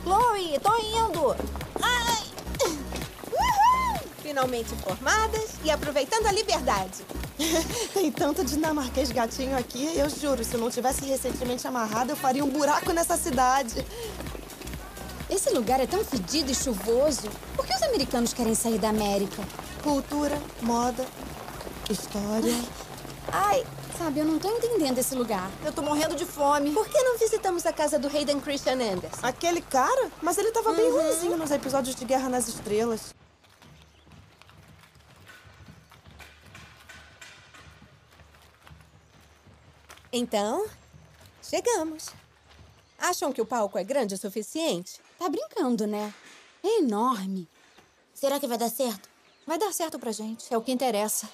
[0.04, 1.36] Chloe, tô indo.
[4.22, 7.04] Finalmente formadas e aproveitando a liberdade.
[7.92, 12.44] Tem tanto dinamarquês gatinho aqui, eu juro, se eu não tivesse recentemente amarrado, eu faria
[12.44, 13.84] um buraco nessa cidade.
[15.28, 17.28] Esse lugar é tão fedido e chuvoso.
[17.56, 19.42] Por que os americanos querem sair da América?
[19.82, 21.04] Cultura, moda,
[21.90, 22.54] história.
[23.32, 23.64] Ai,
[23.98, 25.50] sabe, eu não tô entendendo esse lugar.
[25.64, 26.70] Eu tô morrendo de fome.
[26.72, 29.18] Por que não visitamos a casa do Hayden Christian Anderson?
[29.22, 30.10] Aquele cara?
[30.20, 31.00] Mas ele tava bem Uhum.
[31.00, 33.14] ruimzinho nos episódios de Guerra nas Estrelas.
[40.12, 40.66] Então,
[41.42, 42.10] chegamos.
[42.98, 45.00] Acham que o palco é grande o suficiente?
[45.18, 46.12] Tá brincando, né?
[46.62, 47.48] É enorme.
[48.12, 49.08] Será que vai dar certo?
[49.46, 51.28] Vai dar certo pra gente, é o que interessa.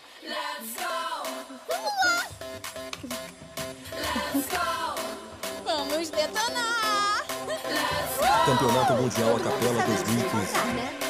[5.64, 7.26] Vamos detonar!
[8.46, 11.07] Campeonato Mundial a Capela 2015.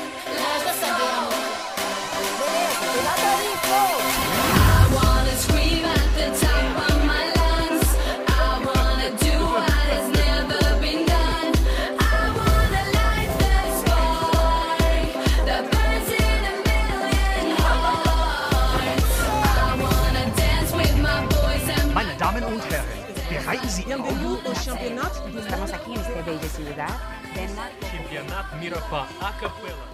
[27.90, 29.08] Campeonato Mirapá.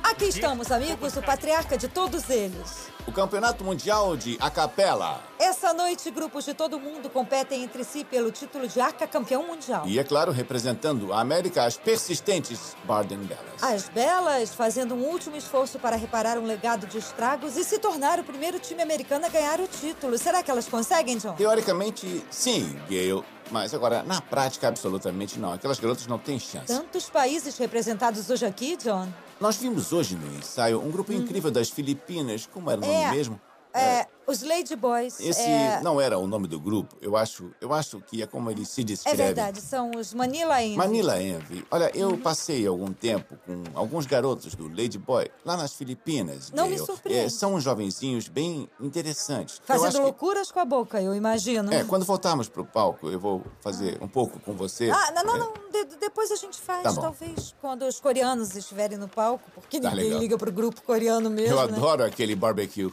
[0.02, 2.89] Aqui estamos, amigos, o patriarca de todos eles.
[3.06, 5.20] O Campeonato Mundial de Acapela.
[5.39, 9.85] Essa noite, grupos de todo mundo competem entre si pelo título de Arca Campeão Mundial.
[9.86, 13.62] E, é claro, representando a América, as persistentes Barden Belas.
[13.62, 18.19] As Belas fazendo um último esforço para reparar um legado de estragos e se tornar
[18.19, 20.19] o primeiro time americano a ganhar o título.
[20.19, 21.35] Será que elas conseguem, John?
[21.35, 23.34] Teoricamente, sim, Gale.
[23.50, 25.52] Mas agora, na prática, absolutamente não.
[25.52, 26.66] Aquelas garotas não têm chance.
[26.66, 29.08] Tantos países representados hoje aqui, John.
[29.40, 32.48] Nós vimos hoje no ensaio um grupo incrível das Filipinas.
[32.52, 33.40] Como era o nome É, mesmo?
[33.74, 35.18] É, os Lady Boys.
[35.20, 35.80] Esse é...
[35.82, 36.96] não era o nome do grupo.
[37.02, 39.26] Eu acho, eu acho que é como eles se É descrevem.
[39.26, 40.76] verdade, são os Manila Envy.
[40.76, 41.66] Manila Envy.
[41.70, 42.20] Olha, eu Uhum.
[42.20, 46.51] passei algum tempo com alguns garotos do Lady Boy lá nas Filipinas.
[46.52, 47.26] Não me surpreende.
[47.26, 49.60] É, são uns jovenzinhos bem interessantes.
[49.64, 51.72] Fazendo acho que, loucuras com a boca, eu imagino.
[51.74, 54.88] é, quando voltarmos pro palco, eu vou fazer um pouco com você.
[54.90, 55.52] Ah, não, não, É, não.
[55.72, 59.90] de- depois a gente faz, Tá talvez, quando os coreanos estiverem no palco, porque Tá
[59.90, 60.20] ninguém legal.
[60.20, 61.76] liga pro grupo coreano mesmo, eu né?
[61.76, 62.90] adoro aquele barbecue.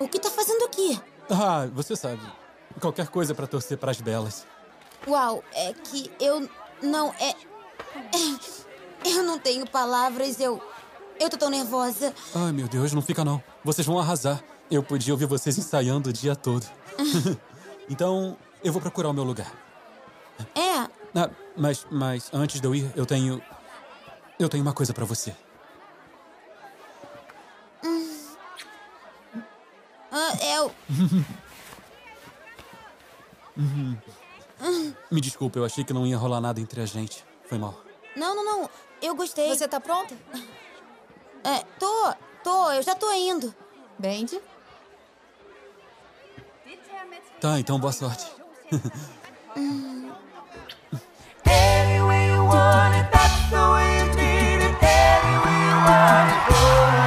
[0.00, 1.00] O que tá fazendo aqui?
[1.30, 2.20] Ah, você sabe.
[2.80, 4.46] Qualquer coisa pra torcer pras belas.
[5.06, 6.48] Uau, é que eu
[6.82, 7.14] não.
[7.20, 7.30] É.
[7.30, 8.60] é-
[9.04, 10.60] Eu não tenho palavras, eu.
[11.18, 12.14] Eu tô tão nervosa.
[12.34, 13.42] Ai, meu Deus, não fica não.
[13.62, 14.42] Vocês vão arrasar.
[14.70, 16.66] Eu podia ouvir vocês ensaiando o dia todo.
[17.88, 19.52] então, eu vou procurar o meu lugar.
[20.54, 23.42] É, Ah, mas, mas antes de eu ir, eu tenho.
[24.38, 25.34] Eu tenho uma coisa pra você.
[30.10, 30.72] Ah, eu.
[34.62, 37.24] Hum, Me desculpa, eu achei que não ia rolar nada entre a gente.
[37.46, 37.74] Foi mal.
[38.16, 38.70] Não, não, não.
[39.02, 39.48] Eu gostei.
[39.48, 40.14] Você tá pronta?
[41.42, 42.14] É, tô,
[42.44, 43.54] tô, eu já tô indo.
[43.98, 44.38] Bendy?
[47.40, 48.30] Tá, então boa sorte.
[51.46, 54.76] Any way you want it, that's the way you need it.
[54.84, 56.28] Any way you want
[56.94, 56.99] it.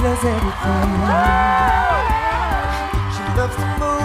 [0.00, 0.90] Does everything.
[3.14, 3.95] She loves to move,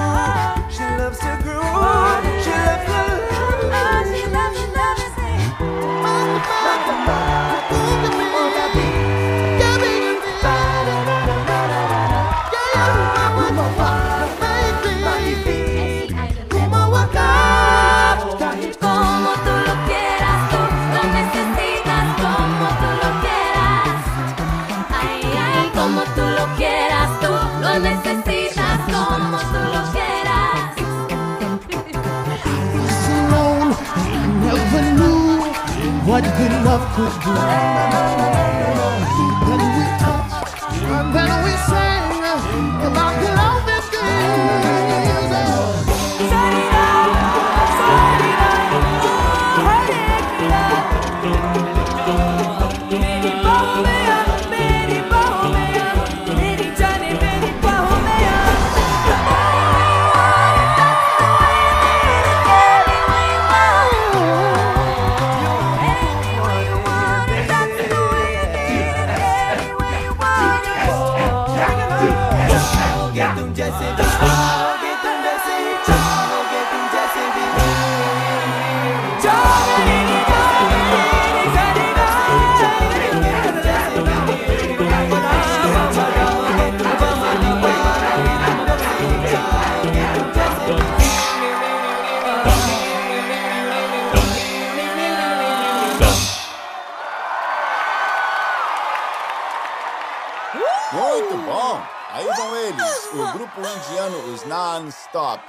[36.21, 38.20] what good love could do.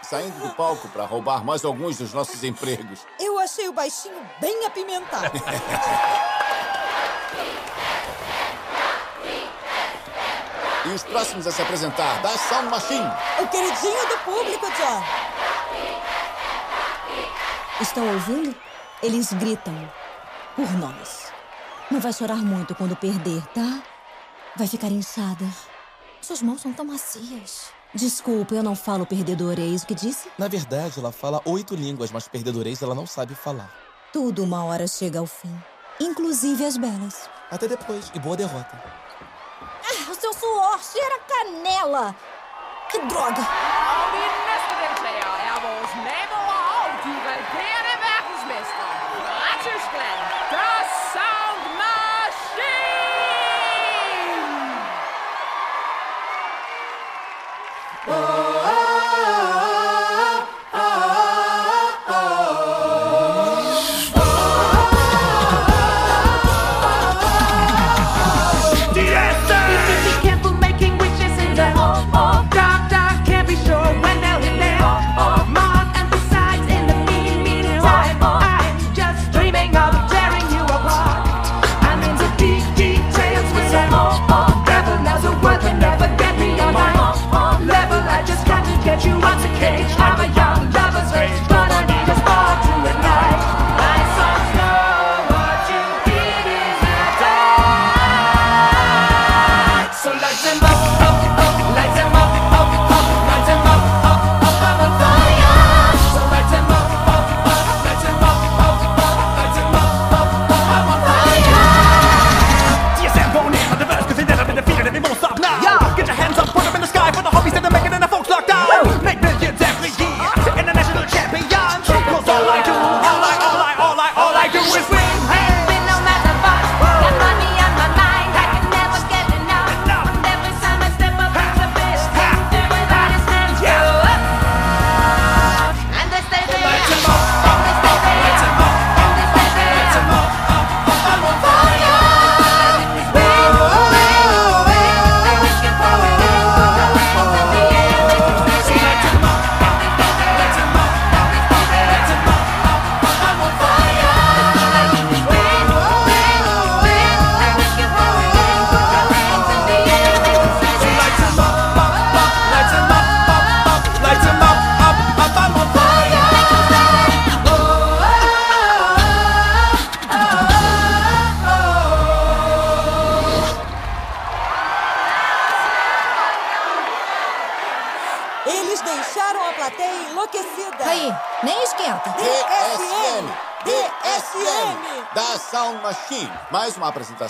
[0.02, 3.06] Saindo do palco para roubar mais alguns dos nossos empregos.
[3.18, 5.32] Eu achei o baixinho bem apimentado.
[10.84, 13.08] E os próximos a se apresentar, da Sound Machine.
[13.40, 15.02] o queridinho do público, John.
[17.80, 18.54] Estão ouvindo?
[19.00, 19.74] Eles gritam
[20.56, 21.32] por nós.
[21.88, 23.80] Não vai chorar muito quando perder, tá?
[24.56, 25.46] Vai ficar inchada.
[26.20, 27.72] Suas mãos são tão macias.
[27.94, 30.30] Desculpa, eu não falo perdedor, é isso que disse?
[30.38, 33.70] Na verdade, ela fala oito línguas, mas perdedorês ela não sabe falar.
[34.12, 35.54] Tudo uma hora chega ao fim.
[36.00, 37.28] Inclusive as belas.
[37.50, 38.82] Até depois, e boa derrota.
[39.60, 42.16] Ah, o seu suor cheira a canela.
[42.90, 43.46] Que droga.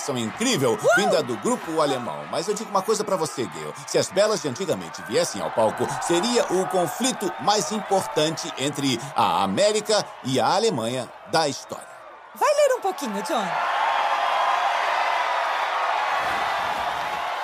[0.03, 2.27] Apresentação incrível vinda do grupo alemão.
[2.31, 3.73] Mas eu digo uma coisa pra você, Gail.
[3.87, 9.45] Se as belas de antigamente viessem ao palco, seria o conflito mais importante entre a
[9.45, 11.87] América e a Alemanha da história.
[12.35, 13.47] Vai ler um pouquinho, John.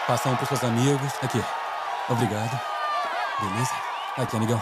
[0.06, 1.12] Passa um pros seus amigos.
[1.22, 1.44] Aqui.
[2.08, 2.60] Obrigado.
[3.40, 3.74] Beleza?
[4.16, 4.60] Aqui, amigão.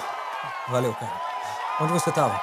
[0.69, 1.13] Valeu, cara.
[1.81, 2.41] Onde você tava?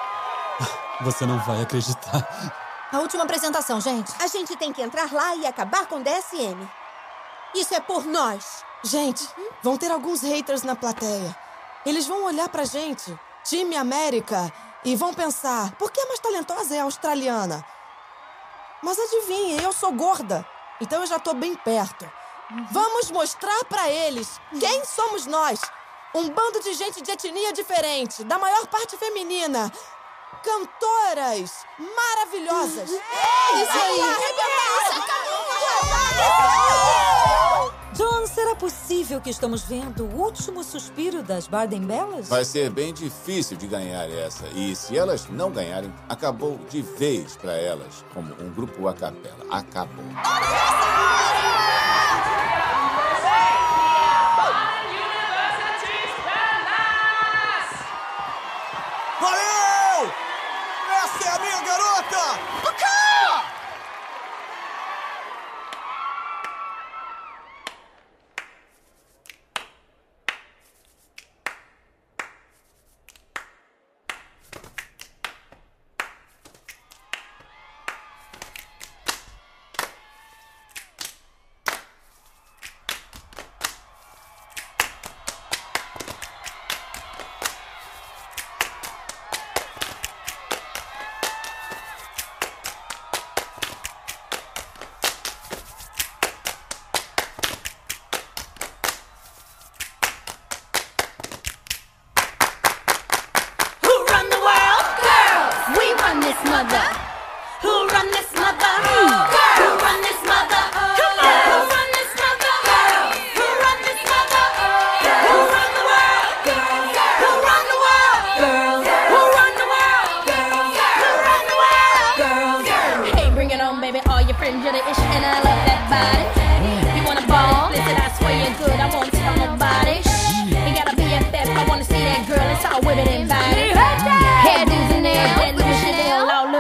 [1.01, 2.62] Você não vai acreditar.
[2.93, 4.13] A última apresentação, gente.
[4.19, 6.69] A gente tem que entrar lá e acabar com o DSM.
[7.55, 8.63] Isso é por nós.
[8.83, 9.27] Gente,
[9.63, 11.35] vão ter alguns haters na plateia.
[11.87, 14.53] Eles vão olhar pra gente, time América,
[14.85, 17.65] e vão pensar: por que a mais talentosa é a australiana?
[18.83, 20.47] Mas adivinhe, eu sou gorda,
[20.79, 22.07] então eu já tô bem perto.
[22.69, 25.59] Vamos mostrar pra eles quem somos nós.
[26.13, 29.71] Um bando de gente de etnia diferente, da maior parte feminina.
[30.41, 32.89] Cantoras maravilhosas.
[32.89, 33.99] Isso aí.
[37.93, 42.27] John, será possível que estamos vendo o último suspiro das Barden Bellas?
[42.27, 44.47] Vai ser bem difícil de ganhar essa.
[44.55, 49.45] E se elas não ganharem, acabou de vez pra elas, como um grupo a capela.
[49.51, 50.05] Acabou.
[50.13, 51.62] Valeu!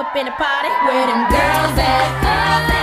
[0.03, 0.67] Up in the party.
[0.85, 2.82] Where them girls at?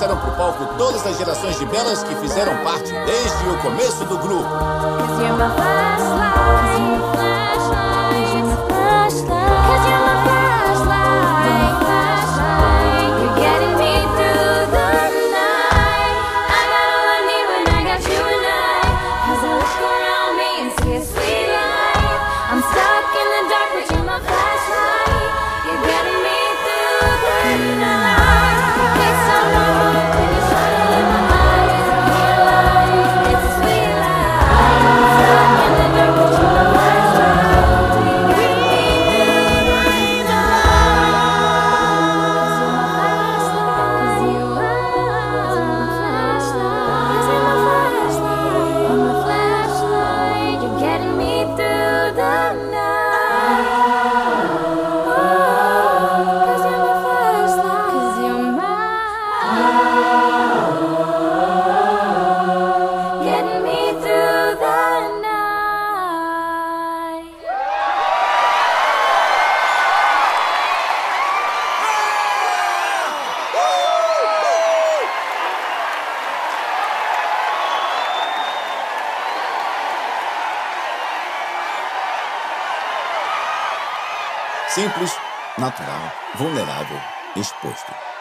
[0.00, 4.16] Trouxeram pro palco todas as gerações de belas que fizeram parte desde o começo do
[4.16, 4.48] grupo.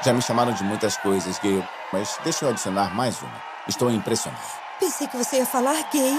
[0.10, 1.64] Já me chamaram de muitas coisas, Gale,
[1.94, 3.44] mas deixa eu adicionar mais uma.
[3.68, 4.42] Estou impressionado.
[4.80, 6.18] Pensei que você ia falar gay.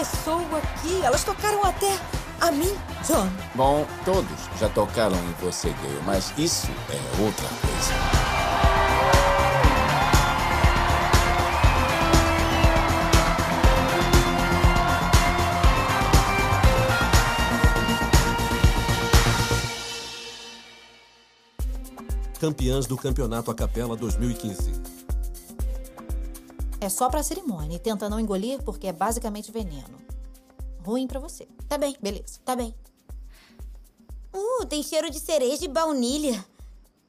[0.00, 1.02] Pessoa aqui.
[1.02, 1.98] Elas tocaram até
[2.40, 2.74] a mim,
[3.06, 3.28] John.
[3.54, 8.30] Bom, todos já tocaram em você, Gale, mas isso é outra coisa.
[22.40, 24.99] Campeãs do Campeonato a Capela 2015.
[26.80, 29.98] É só pra cerimônia e tenta não engolir porque é basicamente veneno.
[30.82, 31.46] Ruim pra você.
[31.68, 31.94] Tá bem.
[32.00, 32.40] Beleza.
[32.44, 32.74] Tá bem.
[34.32, 36.44] Uh, tem cheiro de cereja e baunilha.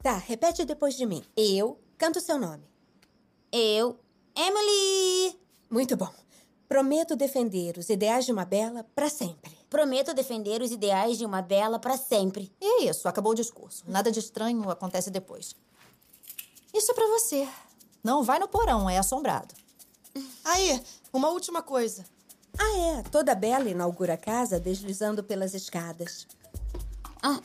[0.03, 1.23] Tá, repete depois de mim.
[1.37, 2.63] Eu canto seu nome.
[3.51, 3.97] Eu,
[4.35, 5.39] Emily.
[5.69, 6.11] Muito bom.
[6.67, 9.51] Prometo defender os ideais de uma bela pra sempre.
[9.69, 12.51] Prometo defender os ideais de uma bela pra sempre.
[12.59, 13.83] E é isso, acabou o discurso.
[13.87, 15.55] Nada de estranho acontece depois.
[16.73, 17.47] Isso é pra você.
[18.03, 19.53] Não vai no porão, é assombrado.
[20.43, 20.83] Aí,
[21.13, 22.05] uma última coisa.
[22.57, 23.03] Ah, é.
[23.03, 26.27] Toda bela inaugura a casa deslizando pelas escadas.
[27.21, 27.39] Ah,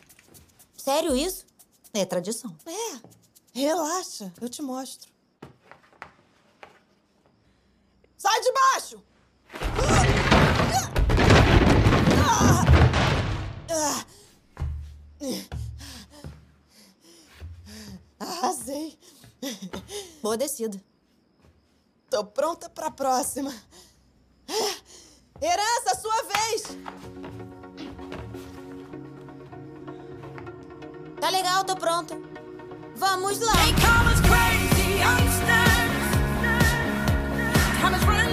[0.76, 1.46] sério isso?
[1.94, 2.54] É tradição.
[2.66, 3.00] É,
[3.52, 5.10] relaxa, eu te mostro.
[8.16, 9.02] Sai de baixo!
[18.18, 18.98] Arrasei.
[20.22, 20.82] Boa descida.
[22.08, 23.52] Tô pronta pra próxima.
[25.40, 26.62] Herança, sua vez!
[31.20, 32.16] Tá legal, tô pronta.
[32.96, 33.52] Vamos lá.
[33.66, 33.72] We
[38.12, 38.25] got a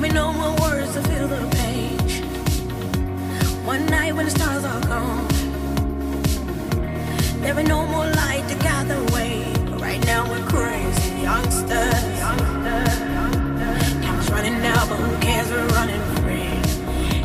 [0.00, 2.22] There'll be no more words to fill the page.
[3.66, 5.28] One night when the stars are gone.
[7.42, 9.44] There ain't no more light to guide the way.
[9.76, 12.18] Right now we're crazy youngsters.
[14.00, 15.50] Time's running out, but who cares?
[15.50, 16.56] We're running free.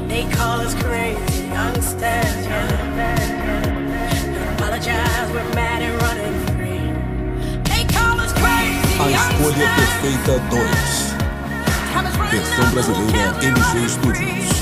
[0.09, 2.45] They call us crazy youngsters.
[4.35, 6.91] Don't apologize, we're mad and running free.
[7.71, 9.63] They call us crazy A Escolha
[10.27, 11.04] youngsters.
[12.29, 14.54] Versão brasileira running Studios.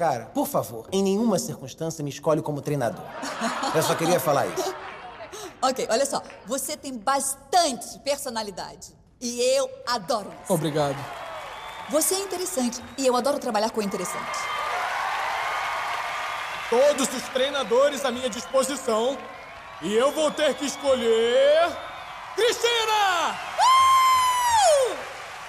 [0.00, 0.24] Cara.
[0.32, 3.04] Por favor, em nenhuma circunstância me escolhe como treinador.
[3.74, 4.74] Eu só queria falar isso.
[5.62, 6.22] Ok, olha só.
[6.46, 8.96] Você tem bastante personalidade.
[9.20, 10.54] E eu adoro isso.
[10.54, 10.96] Obrigado.
[11.90, 12.82] Você é interessante.
[12.96, 14.38] E eu adoro trabalhar com interessante.
[16.70, 19.18] Todos os treinadores à minha disposição.
[19.82, 21.76] E eu vou ter que escolher.
[22.34, 23.36] Cristina!
[23.58, 24.96] Uh!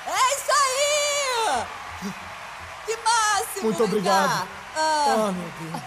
[0.07, 1.65] É isso aí!
[2.85, 3.20] Que máximo!
[3.61, 4.47] Muito obrigado.
[4.75, 5.83] Ah, Oh, meu Deus.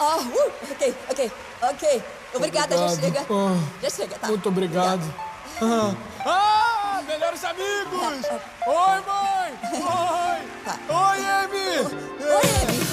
[0.00, 1.32] ah, uh, ok, ok,
[1.62, 2.02] ok.
[2.34, 3.00] Obrigada, já Obrigado.
[3.00, 3.26] chega.
[3.30, 4.28] Ah, Já chega, tá?
[4.28, 5.14] Muito obrigado.
[5.60, 5.94] Ah,
[6.24, 8.24] ah, melhores amigos!
[8.66, 9.58] Oi, mãe!
[9.72, 10.38] Oi!
[10.88, 11.78] Oi, Amy!
[11.78, 12.88] Oi, Amy!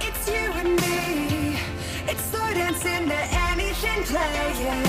[0.00, 1.58] It's you and me.
[2.08, 3.18] It's slow dancing to
[3.50, 4.85] anything playing.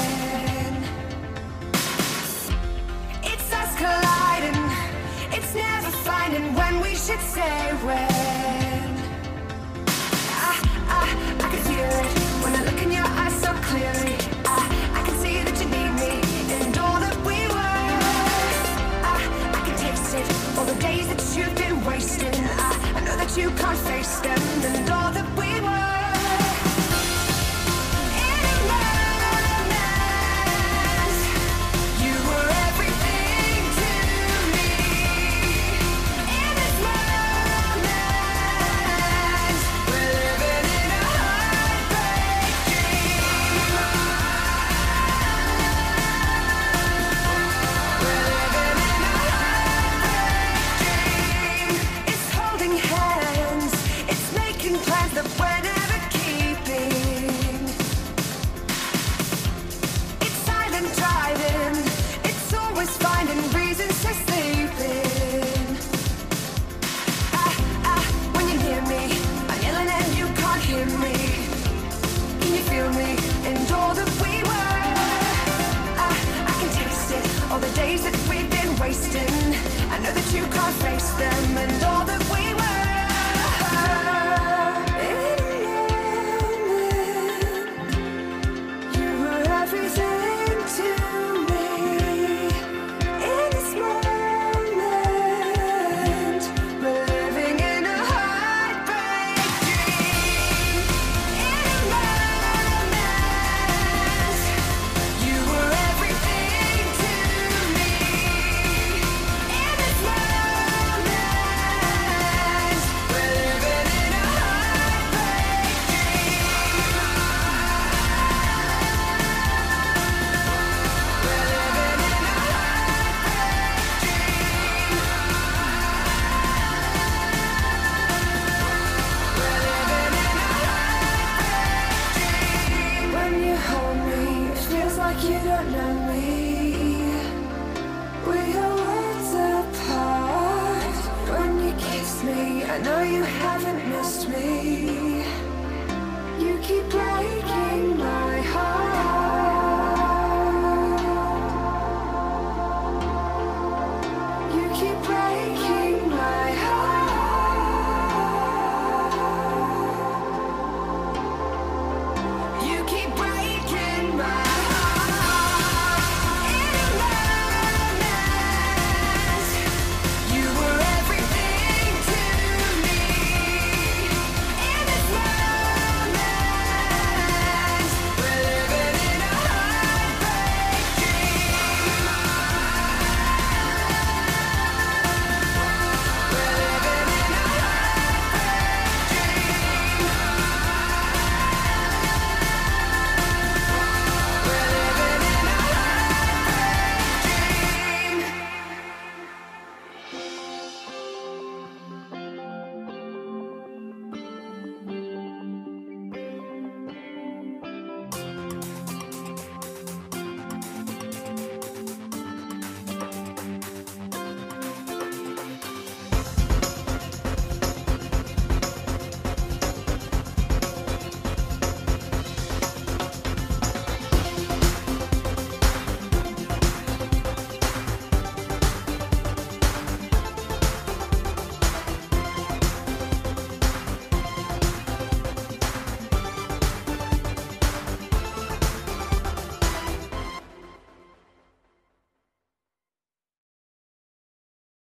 [6.27, 8.07] Finding when we should say when.
[10.49, 10.59] I,
[10.89, 11.03] I,
[11.39, 12.07] I can feel it
[12.43, 14.15] when I look in your eyes so clearly.
[14.45, 14.59] I,
[14.93, 17.93] I can see that you need me and all that we were.
[19.11, 19.17] I,
[19.53, 22.33] I can taste it, all the days that you've been wasting.
[22.35, 25.76] I, I know that you can't face them and all that we were.